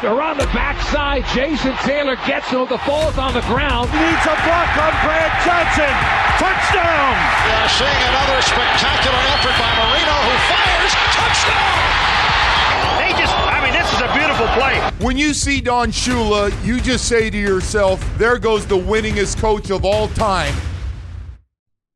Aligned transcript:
They're 0.00 0.22
on 0.22 0.38
the 0.38 0.46
backside. 0.54 1.26
Jason 1.34 1.74
Taylor 1.82 2.14
gets 2.22 2.46
him. 2.54 2.70
The 2.70 2.78
ball's 2.86 3.18
on 3.18 3.34
the 3.34 3.42
ground. 3.50 3.90
Needs 3.90 4.24
a 4.30 4.36
block 4.46 4.70
on 4.78 4.94
Brad 5.02 5.34
Johnson. 5.42 5.90
Touchdown! 6.38 7.14
Yeah, 7.50 7.66
seeing 7.66 8.02
another 8.06 8.38
spectacular 8.46 9.22
effort 9.34 9.58
by 9.58 9.70
Marino 9.74 10.14
who 10.22 10.34
fires. 10.46 10.92
Touchdown! 11.18 11.82
They 13.02 13.10
just, 13.18 13.34
I 13.34 13.58
mean, 13.58 13.74
this 13.74 13.90
is 13.90 13.98
a 13.98 14.10
beautiful 14.14 14.46
play. 14.54 14.78
When 15.04 15.18
you 15.18 15.34
see 15.34 15.60
Don 15.60 15.90
Shula, 15.90 16.54
you 16.64 16.80
just 16.80 17.06
say 17.08 17.28
to 17.28 17.36
yourself, 17.36 17.98
there 18.18 18.38
goes 18.38 18.66
the 18.66 18.78
winningest 18.78 19.40
coach 19.40 19.72
of 19.72 19.84
all 19.84 20.06
time. 20.14 20.54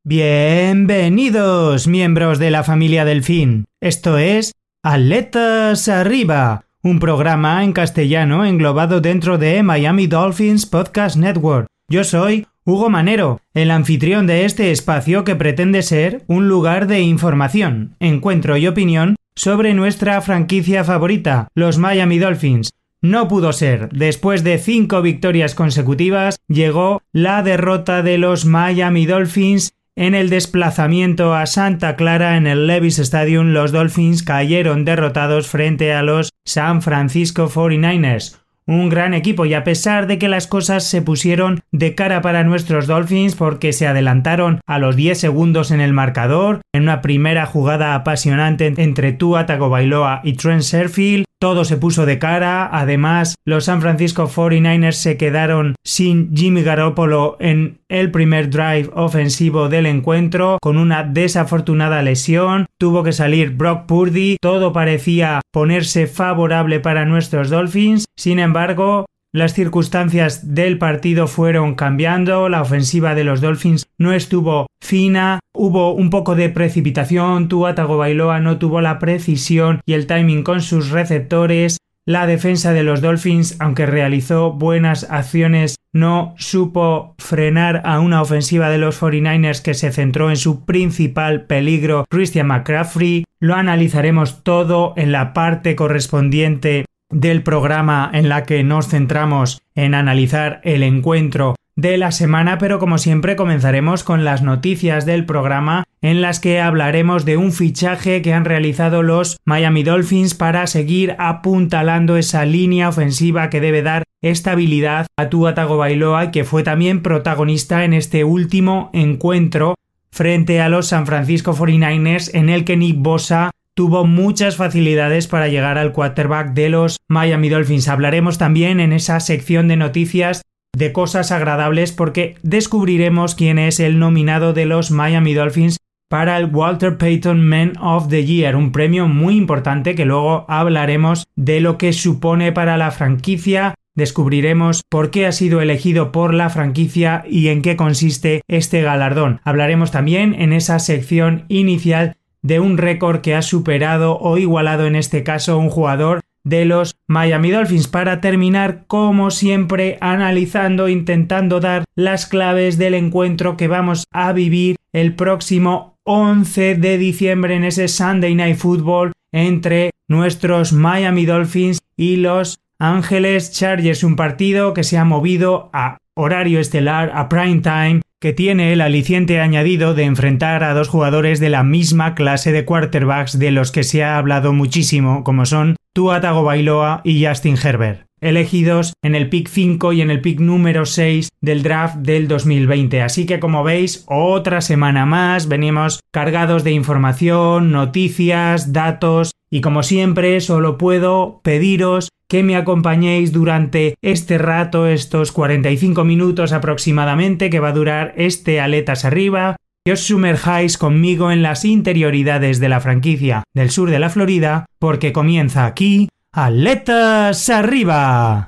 Bienvenidos, 0.05 1.87
miembros 1.87 2.37
de 2.37 2.49
la 2.49 2.63
familia 2.63 3.05
Delfín. 3.05 3.63
Esto 3.81 4.17
es 4.17 4.51
Atletas 4.83 5.87
Arriba 5.87 6.65
un 6.83 6.99
programa 6.99 7.63
en 7.63 7.71
castellano 7.71 8.43
englobado 8.45 8.99
dentro 8.99 9.37
de 9.37 9.63
Miami 9.63 10.05
Dolphins 10.05 10.65
Podcast 10.65 11.15
Network. 11.15 11.67
Yo 11.87 12.03
soy 12.03 12.45
Hugo 12.65 12.89
Manero, 12.89 13.39
el 13.53 13.71
anfitrión 13.71 14.27
de 14.27 14.43
este 14.43 14.69
espacio 14.69 15.23
que 15.23 15.37
pretende 15.37 15.81
ser 15.81 16.23
un 16.27 16.49
lugar 16.49 16.87
de 16.87 16.99
información, 16.99 17.95
encuentro 18.01 18.57
y 18.57 18.67
opinión 18.67 19.15
sobre 19.33 19.73
nuestra 19.73 20.19
franquicia 20.19 20.83
favorita, 20.83 21.47
los 21.55 21.77
Miami 21.77 22.19
Dolphins. 22.19 22.71
No 23.01 23.29
pudo 23.29 23.53
ser. 23.53 23.87
Después 23.89 24.43
de 24.43 24.57
cinco 24.57 25.01
victorias 25.01 25.55
consecutivas, 25.55 26.37
llegó 26.49 27.01
la 27.13 27.43
derrota 27.43 28.01
de 28.01 28.17
los 28.17 28.43
Miami 28.43 29.05
Dolphins 29.05 29.73
en 29.95 30.15
el 30.15 30.29
desplazamiento 30.29 31.35
a 31.35 31.45
Santa 31.45 31.95
Clara 31.95 32.37
en 32.37 32.47
el 32.47 32.65
Levis 32.65 32.99
Stadium, 32.99 33.47
los 33.47 33.71
Dolphins 33.71 34.23
cayeron 34.23 34.85
derrotados 34.85 35.47
frente 35.47 35.93
a 35.93 36.01
los 36.01 36.29
San 36.45 36.81
Francisco 36.81 37.47
49ers, 37.47 38.39
un 38.65 38.89
gran 38.89 39.13
equipo 39.13 39.45
y 39.45 39.53
a 39.53 39.63
pesar 39.63 40.07
de 40.07 40.17
que 40.17 40.29
las 40.29 40.47
cosas 40.47 40.83
se 40.83 41.01
pusieron 41.01 41.61
de 41.71 41.95
cara 41.95 42.21
para 42.21 42.43
nuestros 42.43 42.87
Dolphins 42.87 43.35
porque 43.35 43.73
se 43.73 43.85
adelantaron 43.85 44.61
a 44.65 44.79
los 44.79 44.95
10 44.95 45.19
segundos 45.19 45.69
en 45.69 45.81
el 45.81 45.93
marcador, 45.93 46.61
en 46.73 46.83
una 46.83 47.01
primera 47.01 47.45
jugada 47.45 47.93
apasionante 47.93 48.73
entre 48.77 49.13
Tua 49.13 49.45
Tagovailoa 49.45 50.21
y 50.23 50.33
Trent 50.33 50.63
Sherfield, 50.63 51.25
todo 51.43 51.65
se 51.65 51.75
puso 51.75 52.05
de 52.05 52.19
cara, 52.19 52.69
además 52.71 53.35
los 53.43 53.65
San 53.65 53.81
Francisco 53.81 54.29
49ers 54.29 54.93
se 54.93 55.17
quedaron 55.17 55.75
sin 55.83 56.33
Jimmy 56.33 56.63
Garoppolo 56.63 57.35
en 57.41 57.81
el 57.89 58.11
primer 58.11 58.49
drive 58.49 58.89
ofensivo 58.93 59.67
del 59.67 59.85
encuentro. 59.85 60.57
Con 60.61 60.77
una 60.77 61.03
desafortunada 61.03 62.01
lesión, 62.01 62.67
tuvo 62.79 63.03
que 63.03 63.11
salir 63.11 63.57
Brock 63.57 63.87
Purdy, 63.87 64.37
todo 64.39 64.71
parecía 64.71 65.41
ponerse 65.51 66.07
favorable 66.07 66.79
para 66.79 67.03
nuestros 67.03 67.49
Dolphins, 67.49 68.05
sin 68.15 68.39
embargo 68.39 69.05
las 69.33 69.53
circunstancias 69.53 70.53
del 70.53 70.77
partido 70.77 71.27
fueron 71.27 71.73
cambiando, 71.73 72.49
la 72.49 72.61
ofensiva 72.61 73.15
de 73.15 73.23
los 73.23 73.41
Dolphins 73.41 73.87
no 73.97 74.13
estuvo 74.13 74.67
fina, 74.79 75.39
hubo 75.53 75.93
un 75.93 76.11
poco 76.11 76.35
de 76.35 76.49
precipitación, 76.49 77.49
Tua 77.49 77.73
Tagovailoa 77.73 78.39
no 78.39 78.59
tuvo 78.59 78.79
la 78.79 78.99
precisión 78.99 79.81
y 79.87 79.93
el 79.93 80.05
timing 80.05 80.43
con 80.43 80.61
sus 80.61 80.91
receptores, 80.91 81.79
la 82.05 82.27
defensa 82.27 82.73
de 82.73 82.83
los 82.83 83.01
Dolphins, 83.01 83.55
aunque 83.59 83.85
realizó 83.85 84.51
buenas 84.51 85.07
acciones, 85.09 85.77
no 85.93 86.35
supo 86.37 87.15
frenar 87.17 87.81
a 87.85 88.01
una 88.01 88.21
ofensiva 88.21 88.69
de 88.69 88.77
los 88.77 89.01
49ers 89.01 89.61
que 89.61 89.73
se 89.73 89.91
centró 89.91 90.29
en 90.29 90.35
su 90.35 90.65
principal 90.65 91.45
peligro, 91.45 92.05
Christian 92.09 92.47
McCaffrey. 92.47 93.23
Lo 93.39 93.55
analizaremos 93.55 94.43
todo 94.43 94.93
en 94.97 95.13
la 95.13 95.33
parte 95.33 95.75
correspondiente 95.77 96.85
del 97.13 97.43
programa 97.43 98.09
en 98.13 98.29
la 98.29 98.43
que 98.43 98.63
nos 98.63 98.87
centramos 98.87 99.61
en 99.75 99.93
analizar 99.93 100.59
el 100.63 100.83
encuentro 100.83 101.55
de 101.75 101.97
la 101.97 102.11
semana, 102.11 102.57
pero 102.57 102.77
como 102.77 102.97
siempre 102.97 103.35
comenzaremos 103.35 104.03
con 104.03 104.23
las 104.23 104.43
noticias 104.43 105.05
del 105.05 105.25
programa 105.25 105.85
en 106.01 106.21
las 106.21 106.39
que 106.39 106.61
hablaremos 106.61 107.25
de 107.25 107.37
un 107.37 107.51
fichaje 107.51 108.21
que 108.21 108.33
han 108.33 108.45
realizado 108.45 109.01
los 109.01 109.37
Miami 109.45 109.83
Dolphins 109.83 110.35
para 110.35 110.67
seguir 110.67 111.15
apuntalando 111.17 112.17
esa 112.17 112.45
línea 112.45 112.89
ofensiva 112.89 113.49
que 113.49 113.61
debe 113.61 113.81
dar 113.81 114.03
estabilidad 114.21 115.07
a 115.17 115.29
Tua 115.29 115.55
Tagovailoa 115.55 116.31
que 116.31 116.43
fue 116.43 116.63
también 116.63 117.01
protagonista 117.01 117.83
en 117.85 117.93
este 117.93 118.23
último 118.23 118.89
encuentro 118.93 119.75
frente 120.11 120.61
a 120.61 120.69
los 120.69 120.87
San 120.87 121.07
Francisco 121.07 121.55
49ers 121.55 122.29
en 122.33 122.49
el 122.49 122.65
que 122.65 122.77
Nick 122.77 122.97
Bosa 122.99 123.51
tuvo 123.75 124.05
muchas 124.05 124.55
facilidades 124.55 125.27
para 125.27 125.47
llegar 125.47 125.77
al 125.77 125.91
quarterback 125.91 126.53
de 126.53 126.69
los 126.69 126.97
Miami 127.07 127.49
Dolphins. 127.49 127.87
Hablaremos 127.87 128.37
también 128.37 128.79
en 128.79 128.93
esa 128.93 129.19
sección 129.19 129.67
de 129.67 129.77
noticias 129.77 130.41
de 130.75 130.91
cosas 130.91 131.31
agradables 131.31 131.91
porque 131.91 132.35
descubriremos 132.41 133.35
quién 133.35 133.59
es 133.59 133.79
el 133.79 133.99
nominado 133.99 134.53
de 134.53 134.65
los 134.65 134.91
Miami 134.91 135.33
Dolphins 135.33 135.77
para 136.09 136.37
el 136.37 136.45
Walter 136.45 136.97
Payton 136.97 137.43
Man 137.43 137.73
of 137.81 138.07
the 138.09 138.23
Year, 138.23 138.55
un 138.55 138.71
premio 138.71 139.07
muy 139.07 139.35
importante 139.35 139.95
que 139.95 140.05
luego 140.05 140.45
hablaremos 140.47 141.25
de 141.35 141.59
lo 141.59 141.79
que 141.79 141.91
supone 141.91 142.51
para 142.51 142.77
la 142.77 142.91
franquicia, 142.91 143.73
descubriremos 143.95 144.83
por 144.89 145.09
qué 145.09 145.25
ha 145.25 145.31
sido 145.31 145.59
elegido 145.59 146.11
por 146.11 146.35
la 146.35 146.51
franquicia 146.51 147.23
y 147.27 147.47
en 147.47 147.63
qué 147.63 147.75
consiste 147.75 148.41
este 148.47 148.83
galardón. 148.83 149.41
Hablaremos 149.43 149.89
también 149.89 150.35
en 150.39 150.53
esa 150.53 150.77
sección 150.77 151.45
inicial 151.47 152.15
de 152.43 152.59
un 152.59 152.77
récord 152.77 153.21
que 153.21 153.33
ha 153.33 153.41
superado 153.41 154.19
o 154.19 154.37
igualado 154.37 154.85
en 154.85 154.95
este 154.95 155.23
caso 155.23 155.57
un 155.57 155.69
jugador 155.69 156.21
de 156.43 156.65
los 156.65 156.95
Miami 157.07 157.51
Dolphins 157.51 157.87
para 157.87 158.19
terminar 158.21 158.83
como 158.87 159.31
siempre 159.31 159.97
analizando 160.01 160.89
intentando 160.89 161.59
dar 161.59 161.85
las 161.95 162.25
claves 162.25 162.77
del 162.77 162.93
encuentro 162.93 163.55
que 163.55 163.67
vamos 163.67 164.05
a 164.11 164.33
vivir 164.33 164.75
el 164.91 165.15
próximo 165.15 165.97
11 166.03 166.75
de 166.75 166.97
diciembre 166.97 167.55
en 167.55 167.63
ese 167.63 167.87
Sunday 167.87 168.35
Night 168.35 168.57
Football 168.57 169.13
entre 169.31 169.91
nuestros 170.09 170.73
Miami 170.73 171.25
Dolphins 171.25 171.79
y 171.95 172.17
los 172.17 172.59
Ángeles 172.77 173.53
Chargers. 173.53 174.03
Un 174.03 174.17
partido 174.17 174.73
que 174.73 174.83
se 174.83 174.97
ha 174.97 175.05
movido 175.05 175.69
a 175.71 175.97
horario 176.15 176.59
estelar 176.59 177.11
a 177.15 177.29
prime 177.29 177.61
time 177.61 178.01
que 178.23 178.31
tiene 178.31 178.71
el 178.71 178.79
aliciente 178.79 179.41
añadido 179.41 179.95
de 179.95 180.05
enfrentar 180.05 180.63
a 180.63 180.73
dos 180.73 180.87
jugadores 180.87 181.41
de 181.41 181.49
la 181.49 181.61
misma 181.65 182.15
clase 182.15 182.53
de 182.53 182.63
quarterbacks 182.63 183.37
de 183.37 183.51
los 183.51 183.73
que 183.73 183.83
se 183.83 184.01
ha 184.01 184.17
hablado 184.17 184.53
muchísimo, 184.53 185.25
como 185.25 185.45
son 185.45 185.75
Tua 185.91 186.21
Tagovailoa 186.21 187.01
y 187.03 187.25
Justin 187.25 187.57
Herbert, 187.61 188.05
elegidos 188.21 188.93
en 189.03 189.15
el 189.15 189.27
pick 189.27 189.49
5 189.49 189.91
y 189.91 189.99
en 189.99 190.09
el 190.09 190.21
pick 190.21 190.39
número 190.39 190.85
6 190.85 191.27
del 191.41 191.63
draft 191.63 191.97
del 191.97 192.29
2020. 192.29 193.01
Así 193.01 193.25
que 193.25 193.41
como 193.41 193.61
veis, 193.61 194.05
otra 194.07 194.61
semana 194.61 195.05
más, 195.05 195.49
venimos 195.49 195.99
cargados 196.13 196.63
de 196.63 196.71
información, 196.71 197.73
noticias, 197.73 198.71
datos 198.71 199.33
y 199.53 199.61
como 199.61 199.83
siempre 199.83 200.41
solo 200.41 200.79
puedo 200.79 201.39
pediros 201.43 202.09
que 202.27 202.41
me 202.41 202.55
acompañéis 202.55 203.31
durante 203.31 203.93
este 204.01 204.39
rato, 204.39 204.87
estos 204.87 205.31
45 205.31 206.03
minutos 206.03 206.53
aproximadamente 206.53 207.51
que 207.51 207.59
va 207.59 207.67
a 207.67 207.73
durar 207.73 208.15
este 208.17 208.59
Aletas 208.59 209.05
Arriba, 209.05 209.57
que 209.85 209.91
os 209.91 209.99
sumerjáis 209.99 210.79
conmigo 210.79 211.29
en 211.29 211.43
las 211.43 211.65
interioridades 211.65 212.59
de 212.59 212.69
la 212.69 212.79
franquicia 212.79 213.43
del 213.53 213.69
sur 213.69 213.91
de 213.91 213.99
la 213.99 214.09
Florida, 214.09 214.65
porque 214.79 215.13
comienza 215.13 215.67
aquí 215.67 216.09
Aletas 216.31 217.47
Arriba. 217.51 218.47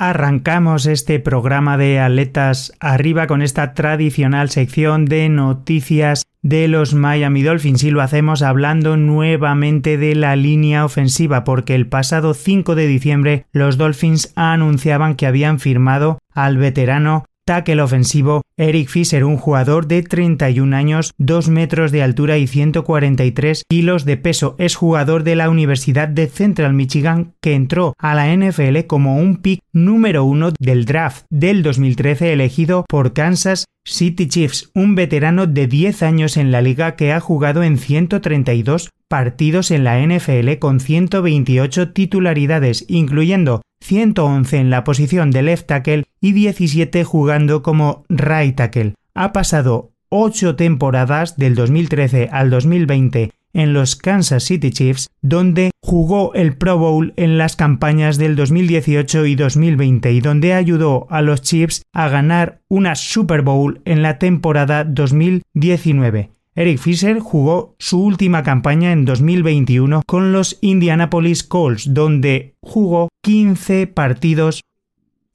Arrancamos 0.00 0.86
este 0.86 1.18
programa 1.18 1.76
de 1.76 1.98
Aletas 1.98 2.72
Arriba 2.78 3.26
con 3.26 3.42
esta 3.42 3.74
tradicional 3.74 4.48
sección 4.48 5.06
de 5.06 5.28
noticias 5.28 6.24
de 6.40 6.68
los 6.68 6.94
Miami 6.94 7.42
Dolphins 7.42 7.82
y 7.82 7.90
lo 7.90 8.00
hacemos 8.00 8.42
hablando 8.42 8.96
nuevamente 8.96 9.98
de 9.98 10.14
la 10.14 10.36
línea 10.36 10.84
ofensiva 10.84 11.42
porque 11.42 11.74
el 11.74 11.88
pasado 11.88 12.34
5 12.34 12.76
de 12.76 12.86
diciembre 12.86 13.46
los 13.50 13.76
Dolphins 13.76 14.32
anunciaban 14.36 15.16
que 15.16 15.26
habían 15.26 15.58
firmado 15.58 16.20
al 16.32 16.58
veterano 16.58 17.24
tackle 17.48 17.80
ofensivo 17.80 18.42
Eric 18.58 18.90
Fisher, 18.90 19.24
un 19.24 19.38
jugador 19.38 19.86
de 19.86 20.02
31 20.02 20.76
años, 20.76 21.14
2 21.16 21.48
metros 21.48 21.92
de 21.92 22.02
altura 22.02 22.36
y 22.36 22.46
143 22.46 23.62
kilos 23.66 24.04
de 24.04 24.18
peso. 24.18 24.54
Es 24.58 24.76
jugador 24.76 25.24
de 25.24 25.34
la 25.34 25.48
Universidad 25.48 26.08
de 26.08 26.26
Central 26.26 26.74
Michigan 26.74 27.32
que 27.40 27.54
entró 27.54 27.94
a 27.96 28.14
la 28.14 28.36
NFL 28.36 28.80
como 28.86 29.16
un 29.16 29.38
pick 29.38 29.62
número 29.72 30.24
uno 30.24 30.50
del 30.58 30.84
draft 30.84 31.24
del 31.30 31.62
2013 31.62 32.34
elegido 32.34 32.84
por 32.86 33.14
Kansas 33.14 33.64
City 33.86 34.28
Chiefs, 34.28 34.70
un 34.74 34.94
veterano 34.94 35.46
de 35.46 35.66
10 35.66 36.02
años 36.02 36.36
en 36.36 36.52
la 36.52 36.60
liga 36.60 36.96
que 36.96 37.14
ha 37.14 37.20
jugado 37.20 37.62
en 37.62 37.78
132 37.78 38.90
partidos 39.08 39.70
en 39.70 39.84
la 39.84 39.98
NFL 40.02 40.58
con 40.58 40.80
128 40.80 41.92
titularidades, 41.92 42.84
incluyendo 42.88 43.62
111 43.80 44.58
en 44.58 44.70
la 44.70 44.84
posición 44.84 45.30
de 45.30 45.42
left 45.42 45.66
tackle 45.66 46.04
y 46.20 46.32
17 46.32 47.04
jugando 47.04 47.62
como 47.62 48.04
right 48.08 48.56
tackle. 48.56 48.94
Ha 49.14 49.32
pasado 49.32 49.92
8 50.10 50.56
temporadas 50.56 51.36
del 51.36 51.54
2013 51.54 52.28
al 52.32 52.50
2020 52.50 53.32
en 53.52 53.72
los 53.72 53.96
Kansas 53.96 54.44
City 54.44 54.70
Chiefs, 54.70 55.08
donde 55.20 55.70
jugó 55.82 56.34
el 56.34 56.56
Pro 56.56 56.78
Bowl 56.78 57.12
en 57.16 57.38
las 57.38 57.56
campañas 57.56 58.18
del 58.18 58.36
2018 58.36 59.26
y 59.26 59.34
2020 59.34 60.12
y 60.12 60.20
donde 60.20 60.54
ayudó 60.54 61.06
a 61.10 61.22
los 61.22 61.42
Chiefs 61.42 61.82
a 61.92 62.08
ganar 62.08 62.60
una 62.68 62.94
Super 62.94 63.42
Bowl 63.42 63.80
en 63.84 64.02
la 64.02 64.18
temporada 64.18 64.84
2019. 64.84 66.30
Eric 66.58 66.80
Fisher 66.80 67.20
jugó 67.20 67.76
su 67.78 68.02
última 68.02 68.42
campaña 68.42 68.90
en 68.90 69.04
2021 69.04 70.02
con 70.04 70.32
los 70.32 70.58
Indianapolis 70.60 71.44
Colts, 71.44 71.94
donde 71.94 72.56
jugó 72.60 73.10
15 73.22 73.86
partidos. 73.86 74.62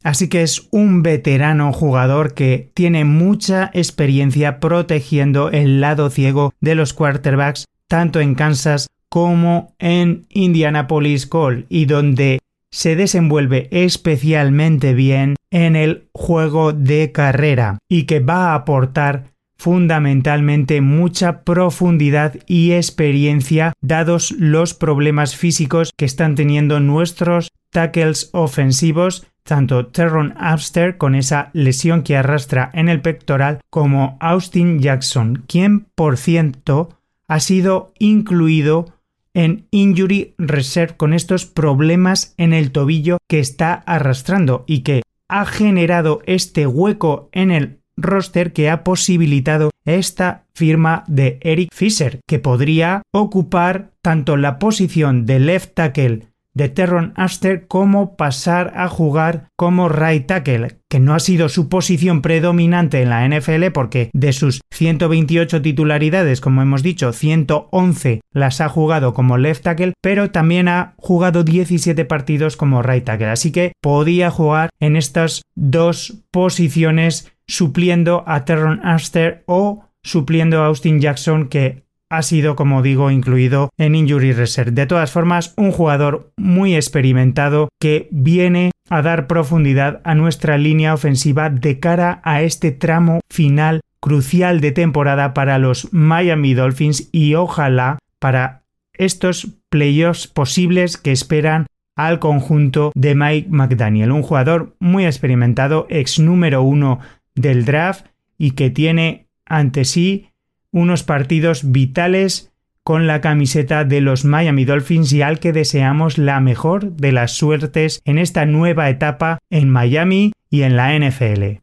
Así 0.04 0.28
que 0.28 0.42
es 0.42 0.68
un 0.72 1.02
veterano 1.02 1.72
jugador 1.72 2.34
que 2.34 2.72
tiene 2.74 3.06
mucha 3.06 3.72
experiencia 3.74 4.60
protegiendo 4.60 5.50
el 5.50 5.80
lado 5.80 6.10
ciego 6.10 6.54
de 6.60 6.76
los 6.76 6.92
quarterbacks 6.92 7.68
tanto 7.88 8.20
en 8.20 8.36
Kansas 8.36 8.90
como 9.08 9.74
en 9.80 10.26
Indianapolis 10.28 11.26
Colts 11.26 11.66
y 11.70 11.86
donde 11.86 12.40
se 12.70 12.98
desenvuelve 12.98 13.70
especialmente 13.72 14.94
bien 14.94 15.38
en 15.52 15.78
el 15.78 16.10
juego 16.12 16.74
de 16.74 17.14
carrera 17.14 17.78
y 17.88 18.04
que 18.04 18.20
va 18.20 18.52
a 18.52 18.56
aportar 18.56 19.32
fundamentalmente 19.58 20.82
mucha 20.82 21.44
profundidad 21.44 22.36
y 22.48 22.72
experiencia 22.72 23.74
dados 23.82 24.32
los 24.32 24.74
problemas 24.74 25.36
físicos 25.36 25.92
que 25.98 26.06
están 26.06 26.36
teniendo 26.36 26.80
nuestros 26.80 27.50
tackles 27.72 28.30
ofensivos 28.34 29.26
tanto 29.44 29.88
Terron 29.88 30.34
Abster 30.38 30.98
con 30.98 31.16
esa 31.16 31.50
lesión 31.54 32.04
que 32.04 32.16
arrastra 32.16 32.72
en 32.74 32.90
el 32.90 33.02
pectoral 33.02 33.60
como 33.70 34.18
Austin 34.20 34.80
Jackson, 34.80 35.44
quien 35.48 35.82
por 35.96 36.18
cierto 36.18 36.98
ha 37.28 37.40
sido 37.40 37.94
incluido 38.00 38.94
en 39.34 39.68
Injury 39.72 40.36
Reserve 40.38 40.96
con 40.96 41.14
estos 41.14 41.46
problemas 41.46 42.36
en 42.38 42.54
el 42.54 42.72
tobillo 42.72 43.18
que 43.28 43.40
está 43.40 43.74
arrastrando 43.74 44.64
y 44.68 44.80
que 44.82 45.02
ha 45.28 45.46
generado 45.46 46.22
este 46.26 46.68
hueco 46.68 47.30
en 47.32 47.52
el 47.52 47.80
roster 47.98 48.54
que 48.54 48.70
ha 48.70 48.84
posibilitado 48.84 49.72
esta 49.86 50.46
firma 50.54 51.04
de 51.08 51.40
Eric 51.42 51.70
Fisher, 51.74 52.20
que 52.28 52.40
podría 52.40 53.02
ocupar 53.12 53.92
tanto 54.02 54.38
la 54.38 54.60
posición 54.60 55.26
de 55.26 55.40
left 55.40 55.74
tackle 55.74 56.34
de 56.54 56.70
Terron 56.70 57.14
Aster 57.16 57.68
como 57.68 58.16
pasar 58.16 58.74
a 58.76 58.88
jugar 58.88 59.48
como 59.58 59.90
right 59.90 60.26
tackle, 60.28 60.78
que 60.90 61.00
no 61.00 61.14
ha 61.16 61.20
sido 61.20 61.50
su 61.50 61.68
posición 61.68 62.22
predominante 62.22 63.02
en 63.02 63.10
la 63.10 63.28
NFL 63.28 63.72
porque 63.74 64.10
de 64.14 64.34
sus 64.34 64.62
128 64.72 65.62
titularidades, 65.62 66.42
como 66.42 66.62
hemos 66.62 66.84
dicho, 66.84 67.12
111 67.12 68.22
las 68.32 68.62
ha 68.62 68.70
jugado 68.70 69.14
como 69.14 69.38
left 69.38 69.64
tackle, 69.64 69.94
pero 70.02 70.32
también 70.32 70.68
ha 70.68 70.94
jugado 70.98 71.44
17 71.44 72.06
partidos 72.06 72.56
como 72.56 72.84
right 72.84 73.04
tackle, 73.04 73.28
así 73.28 73.52
que 73.52 73.74
podía 73.82 74.30
jugar 74.30 74.70
en 74.80 74.96
estas 74.96 75.42
dos 75.56 76.24
posiciones 76.32 77.33
supliendo 77.48 78.24
a 78.28 78.46
Terron 78.46 78.82
Aster 78.84 79.44
o 79.46 79.86
supliendo 80.02 80.62
a 80.62 80.68
Austin 80.68 81.00
Jackson 81.00 81.48
que 81.48 81.84
ha 82.10 82.22
sido, 82.22 82.56
como 82.56 82.84
digo, 82.84 83.10
incluido 83.10 83.70
en 83.78 83.96
Injury 83.96 84.34
Reserve. 84.34 84.72
De 84.72 84.86
todas 84.86 85.12
formas, 85.12 85.54
un 85.58 85.72
jugador 85.72 86.32
muy 86.38 86.76
experimentado 86.76 87.70
que 87.80 88.08
viene 88.12 88.72
a 88.90 89.02
dar 89.02 89.26
profundidad 89.26 90.02
a 90.04 90.14
nuestra 90.14 90.58
línea 90.58 90.94
ofensiva 90.94 91.50
de 91.50 91.80
cara 91.80 92.22
a 92.24 92.44
este 92.44 92.72
tramo 92.72 93.22
final 93.32 93.82
crucial 94.00 94.62
de 94.62 94.72
temporada 94.72 95.34
para 95.34 95.58
los 95.58 95.92
Miami 95.92 96.54
Dolphins 96.54 97.10
y 97.12 97.36
ojalá 97.36 97.98
para 98.20 98.64
estos 98.94 99.48
playoffs 99.70 100.28
posibles 100.28 100.98
que 100.98 101.12
esperan 101.12 101.66
al 101.96 102.20
conjunto 102.20 102.92
de 102.96 103.16
Mike 103.16 103.48
McDaniel, 103.50 104.12
un 104.12 104.24
jugador 104.24 104.76
muy 104.80 105.06
experimentado, 105.06 105.88
ex 105.90 106.20
número 106.20 106.62
uno 106.64 107.00
del 107.36 107.66
draft 107.66 108.08
y 108.38 108.52
que 108.52 108.70
tiene 108.70 109.28
ante 109.46 109.86
sí 109.86 110.30
unos 110.72 111.04
partidos 111.04 111.72
vitales 111.72 112.52
con 112.84 113.08
la 113.08 113.22
camiseta 113.22 113.86
de 113.86 114.02
los 114.02 114.26
Miami 114.26 114.66
Dolphins 114.66 115.14
y 115.14 115.22
al 115.22 115.40
que 115.40 115.54
deseamos 115.54 116.18
la 116.18 116.40
mejor 116.42 116.92
de 116.98 117.14
las 117.14 117.32
suertes 117.32 118.02
en 118.04 118.18
esta 118.18 118.46
nueva 118.46 118.90
etapa 118.90 119.40
en 119.50 119.70
Miami 119.70 120.34
y 120.50 120.64
en 120.64 120.76
la 120.76 120.98
NFL. 120.98 121.62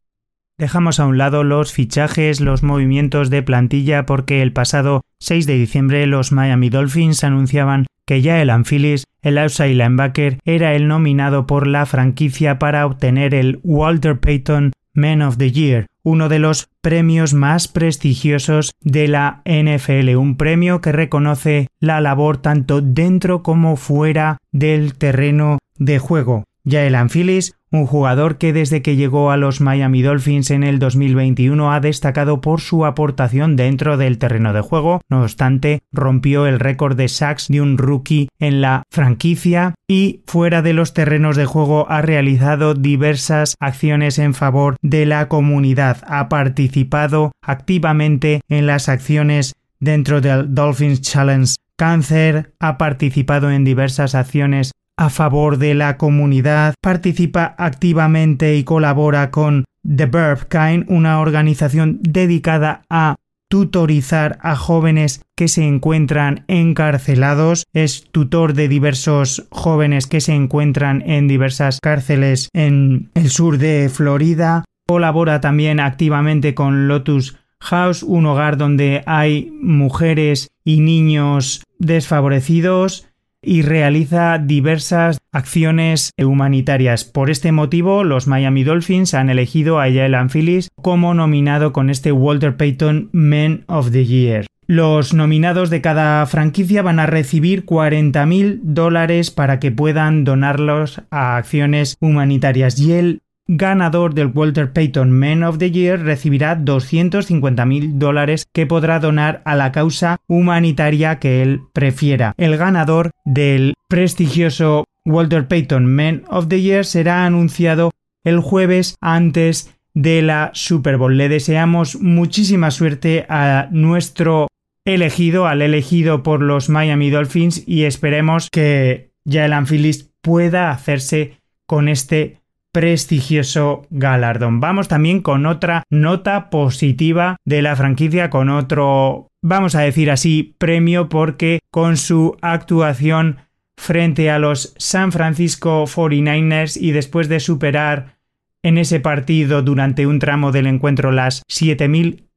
Dejamos 0.57 1.01
a 1.01 1.07
un 1.07 1.19
lado 1.19 1.43
los 1.43 1.73
fichajes, 1.73 2.41
los 2.41 2.63
movimientos 2.63 3.31
de 3.31 3.43
plantilla 3.43 4.07
porque 4.07 4.43
el 4.43 4.53
pasado 4.53 5.03
6 5.21 5.47
de 5.47 5.55
diciembre 5.55 6.07
los 6.07 6.33
Miami 6.33 6.69
Dolphins 6.71 7.25
anunciaban 7.25 7.87
que 8.07 8.23
ya 8.23 8.43
el 8.43 8.51
Anfilis, 8.51 9.05
el 9.23 9.39
outside 9.39 9.75
linebacker, 9.75 10.39
era 10.45 10.75
el 10.75 10.89
nominado 10.89 11.47
por 11.47 11.67
la 11.67 11.87
franquicia 11.87 12.59
para 12.59 12.85
obtener 12.85 13.35
el 13.35 13.61
Walter 13.63 14.19
Payton 14.19 14.73
Man 14.95 15.23
of 15.23 15.37
the 15.37 15.53
Year, 15.53 15.87
uno 16.03 16.29
de 16.29 16.39
los 16.39 16.69
premios 16.81 17.35
más 17.35 17.69
prestigiosos 17.69 18.73
de 18.81 19.09
la 19.09 19.43
NFL, 19.45 20.17
un 20.17 20.37
premio 20.37 20.81
que 20.81 20.93
reconoce 20.93 21.69
la 21.79 22.01
labor 22.01 22.39
tanto 22.39 22.81
dentro 22.81 23.43
como 23.43 23.77
fuera 23.77 24.39
del 24.53 24.95
terreno 24.95 25.59
de 25.77 25.99
juego. 25.99 26.45
Yael 26.65 26.95
Anfilis, 26.95 27.55
un 27.71 27.87
jugador 27.87 28.39
que 28.39 28.53
desde 28.53 28.83
que 28.83 28.97
llegó 28.97 29.31
a 29.31 29.37
los 29.37 29.61
Miami 29.61 30.03
Dolphins 30.03 30.51
en 30.51 30.65
el 30.65 30.79
2021 30.79 31.73
ha 31.73 31.81
destacado 31.81 32.41
por 32.41 32.61
su 32.61 32.85
aportación 32.85 33.57
dentro 33.57 33.97
del 33.97 34.19
terreno 34.19 34.53
de 34.53 34.61
juego, 34.61 35.01
no 35.09 35.23
obstante 35.23 35.81
rompió 35.93 36.47
el 36.47 36.59
récord 36.59 36.97
de 36.97 37.09
sacks 37.09 37.49
de 37.49 37.61
un 37.61 37.79
rookie 37.79 38.29
en 38.39 38.61
la 38.61 38.83
franquicia 38.91 39.75
y 39.89 40.23
fuera 40.27 40.63
de 40.63 40.73
los 40.73 40.95
terrenos 40.95 41.37
de 41.37 41.47
juego 41.47 41.87
ha 41.89 42.03
realizado 42.03 42.75
diversas 42.75 43.55
acciones 43.61 44.19
en 44.19 44.35
favor 44.35 44.77
de 44.83 45.07
la 45.07 45.29
comunidad, 45.29 45.99
ha 46.07 46.29
participado 46.29 47.33
activamente 47.43 48.41
en 48.49 48.67
las 48.67 48.89
acciones 48.89 49.55
dentro 49.79 50.21
del 50.21 50.55
Dolphins 50.55 51.01
Challenge 51.01 51.55
Cáncer, 51.77 52.53
ha 52.61 52.77
participado 52.77 53.51
en 53.51 53.65
diversas 53.65 54.15
acciones 54.15 54.73
a 55.01 55.09
favor 55.09 55.57
de 55.57 55.73
la 55.73 55.97
comunidad, 55.97 56.75
participa 56.83 57.55
activamente 57.57 58.57
y 58.57 58.65
colabora 58.65 59.31
con 59.31 59.65
The 59.83 60.05
Verb 60.05 60.47
Kind, 60.49 60.85
una 60.89 61.21
organización 61.21 62.01
dedicada 62.03 62.83
a 62.91 63.17
tutorizar 63.49 64.39
a 64.43 64.57
jóvenes 64.57 65.23
que 65.37 65.49
se 65.49 65.67
encuentran 65.67 66.45
encarcelados, 66.49 67.65
es 67.73 68.09
tutor 68.13 68.53
de 68.53 68.69
diversos 68.69 69.47
jóvenes 69.51 70.07
que 70.07 70.21
se 70.21 70.35
encuentran 70.35 71.03
en 71.07 71.29
diversas 71.29 71.81
cárceles 71.81 72.51
en 72.53 73.09
el 73.15 73.31
sur 73.31 73.57
de 73.57 73.89
Florida, 73.89 74.67
colabora 74.87 75.41
también 75.41 75.81
activamente 75.81 76.55
con 76.55 76.89
Lotus 76.89 77.39
House, 77.59 78.03
un 78.03 78.27
hogar 78.27 78.59
donde 78.59 79.03
hay 79.07 79.51
mujeres 79.63 80.51
y 80.63 80.81
niños 80.81 81.65
desfavorecidos, 81.79 83.07
y 83.43 83.63
realiza 83.63 84.39
diversas 84.39 85.19
acciones 85.33 86.13
humanitarias. 86.19 87.05
Por 87.05 87.31
este 87.31 87.53
motivo, 87.53 88.05
los 88.05 88.27
Miami 88.27 88.65
Dolphins 88.65 89.15
han 89.15 89.31
elegido 89.31 89.81
a 89.81 89.91
Jalen 89.91 90.29
Phillips 90.29 90.69
como 90.81 91.15
nominado 91.15 91.73
con 91.73 91.91
este 91.91 92.13
Walter 92.13 92.57
Payton 92.57 93.11
Man 93.13 93.65
of 93.67 93.91
the 93.91 94.05
Year. 94.05 94.47
Los 94.67 95.15
nominados 95.15 95.69
de 95.69 95.81
cada 95.81 96.25
franquicia 96.27 96.83
van 96.83 97.01
a 97.01 97.07
recibir 97.07 97.65
40 97.65 98.25
mil 98.27 98.61
dólares 98.63 99.33
para 99.33 99.59
que 99.59 99.73
puedan 99.73 100.23
donarlos 100.23 101.03
a 101.11 101.37
acciones 101.37 101.97
humanitarias 102.01 102.79
y 102.79 102.93
el 102.93 103.23
ganador 103.53 104.15
del 104.15 104.29
Walter 104.29 104.73
Payton 104.73 105.11
Man 105.11 105.43
of 105.43 105.59
the 105.59 105.73
Year 105.73 106.01
recibirá 106.01 106.55
250 106.55 107.67
mil 107.67 107.99
dólares 107.99 108.47
que 108.53 108.65
podrá 108.65 109.01
donar 109.01 109.43
a 109.45 109.57
la 109.57 109.73
causa 109.73 110.19
humanitaria 110.29 111.19
que 111.19 111.43
él 111.43 111.63
prefiera. 111.73 112.33
El 112.37 112.57
ganador 112.57 113.11
del 113.25 113.75
prestigioso 113.89 114.85
Walter 115.05 115.49
Payton 115.49 115.85
Man 115.85 116.23
of 116.29 116.47
the 116.47 116.61
Year 116.61 116.85
será 116.85 117.27
anunciado 117.27 117.91
el 118.23 118.39
jueves 118.39 118.95
antes 119.01 119.75
de 119.95 120.23
la 120.23 120.53
Super 120.55 120.97
Bowl. 120.97 121.17
Le 121.17 121.29
deseamos 121.29 122.01
muchísima 122.01 122.71
suerte 122.71 123.27
a 123.29 123.67
nuestro 123.73 124.47
elegido, 124.85 125.49
al 125.49 125.63
elegido 125.63 126.23
por 126.23 126.41
los 126.41 126.69
Miami 126.69 127.11
Dolphins 127.11 127.65
y 127.67 127.83
esperemos 127.83 128.49
que 128.49 129.11
Jalen 129.29 129.67
Phillips 129.67 130.09
pueda 130.23 130.71
hacerse 130.71 131.41
con 131.67 131.89
este 131.89 132.40
prestigioso 132.73 133.87
galardón. 133.91 134.61
Vamos 134.61 134.89
también 134.89 135.21
con 135.21 135.47
otra 135.47 135.85
nota 135.91 136.51
positiva 136.51 137.37
de 137.45 137.63
la 137.63 137.77
franquicia, 137.77 138.31
con 138.31 138.49
otro, 138.49 139.29
vamos 139.43 139.75
a 139.75 139.81
decir 139.81 140.11
así, 140.11 140.55
premio 140.59 141.09
porque 141.09 141.61
con 141.71 141.97
su 141.97 142.37
actuación 142.43 143.39
frente 143.77 144.31
a 144.31 144.39
los 144.39 144.75
San 144.79 145.11
Francisco 145.11 145.85
49ers 145.87 146.77
y 146.81 146.93
después 146.93 147.29
de 147.29 147.41
superar 147.41 148.19
en 148.63 148.79
ese 148.79 149.01
partido 149.01 149.63
durante 149.63 150.07
un 150.07 150.19
tramo 150.19 150.53
del 150.53 150.67
encuentro 150.67 151.13
las 151.13 151.43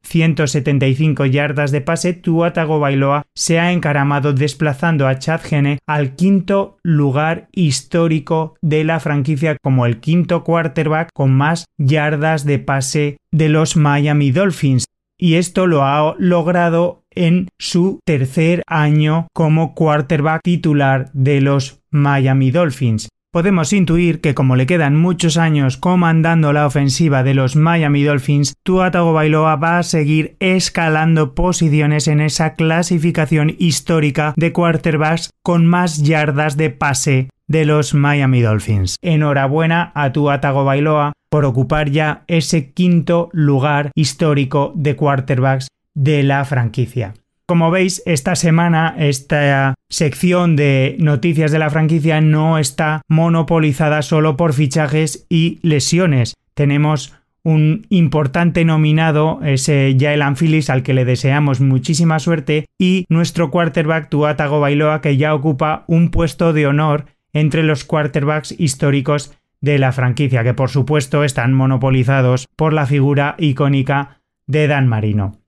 7.175 0.07 1.29
yardas 1.29 1.71
de 1.71 1.81
pase, 1.81 2.13
Tua 2.13 2.53
Tagovailoa 2.53 3.23
se 3.35 3.59
ha 3.59 3.71
encaramado 3.71 4.33
desplazando 4.33 5.07
a 5.07 5.17
Chad 5.17 5.41
Gene 5.41 5.79
al 5.87 6.15
quinto 6.15 6.77
lugar 6.83 7.47
histórico 7.51 8.55
de 8.61 8.83
la 8.83 8.99
franquicia 8.99 9.57
como 9.61 9.85
el 9.85 9.99
quinto 9.99 10.43
quarterback 10.43 11.09
con 11.13 11.33
más 11.33 11.65
yardas 11.77 12.45
de 12.45 12.59
pase 12.59 13.17
de 13.31 13.49
los 13.49 13.75
Miami 13.75 14.31
Dolphins. 14.31 14.85
Y 15.17 15.35
esto 15.35 15.67
lo 15.67 15.83
ha 15.83 16.15
logrado 16.17 17.03
en 17.11 17.49
su 17.57 17.99
tercer 18.05 18.63
año 18.67 19.27
como 19.33 19.73
quarterback 19.73 20.41
titular 20.43 21.09
de 21.13 21.41
los 21.41 21.81
Miami 21.91 22.51
Dolphins. 22.51 23.07
Podemos 23.33 23.73
intuir 23.73 24.21
que 24.21 24.35
como 24.35 24.55
le 24.55 24.67
quedan 24.67 24.95
muchos 24.95 25.37
años 25.37 25.77
comandando 25.77 26.53
la 26.53 26.67
ofensiva 26.67 27.23
de 27.23 27.33
los 27.33 27.55
Miami 27.55 28.03
Dolphins, 28.03 28.53
Tua 28.61 28.91
Tagovailoa 28.91 29.55
va 29.55 29.79
a 29.79 29.83
seguir 29.83 30.35
escalando 30.39 31.33
posiciones 31.33 32.07
en 32.07 32.21
esa 32.21 32.53
clasificación 32.53 33.55
histórica 33.57 34.35
de 34.37 34.53
quarterbacks 34.53 35.31
con 35.41 35.65
más 35.65 36.03
yardas 36.03 36.57
de 36.57 36.69
pase 36.69 37.29
de 37.47 37.65
los 37.65 37.95
Miami 37.95 38.41
Dolphins. 38.41 38.97
Enhorabuena 39.01 39.91
a 39.95 40.11
Tua 40.11 40.39
Tagovailoa 40.39 41.13
por 41.31 41.45
ocupar 41.45 41.89
ya 41.89 42.25
ese 42.27 42.71
quinto 42.71 43.29
lugar 43.33 43.89
histórico 43.95 44.73
de 44.75 44.95
quarterbacks 44.95 45.69
de 45.95 46.21
la 46.21 46.45
franquicia. 46.45 47.15
Como 47.45 47.71
veis, 47.71 48.01
esta 48.05 48.35
semana 48.35 48.95
esta 48.97 49.75
sección 49.89 50.55
de 50.55 50.95
noticias 50.99 51.51
de 51.51 51.59
la 51.59 51.69
franquicia 51.69 52.21
no 52.21 52.57
está 52.57 53.01
monopolizada 53.09 54.01
solo 54.01 54.37
por 54.37 54.53
fichajes 54.53 55.25
y 55.29 55.59
lesiones. 55.61 56.35
Tenemos 56.53 57.13
un 57.43 57.85
importante 57.89 58.63
nominado, 58.63 59.41
ese 59.43 59.95
Jaelan 59.99 60.37
Phillips, 60.37 60.69
al 60.69 60.83
que 60.83 60.93
le 60.93 61.03
deseamos 61.03 61.59
muchísima 61.59 62.19
suerte, 62.19 62.65
y 62.79 63.05
nuestro 63.09 63.51
quarterback 63.51 64.07
Tua 64.07 64.33
Bailoa, 64.33 65.01
que 65.01 65.17
ya 65.17 65.35
ocupa 65.35 65.83
un 65.87 66.09
puesto 66.09 66.53
de 66.53 66.67
honor 66.67 67.05
entre 67.33 67.63
los 67.63 67.83
quarterbacks 67.83 68.55
históricos 68.57 69.33
de 69.59 69.79
la 69.79 69.91
franquicia, 69.91 70.43
que 70.43 70.53
por 70.53 70.69
supuesto 70.69 71.25
están 71.25 71.53
monopolizados 71.53 72.47
por 72.55 72.71
la 72.71 72.85
figura 72.85 73.35
icónica 73.37 74.21
de 74.47 74.67
Dan 74.67 74.87
Marino. 74.87 75.42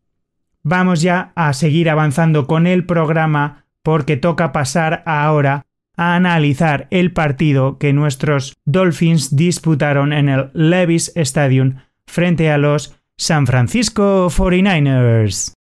Vamos 0.67 1.03
ya 1.03 1.31
a 1.36 1.53
seguir 1.53 1.91
avanzando 1.91 2.48
con 2.48 2.65
el 2.65 2.88
programa 2.88 3.65
porque 3.84 4.17
toca 4.17 4.51
pasar 4.51 5.03
ahora 5.05 5.67
a 5.95 6.15
analizar 6.15 6.88
el 6.89 7.13
partido 7.13 7.77
que 7.77 7.93
nuestros 7.93 8.57
Dolphins 8.65 9.36
disputaron 9.36 10.12
en 10.12 10.27
el 10.27 10.50
Levis 10.55 11.12
Stadium 11.15 11.75
frente 12.07 12.50
a 12.50 12.57
los 12.57 13.00
San 13.15 13.45
Francisco 13.45 14.27
49ers. 14.31 15.54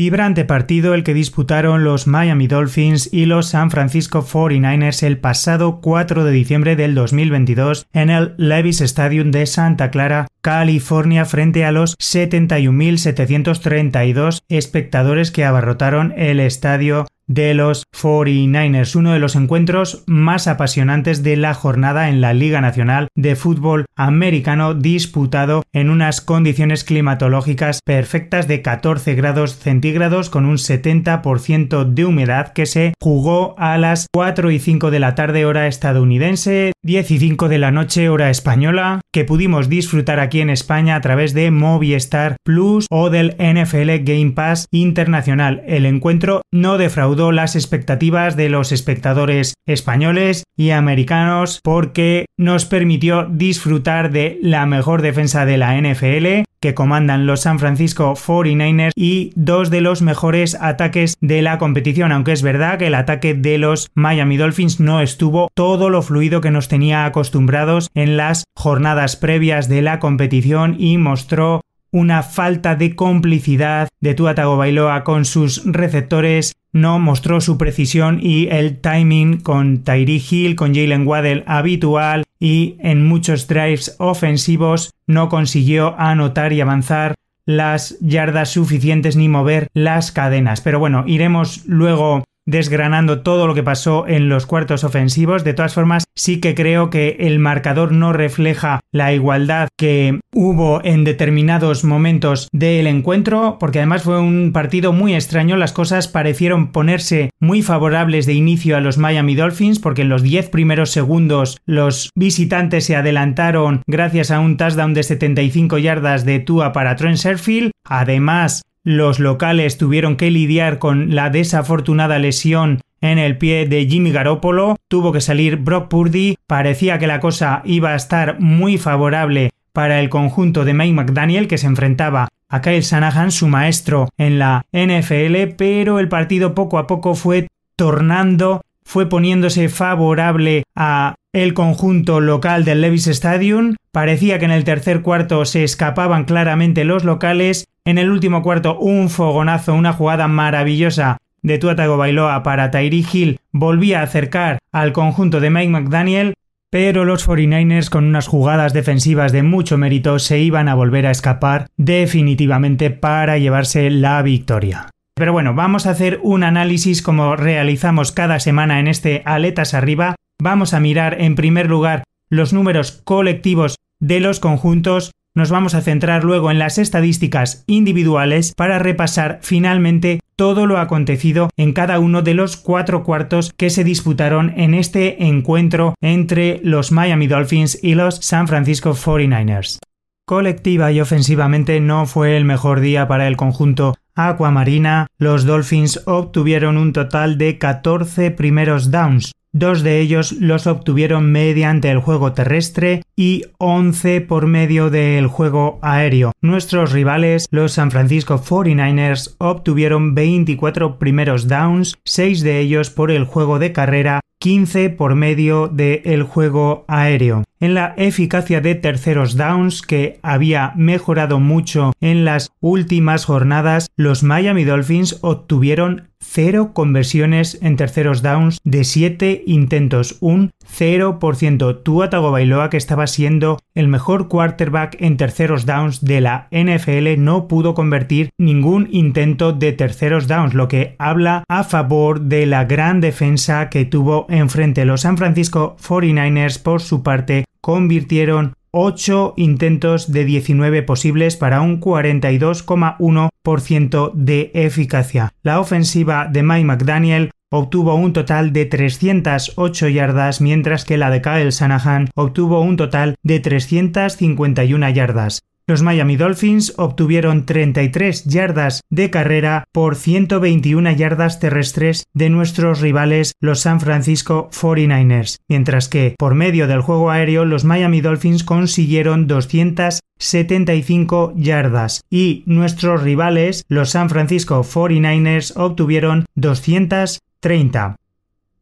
Vibrante 0.00 0.46
partido 0.46 0.94
el 0.94 1.04
que 1.04 1.12
disputaron 1.12 1.84
los 1.84 2.06
Miami 2.06 2.46
Dolphins 2.46 3.12
y 3.12 3.26
los 3.26 3.48
San 3.48 3.70
Francisco 3.70 4.24
49ers 4.24 5.02
el 5.02 5.18
pasado 5.18 5.82
4 5.82 6.24
de 6.24 6.32
diciembre 6.32 6.74
del 6.74 6.94
2022 6.94 7.86
en 7.92 8.08
el 8.08 8.32
Levis 8.38 8.80
Stadium 8.80 9.30
de 9.30 9.44
Santa 9.44 9.90
Clara, 9.90 10.26
California, 10.40 11.26
frente 11.26 11.66
a 11.66 11.72
los 11.72 11.98
71.732 11.98 14.40
espectadores 14.48 15.30
que 15.30 15.44
abarrotaron 15.44 16.14
el 16.16 16.40
estadio 16.40 17.06
de 17.30 17.54
los 17.54 17.84
49ers, 17.92 18.96
uno 18.96 19.12
de 19.12 19.20
los 19.20 19.36
encuentros 19.36 20.02
más 20.08 20.48
apasionantes 20.48 21.22
de 21.22 21.36
la 21.36 21.54
jornada 21.54 22.08
en 22.08 22.20
la 22.20 22.34
Liga 22.34 22.60
Nacional 22.60 23.06
de 23.14 23.36
Fútbol 23.36 23.86
Americano 23.94 24.74
disputado 24.74 25.62
en 25.72 25.90
unas 25.90 26.20
condiciones 26.20 26.82
climatológicas 26.82 27.82
perfectas 27.84 28.48
de 28.48 28.62
14 28.62 29.14
grados 29.14 29.54
centígrados 29.54 30.28
con 30.28 30.44
un 30.44 30.56
70% 30.56 31.84
de 31.84 32.04
humedad 32.04 32.52
que 32.52 32.66
se 32.66 32.94
jugó 33.00 33.54
a 33.58 33.78
las 33.78 34.08
4 34.12 34.50
y 34.50 34.58
5 34.58 34.90
de 34.90 34.98
la 34.98 35.14
tarde 35.14 35.46
hora 35.46 35.68
estadounidense, 35.68 36.72
10 36.82 37.10
y 37.10 37.18
5 37.18 37.48
de 37.48 37.58
la 37.58 37.70
noche 37.70 38.08
hora 38.08 38.30
española, 38.30 39.00
que 39.12 39.24
pudimos 39.24 39.68
disfrutar 39.68 40.18
aquí 40.18 40.40
en 40.40 40.48
España 40.48 40.96
a 40.96 41.00
través 41.02 41.34
de 41.34 41.50
Movistar 41.50 42.36
Plus 42.42 42.86
o 42.90 43.10
del 43.10 43.36
NFL 43.38 44.02
Game 44.02 44.32
Pass 44.32 44.66
Internacional. 44.70 45.62
El 45.66 45.84
encuentro 45.84 46.40
no 46.50 46.78
defraudó 46.78 47.32
las 47.32 47.54
expectativas 47.54 48.34
de 48.36 48.48
los 48.48 48.72
espectadores 48.72 49.54
españoles 49.66 50.44
y 50.56 50.70
americanos 50.70 51.60
porque 51.62 52.24
nos 52.38 52.64
permitió 52.64 53.26
disfrutar 53.30 54.10
de 54.10 54.38
la 54.42 54.64
mejor 54.64 55.02
defensa 55.02 55.44
de 55.44 55.58
la 55.58 55.78
NFL 55.78 56.44
que 56.60 56.74
comandan 56.74 57.26
los 57.26 57.40
San 57.40 57.58
Francisco 57.58 58.14
49ers 58.14 58.92
y 58.94 59.32
dos 59.34 59.70
de 59.70 59.80
los 59.80 60.02
mejores 60.02 60.56
ataques 60.60 61.16
de 61.20 61.42
la 61.42 61.58
competición, 61.58 62.12
aunque 62.12 62.32
es 62.32 62.42
verdad 62.42 62.78
que 62.78 62.88
el 62.88 62.94
ataque 62.94 63.34
de 63.34 63.58
los 63.58 63.90
Miami 63.94 64.36
Dolphins 64.36 64.80
no 64.80 65.00
estuvo 65.00 65.48
todo 65.54 65.90
lo 65.90 66.02
fluido 66.02 66.40
que 66.40 66.50
nos 66.50 66.68
tenía 66.68 67.06
acostumbrados 67.06 67.90
en 67.94 68.16
las 68.16 68.44
jornadas 68.54 69.16
previas 69.16 69.68
de 69.68 69.82
la 69.82 69.98
competición 69.98 70.76
y 70.78 70.98
mostró 70.98 71.62
una 71.92 72.22
falta 72.22 72.76
de 72.76 72.94
complicidad 72.94 73.88
de 74.00 74.14
Tua 74.14 74.34
Tagovailoa 74.34 75.02
con 75.02 75.24
sus 75.24 75.64
receptores 75.64 76.54
no 76.72 76.98
mostró 76.98 77.40
su 77.40 77.58
precisión 77.58 78.20
y 78.22 78.48
el 78.48 78.78
timing 78.78 79.40
con 79.40 79.82
Tyree 79.82 80.22
Hill, 80.30 80.56
con 80.56 80.74
Jalen 80.74 81.06
Waddell 81.06 81.44
habitual 81.46 82.24
y 82.38 82.76
en 82.80 83.06
muchos 83.06 83.46
drives 83.46 83.96
ofensivos 83.98 84.92
no 85.06 85.28
consiguió 85.28 85.98
anotar 85.98 86.52
y 86.52 86.60
avanzar 86.60 87.14
las 87.44 87.98
yardas 88.00 88.50
suficientes 88.50 89.16
ni 89.16 89.28
mover 89.28 89.68
las 89.74 90.12
cadenas. 90.12 90.60
Pero 90.60 90.78
bueno, 90.78 91.04
iremos 91.06 91.64
luego 91.66 92.24
desgranando 92.46 93.22
todo 93.22 93.46
lo 93.46 93.54
que 93.54 93.62
pasó 93.62 94.06
en 94.06 94.28
los 94.28 94.46
cuartos 94.46 94.84
ofensivos. 94.84 95.44
De 95.44 95.54
todas 95.54 95.74
formas, 95.74 96.04
sí 96.14 96.40
que 96.40 96.54
creo 96.54 96.90
que 96.90 97.16
el 97.20 97.38
marcador 97.38 97.92
no 97.92 98.12
refleja 98.12 98.80
la 98.92 99.12
igualdad 99.12 99.68
que 99.78 100.20
hubo 100.34 100.80
en 100.84 101.04
determinados 101.04 101.84
momentos 101.84 102.48
del 102.52 102.86
encuentro, 102.86 103.58
porque 103.58 103.78
además 103.78 104.02
fue 104.02 104.20
un 104.20 104.52
partido 104.52 104.92
muy 104.92 105.14
extraño. 105.14 105.56
Las 105.56 105.72
cosas 105.72 106.08
parecieron 106.08 106.72
ponerse 106.72 107.30
muy 107.40 107.62
favorables 107.62 108.26
de 108.26 108.34
inicio 108.34 108.76
a 108.76 108.80
los 108.80 108.98
Miami 108.98 109.34
Dolphins, 109.34 109.78
porque 109.78 110.02
en 110.02 110.08
los 110.08 110.22
10 110.22 110.50
primeros 110.50 110.90
segundos 110.90 111.58
los 111.66 112.10
visitantes 112.14 112.84
se 112.84 112.96
adelantaron 112.96 113.82
gracias 113.86 114.30
a 114.30 114.40
un 114.40 114.56
touchdown 114.56 114.94
de 114.94 115.02
75 115.02 115.78
yardas 115.78 116.24
de 116.24 116.40
Tua 116.40 116.72
para 116.72 116.96
Trent 116.96 117.16
Sherfield. 117.16 117.70
Además, 117.84 118.62
los 118.84 119.18
locales 119.18 119.78
tuvieron 119.78 120.16
que 120.16 120.30
lidiar 120.30 120.78
con 120.78 121.14
la 121.14 121.30
desafortunada 121.30 122.18
lesión 122.18 122.80
en 123.00 123.18
el 123.18 123.38
pie 123.38 123.66
de 123.66 123.86
Jimmy 123.86 124.12
Garoppolo, 124.12 124.76
tuvo 124.88 125.12
que 125.12 125.20
salir 125.20 125.56
Brock 125.56 125.88
Purdy, 125.88 126.36
parecía 126.46 126.98
que 126.98 127.06
la 127.06 127.20
cosa 127.20 127.62
iba 127.64 127.90
a 127.90 127.96
estar 127.96 128.40
muy 128.40 128.78
favorable 128.78 129.50
para 129.72 130.00
el 130.00 130.08
conjunto 130.08 130.64
de 130.64 130.74
Mike 130.74 130.94
McDaniel 130.94 131.48
que 131.48 131.58
se 131.58 131.66
enfrentaba 131.66 132.28
a 132.48 132.60
Kyle 132.60 132.82
Shanahan, 132.82 133.30
su 133.30 133.48
maestro 133.48 134.08
en 134.18 134.38
la 134.38 134.66
NFL, 134.72 135.54
pero 135.56 135.98
el 135.98 136.08
partido 136.08 136.54
poco 136.54 136.78
a 136.78 136.86
poco 136.86 137.14
fue 137.14 137.46
tornando, 137.76 138.62
fue 138.84 139.08
poniéndose 139.08 139.68
favorable 139.68 140.64
a 140.74 141.14
el 141.32 141.54
conjunto 141.54 142.20
local 142.20 142.64
del 142.64 142.80
Levis 142.80 143.06
Stadium. 143.06 143.76
Parecía 143.92 144.38
que 144.38 144.46
en 144.46 144.50
el 144.50 144.64
tercer 144.64 145.02
cuarto 145.02 145.44
se 145.44 145.62
escapaban 145.62 146.24
claramente 146.24 146.84
los 146.84 147.04
locales 147.04 147.66
en 147.84 147.98
el 147.98 148.10
último 148.10 148.42
cuarto, 148.42 148.78
un 148.78 149.08
fogonazo, 149.08 149.74
una 149.74 149.92
jugada 149.92 150.28
maravillosa 150.28 151.18
de 151.42 151.58
Tuatago 151.58 151.96
Bailoa 151.96 152.42
para 152.42 152.70
Tyree 152.70 153.04
Hill 153.10 153.40
volvía 153.52 154.00
a 154.00 154.04
acercar 154.04 154.58
al 154.72 154.92
conjunto 154.92 155.40
de 155.40 155.50
Mike 155.50 155.70
McDaniel, 155.70 156.34
pero 156.70 157.04
los 157.04 157.26
49ers 157.26 157.88
con 157.88 158.04
unas 158.04 158.28
jugadas 158.28 158.72
defensivas 158.72 159.32
de 159.32 159.42
mucho 159.42 159.78
mérito 159.78 160.18
se 160.18 160.38
iban 160.38 160.68
a 160.68 160.74
volver 160.74 161.06
a 161.06 161.10
escapar 161.10 161.66
definitivamente 161.76 162.90
para 162.90 163.38
llevarse 163.38 163.90
la 163.90 164.20
victoria. 164.22 164.90
Pero 165.14 165.32
bueno, 165.32 165.54
vamos 165.54 165.86
a 165.86 165.90
hacer 165.90 166.20
un 166.22 166.44
análisis 166.44 167.02
como 167.02 167.36
realizamos 167.36 168.12
cada 168.12 168.38
semana 168.40 168.80
en 168.80 168.86
este 168.86 169.22
Aletas 169.24 169.74
Arriba. 169.74 170.16
Vamos 170.40 170.72
a 170.72 170.80
mirar 170.80 171.20
en 171.20 171.34
primer 171.34 171.68
lugar 171.68 172.04
los 172.30 172.52
números 172.52 173.02
colectivos 173.04 173.76
de 173.98 174.20
los 174.20 174.40
conjuntos 174.40 175.10
nos 175.34 175.50
vamos 175.50 175.74
a 175.74 175.80
centrar 175.80 176.24
luego 176.24 176.50
en 176.50 176.58
las 176.58 176.78
estadísticas 176.78 177.64
individuales 177.66 178.52
para 178.56 178.78
repasar 178.78 179.38
finalmente 179.42 180.20
todo 180.36 180.66
lo 180.66 180.78
acontecido 180.78 181.50
en 181.56 181.72
cada 181.72 181.98
uno 181.98 182.22
de 182.22 182.34
los 182.34 182.56
cuatro 182.56 183.04
cuartos 183.04 183.52
que 183.56 183.70
se 183.70 183.84
disputaron 183.84 184.52
en 184.56 184.74
este 184.74 185.24
encuentro 185.24 185.94
entre 186.00 186.60
los 186.64 186.92
Miami 186.92 187.26
Dolphins 187.26 187.78
y 187.82 187.94
los 187.94 188.16
San 188.16 188.48
Francisco 188.48 188.94
49ers. 188.94 189.78
Colectiva 190.26 190.92
y 190.92 191.00
ofensivamente 191.00 191.80
no 191.80 192.06
fue 192.06 192.36
el 192.36 192.44
mejor 192.44 192.80
día 192.80 193.06
para 193.06 193.28
el 193.28 193.36
conjunto 193.36 193.96
Aquamarina. 194.14 195.08
Los 195.18 195.44
Dolphins 195.44 196.02
obtuvieron 196.06 196.76
un 196.76 196.92
total 196.92 197.36
de 197.36 197.58
14 197.58 198.30
primeros 198.30 198.90
downs, 198.90 199.32
Dos 199.52 199.82
de 199.82 199.98
ellos 199.98 200.30
los 200.30 200.68
obtuvieron 200.68 201.32
mediante 201.32 201.90
el 201.90 201.98
juego 201.98 202.32
terrestre 202.32 203.02
y 203.20 203.44
11 203.58 204.22
por 204.22 204.46
medio 204.46 204.88
del 204.88 205.26
juego 205.26 205.78
aéreo. 205.82 206.32
Nuestros 206.40 206.92
rivales, 206.92 207.46
los 207.50 207.72
San 207.72 207.90
Francisco 207.90 208.42
49ers, 208.42 209.34
obtuvieron 209.36 210.14
24 210.14 210.98
primeros 210.98 211.46
downs, 211.46 211.98
6 212.06 212.40
de 212.40 212.60
ellos 212.60 212.88
por 212.88 213.10
el 213.10 213.24
juego 213.26 213.58
de 213.58 213.72
carrera 213.72 214.20
15 214.40 214.88
por 214.88 215.16
medio 215.16 215.68
del 215.68 216.22
juego 216.22 216.86
aéreo. 216.88 217.44
En 217.60 217.74
la 217.74 217.92
eficacia 217.98 218.62
de 218.62 218.74
terceros 218.74 219.36
downs, 219.36 219.82
que 219.82 220.18
había 220.22 220.72
mejorado 220.76 221.40
mucho 221.40 221.92
en 222.00 222.24
las 222.24 222.50
últimas 222.60 223.26
jornadas, 223.26 223.90
los 223.96 224.22
Miami 224.22 224.64
Dolphins 224.64 225.18
obtuvieron 225.20 226.08
0 226.22 226.72
conversiones 226.72 227.58
en 227.60 227.76
terceros 227.76 228.22
downs 228.22 228.60
de 228.64 228.84
7 228.84 229.42
intentos, 229.46 230.16
un 230.20 230.52
0%. 230.74 231.82
Tua 231.82 232.08
Tagovailoa, 232.08 232.70
que 232.70 232.78
estaba 232.78 233.06
siendo 233.12 233.58
el 233.74 233.88
mejor 233.88 234.28
quarterback 234.28 234.96
en 235.00 235.16
terceros 235.16 235.66
downs 235.66 236.02
de 236.02 236.20
la 236.20 236.48
NFL, 236.50 237.22
no 237.22 237.48
pudo 237.48 237.74
convertir 237.74 238.30
ningún 238.38 238.88
intento 238.90 239.52
de 239.52 239.72
terceros 239.72 240.26
downs, 240.26 240.54
lo 240.54 240.68
que 240.68 240.96
habla 240.98 241.44
a 241.48 241.64
favor 241.64 242.22
de 242.22 242.46
la 242.46 242.64
gran 242.64 243.00
defensa 243.00 243.68
que 243.68 243.84
tuvo 243.84 244.26
enfrente 244.28 244.84
los 244.84 245.02
San 245.02 245.16
Francisco 245.16 245.76
49ers. 245.86 246.62
Por 246.62 246.80
su 246.80 247.02
parte, 247.02 247.44
convirtieron 247.60 248.54
8 248.72 249.34
intentos 249.36 250.12
de 250.12 250.24
19 250.24 250.82
posibles 250.82 251.36
para 251.36 251.60
un 251.60 251.80
42,1% 251.80 254.12
de 254.14 254.50
eficacia. 254.54 255.32
La 255.42 255.58
ofensiva 255.60 256.28
de 256.30 256.44
Mike 256.44 256.64
McDaniel 256.64 257.30
obtuvo 257.52 257.94
un 257.94 258.12
total 258.12 258.52
de 258.52 258.64
308 258.66 259.88
yardas, 259.88 260.40
mientras 260.40 260.84
que 260.84 260.96
la 260.96 261.10
de 261.10 261.20
Kyle 261.20 261.50
Shanahan 261.50 262.08
obtuvo 262.14 262.60
un 262.60 262.76
total 262.76 263.16
de 263.22 263.40
351 263.40 264.90
yardas. 264.90 265.40
Los 265.70 265.82
Miami 265.82 266.16
Dolphins 266.16 266.74
obtuvieron 266.78 267.46
33 267.46 268.24
yardas 268.24 268.80
de 268.90 269.08
carrera 269.08 269.62
por 269.70 269.94
121 269.94 270.90
yardas 270.90 271.38
terrestres 271.38 272.08
de 272.12 272.28
nuestros 272.28 272.80
rivales 272.80 273.34
los 273.38 273.60
San 273.60 273.78
Francisco 273.78 274.50
49ers, 274.50 275.36
mientras 275.48 275.88
que 275.88 276.16
por 276.18 276.34
medio 276.34 276.66
del 276.66 276.80
juego 276.80 277.12
aéreo 277.12 277.44
los 277.44 277.62
Miami 277.62 278.00
Dolphins 278.00 278.42
consiguieron 278.42 279.28
275 279.28 281.34
yardas 281.36 282.00
y 282.10 282.42
nuestros 282.46 283.04
rivales 283.04 283.64
los 283.68 283.90
San 283.90 284.10
Francisco 284.10 284.64
49ers 284.64 285.52
obtuvieron 285.54 286.26
230. 286.34 287.94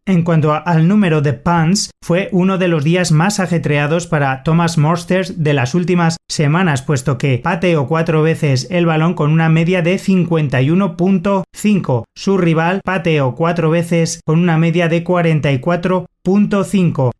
En 0.08 0.22
cuanto 0.22 0.52
al 0.54 0.88
número 0.88 1.20
de 1.20 1.34
punts, 1.34 1.90
fue 2.02 2.30
uno 2.32 2.56
de 2.56 2.68
los 2.68 2.82
días 2.82 3.12
más 3.12 3.40
ajetreados 3.40 4.06
para 4.06 4.42
Thomas 4.42 4.78
Morsters 4.78 5.44
de 5.44 5.52
las 5.52 5.74
últimas 5.74 6.16
semanas, 6.30 6.80
puesto 6.80 7.18
que 7.18 7.36
pateó 7.36 7.86
cuatro 7.86 8.22
veces 8.22 8.68
el 8.70 8.86
balón 8.86 9.12
con 9.12 9.30
una 9.30 9.50
media 9.50 9.82
de 9.82 9.96
51.5. 9.96 12.04
Su 12.16 12.38
rival 12.38 12.80
pateó 12.82 13.34
cuatro 13.34 13.68
veces 13.68 14.22
con 14.24 14.38
una 14.38 14.56
media 14.56 14.88
de 14.88 15.04
44.5. 15.04 17.10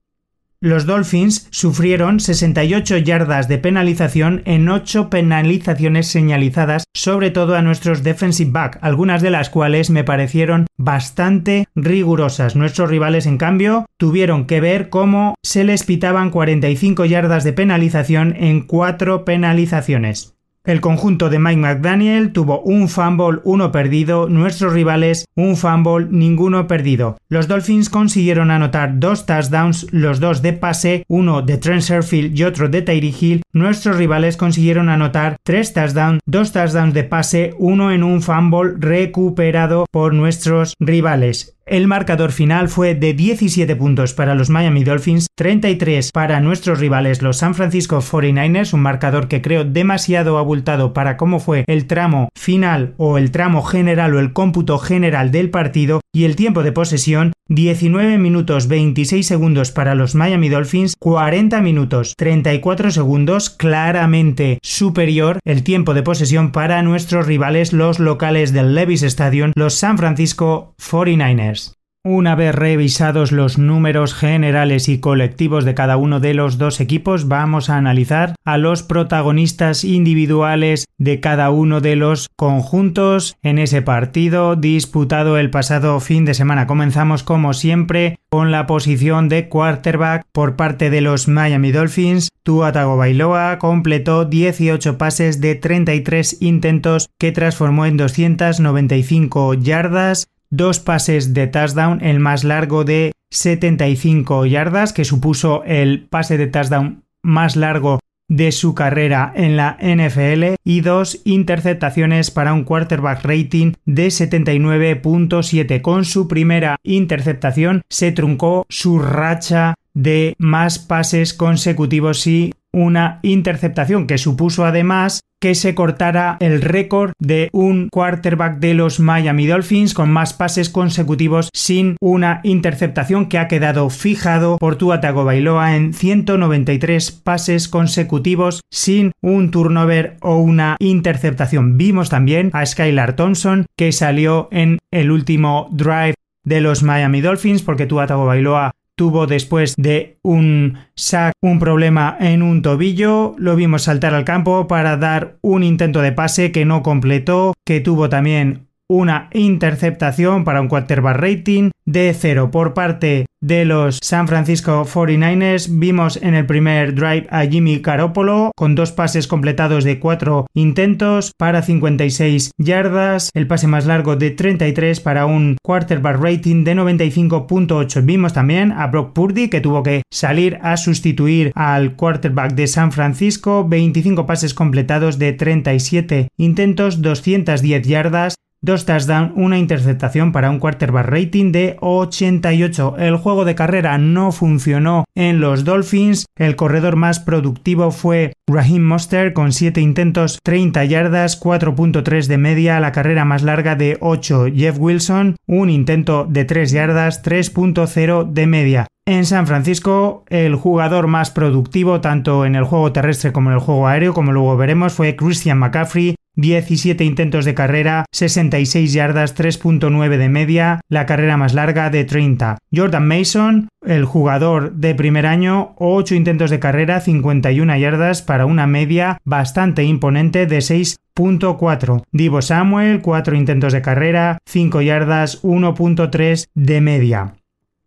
Los 0.61 0.87
Dolphins 0.87 1.47
sufrieron 1.53 2.19
68 2.19 2.97
yardas 2.97 3.47
de 3.47 3.59
penalización 3.59 4.43
en 4.45 4.69
8 4.69 5.09
penalizaciones 5.09 6.09
señalizadas, 6.09 6.83
sobre 6.97 7.31
todo 7.31 7.55
a 7.55 7.63
nuestros 7.63 8.03
defensive 8.03 8.51
back, 8.51 8.79
algunas 8.81 9.23
de 9.23 9.31
las 9.31 9.51
cuales 9.51 9.89
me 9.89 10.03
parecieron 10.03 10.67
bastante 10.77 11.69
rigurosas. 11.77 12.57
Nuestros 12.57 12.91
rivales, 12.91 13.27
en 13.27 13.39
cambio, 13.39 13.87
tuvieron 13.99 14.47
que 14.47 14.61
ver 14.61 14.89
cómo 14.89 15.37
se 15.45 15.63
les 15.63 15.85
pitaban 15.85 16.31
45 16.31 17.05
yardas 17.05 17.45
de 17.45 17.53
penalización 17.53 18.35
en 18.37 18.63
4 18.63 19.25
penalizaciones. 19.25 20.38
El 20.69 20.83
conjunto 20.83 21.31
de 21.31 21.39
Mike 21.39 21.63
McDaniel 21.63 22.31
tuvo 22.31 22.61
un 22.61 22.91
fumble, 22.91 23.41
uno 23.45 23.73
perdido, 23.73 24.29
nuestros 24.29 24.75
rivales 24.75 25.25
un 25.35 25.57
fumble, 25.57 26.09
ninguno 26.11 26.67
perdido. 26.67 27.17
Los 27.31 27.49
Dolphins 27.49 27.89
consiguieron 27.89 28.51
anotar 28.51 29.01
dos 29.01 29.25
touchdowns, 29.25 29.87
los 29.93 30.21
dos 30.21 30.43
de 30.43 30.53
pase, 30.53 31.07
uno 31.09 31.41
de 31.41 31.57
Trent 31.57 31.81
Sherfield 31.81 32.39
y 32.39 32.45
otro 32.45 32.69
de 32.69 32.83
Tyree 32.83 33.15
Hill. 33.19 33.43
Nuestros 33.55 33.97
rivales 33.97 34.37
consiguieron 34.37 34.91
anotar 34.91 35.39
tres 35.43 35.73
touchdowns, 35.73 36.21
dos 36.27 36.53
touchdowns 36.53 36.93
de 36.93 37.05
pase, 37.05 37.55
uno 37.59 37.91
en 37.91 38.03
un 38.03 38.21
fumble 38.21 38.75
recuperado 38.77 39.87
por 39.91 40.13
nuestros 40.13 40.75
rivales. 40.79 41.58
El 41.71 41.87
marcador 41.87 42.33
final 42.33 42.71
fue 42.71 42.95
de 42.95 43.13
17 43.13 43.77
puntos 43.77 44.15
para 44.15 44.35
los 44.35 44.49
Miami 44.49 44.85
Dolphins, 44.85 45.27
33 45.35 46.13
para 46.13 46.41
nuestros 46.41 46.81
rivales 46.81 47.21
los 47.21 47.37
San 47.37 47.55
Francisco 47.55 48.01
49ers, 48.01 48.73
un 48.73 48.81
marcador 48.81 49.29
que 49.29 49.43
creo 49.43 49.65
demasiado 49.65 50.39
abultado 50.39 50.95
para 50.95 51.19
cómo 51.19 51.41
fue 51.41 51.65
el 51.67 51.87
tramo 51.87 52.31
final 52.35 52.95
o 52.97 53.19
el 53.19 53.33
tramo 53.33 53.63
general 53.63 54.15
o 54.15 54.19
el 54.19 54.33
cómputo 54.33 54.79
general 54.79 55.31
del 55.31 55.51
partido 55.51 56.01
y 56.11 56.25
el 56.25 56.37
tiempo 56.37 56.63
de 56.63 56.73
posesión 56.73 57.33
19 57.49 58.19
minutos 58.19 58.69
26 58.69 59.27
segundos 59.27 59.73
para 59.73 59.95
los 59.95 60.15
Miami 60.15 60.51
Dolphins, 60.51 60.97
40 60.99 61.63
minutos 61.63 62.15
34 62.17 62.91
segundos, 62.91 63.49
claramente 63.49 64.59
superior 64.63 65.41
el 65.45 65.63
tiempo 65.63 65.95
de 65.95 66.03
posesión 66.03 66.53
para 66.53 66.83
nuestros 66.83 67.27
rivales 67.27 67.73
los 67.73 67.99
locales 68.01 68.53
del 68.53 68.75
Levis 68.75 69.03
Stadium, 69.03 69.53
los 69.55 69.75
San 69.75 69.97
Francisco 69.97 70.75
49ers. 70.79 71.78
Una 72.11 72.35
vez 72.35 72.55
revisados 72.55 73.33
los 73.33 73.59
números 73.59 74.15
generales 74.15 74.89
y 74.89 74.99
colectivos 74.99 75.67
de 75.67 75.75
cada 75.75 75.99
uno 75.99 76.21
de 76.21 76.33
los 76.33 76.57
dos 76.57 76.81
equipos, 76.81 77.29
vamos 77.29 77.69
a 77.69 77.77
analizar 77.77 78.35
a 78.47 78.57
los 78.57 78.83
protagonistas 78.83 79.85
individuales 79.85 80.87
de 80.97 81.21
cada 81.21 81.51
uno 81.51 81.83
de 81.83 81.97
los 81.97 82.31
conjuntos 82.35 83.37
en 83.43 83.59
ese 83.59 83.83
partido 83.83 84.57
disputado 84.57 85.37
el 85.37 85.51
pasado 85.51 86.01
fin 86.01 86.25
de 86.25 86.33
semana. 86.33 86.67
Comenzamos 86.67 87.23
como 87.23 87.53
siempre 87.53 88.19
con 88.31 88.53
la 88.53 88.67
posición 88.67 89.29
de 89.29 89.51
quarterback 89.51 90.25
por 90.33 90.57
parte 90.57 90.89
de 90.89 91.03
los 91.03 91.29
Miami 91.29 91.73
Dolphins. 91.73 92.31
Tua 92.43 92.73
Tagovailoa 92.73 93.59
completó 93.59 94.25
18 94.25 94.97
pases 94.97 95.43
de 95.43 95.57
33 95.57 96.41
intentos 96.41 97.11
que 97.19 97.33
transformó 97.33 97.85
en 97.85 97.99
295 97.99 99.53
yardas 99.53 100.27
dos 100.51 100.81
pases 100.81 101.35
de 101.35 101.47
touchdown, 101.47 102.03
el 102.03 102.21
más 102.21 102.45
largo 102.45 102.85
de 102.85 103.13
75 103.31 104.47
yardas, 104.47 104.93
que 104.93 105.05
supuso 105.05 105.63
el 105.65 106.07
pase 106.09 106.39
de 106.39 106.47
touchdown 106.47 107.05
más 107.23 107.57
largo 107.57 108.01
de 108.29 108.53
su 108.53 108.75
carrera 108.75 109.33
en 109.35 109.57
la 109.57 109.79
NFL 109.81 110.55
y 110.63 110.83
dos 110.83 111.21
interceptaciones 111.25 112.31
para 112.31 112.53
un 112.53 112.65
quarterback 112.65 113.25
rating 113.25 113.73
de 113.87 114.09
79.7. 114.09 115.81
Con 115.81 116.05
su 116.05 116.29
primera 116.29 116.77
interceptación 116.83 117.83
se 117.89 118.13
truncó 118.13 118.67
su 118.69 118.99
racha 118.99 119.75
de 119.95 120.35
más 120.39 120.79
pases 120.79 121.35
consecutivos 121.35 122.27
y 122.27 122.53
una 122.73 123.21
interceptación 123.23 124.07
que 124.07 124.19
supuso 124.19 124.65
además 124.65 125.21
que 125.41 125.55
se 125.55 125.75
cortara 125.75 126.37
el 126.41 126.61
récord 126.63 127.13
de 127.21 127.49
un 127.53 127.89
quarterback 127.91 128.59
de 128.59 128.75
los 128.75 128.99
Miami 128.99 129.47
Dolphins 129.47 129.95
con 129.95 130.11
más 130.11 130.35
pases 130.35 130.69
consecutivos 130.69 131.51
sin 131.55 131.97
una 132.01 132.41
interceptación 132.43 133.29
que 133.29 133.39
ha 133.39 133.47
quedado 133.47 133.89
fijado 133.89 134.59
por 134.59 134.77
Tua 134.77 135.01
Tagovailoa 135.01 135.77
en 135.77 135.95
193 135.95 137.13
pases 137.13 137.69
consecutivos 137.69 138.63
sin 138.71 139.13
un 139.23 139.51
turnover 139.51 140.17
o 140.21 140.39
una 140.39 140.77
interceptación. 140.81 141.79
Vimos 141.79 142.11
también 142.11 142.51
a 142.53 142.67
Skylar 142.67 143.15
Thompson 143.15 143.67
que 143.77 143.93
salió 143.93 144.49
en 144.51 144.79
el 144.91 145.11
último 145.11 145.69
drive 145.71 146.15
de 146.45 146.61
los 146.61 146.83
Miami 146.83 147.21
Dolphins 147.21 147.63
porque 147.63 147.87
Tua 147.87 148.07
Tagovailoa 148.07 148.73
tuvo 148.99 149.29
después 149.29 149.75
de 149.79 150.19
un 150.23 150.77
sack 150.97 151.33
un 151.41 151.61
problema 151.61 152.17
en 152.21 152.43
un 152.43 152.61
tobillo, 152.61 153.37
lo 153.39 153.55
vimos 153.55 153.85
saltar 153.85 154.13
al 154.13 154.25
campo 154.25 154.67
para 154.67 154.97
dar 154.97 155.39
un 155.41 155.63
intento 155.63 156.03
de 156.03 156.13
pase 156.13 156.51
que 156.51 156.65
no 156.65 156.83
completó, 156.83 157.55
que 157.65 157.81
tuvo 157.81 158.09
también 158.09 158.67
una 158.89 159.31
interceptación 159.33 160.45
para 160.45 160.61
un 160.61 160.69
quarterback 160.69 161.17
rating 161.17 161.71
de 161.89 162.15
cero. 162.15 162.51
Por 162.51 162.75
parte 162.75 163.27
de 163.41 163.65
los 163.65 163.99
San 164.03 164.29
Francisco 164.29 164.85
49ers 164.85 165.69
vimos 165.71 166.19
en 166.21 166.35
el 166.35 166.45
primer 166.45 166.95
drive 166.95 167.27
a 167.31 167.47
Jimmy 167.47 167.79
Garoppolo 167.79 168.51
con 168.57 168.75
dos 168.75 168.93
pases 168.93 169.27
completados 169.27 169.85
de 169.85 169.99
cuatro 169.99 170.47
intentos 170.55 171.33
para 171.37 171.63
56 171.63 172.51
yardas, 172.59 173.31
el 173.35 173.47
pase 173.47 173.69
más 173.69 173.87
largo 173.87 174.17
de 174.17 174.31
33 174.31 175.01
para 175.01 175.27
un 175.27 175.57
quarterback 175.63 176.21
rating 176.21 176.65
de 176.65 176.75
95.8. 176.75 178.05
Vimos 178.05 178.33
también 178.33 178.73
a 178.73 178.89
Brock 178.89 179.13
Purdy 179.15 179.49
que 179.49 179.61
tuvo 179.61 179.83
que 179.83 180.03
salir 180.13 180.59
a 180.63 180.77
sustituir 180.77 181.53
al 181.55 181.97
quarterback 181.97 182.53
de 182.55 182.67
San 182.67 182.93
Francisco, 182.93 183.67
25 183.67 184.27
pases 184.27 184.53
completados 184.53 185.19
de 185.19 185.33
37 185.33 186.29
intentos, 186.37 187.01
210 187.01 187.87
yardas, 187.87 188.35
dos 188.61 188.87
touchdowns, 188.87 189.33
una 189.37 189.59
interceptación 189.59 190.33
para 190.33 190.51
un 190.51 190.59
quarterback 190.59 191.07
rating 191.07 191.53
de 191.53 191.77
88. 191.81 192.97
El 192.99 193.17
juego 193.17 193.45
de 193.45 193.55
carrera 193.55 193.99
no 193.99 194.33
funcionó 194.33 195.05
en 195.15 195.41
los 195.41 195.65
Dolphins. 195.65 196.27
El 196.37 196.57
corredor 196.57 196.97
más 196.97 197.21
productivo 197.21 197.91
fue 197.91 198.33
Raheem 198.49 198.83
Monster 198.83 199.33
con 199.33 199.53
7 199.53 199.81
intentos, 199.81 200.39
30 200.43 200.85
yardas, 200.85 201.41
4.3 201.41 202.27
de 202.27 202.39
media. 202.39 202.81
La 202.81 202.93
carrera 202.93 203.25
más 203.25 203.43
larga 203.43 203.77
de 203.77 203.97
8 204.01 204.47
Jeff 204.55 204.79
Wilson, 204.79 205.37
un 205.47 205.71
intento 205.71 206.27
de 206.29 206.45
3 206.45 206.71
yardas, 206.71 207.23
3.0 207.23 208.33
de 208.33 208.47
media. 208.47 208.87
En 209.09 209.25
San 209.25 209.47
Francisco, 209.47 210.27
el 210.29 210.55
jugador 210.55 211.07
más 211.07 211.31
productivo 211.31 212.03
tanto 212.03 212.45
en 212.45 212.55
el 212.55 212.65
juego 212.65 212.93
terrestre 212.93 213.33
como 213.33 213.49
en 213.49 213.55
el 213.55 213.63
juego 213.63 213.87
aéreo, 213.87 214.13
como 214.13 214.33
luego 214.33 214.55
veremos, 214.59 214.93
fue 214.93 215.17
Christian 215.17 215.57
McCaffrey, 215.57 216.15
17 216.39 217.05
intentos 217.05 217.45
de 217.45 217.55
carrera, 217.55 218.05
66 218.13 218.93
yardas, 218.93 219.37
3.9 219.37 220.17
de 220.19 220.29
media, 220.29 220.81
la 220.89 221.05
carrera 221.05 221.37
más 221.37 221.53
larga 221.53 221.91
de 221.91 222.05
30. 222.05 222.59
Jordan 222.73 223.09
Mason, 223.09 223.69
el 223.85 224.05
jugador 224.05 224.75
de 224.75 224.95
primer 224.95 225.27
año, 225.27 225.75
8 225.79 226.15
intentos 226.15 226.51
de 226.51 226.61
carrera, 226.61 227.01
51 227.01 227.77
yardas 227.77 228.23
para 228.23 228.47
una 228.47 228.69
media 228.69 229.21
bastante 229.25 229.83
imponente 229.83 230.47
de 230.47 230.59
6.4. 230.59 232.05
Divo 232.13 232.41
Samuel, 232.41 233.03
4 233.03 233.37
intentos 233.37 233.73
de 233.73 233.83
carrera, 233.83 234.39
5 234.47 234.81
yardas, 234.81 235.43
1.3 235.43 236.47
de 236.55 236.81
media. 236.81 237.35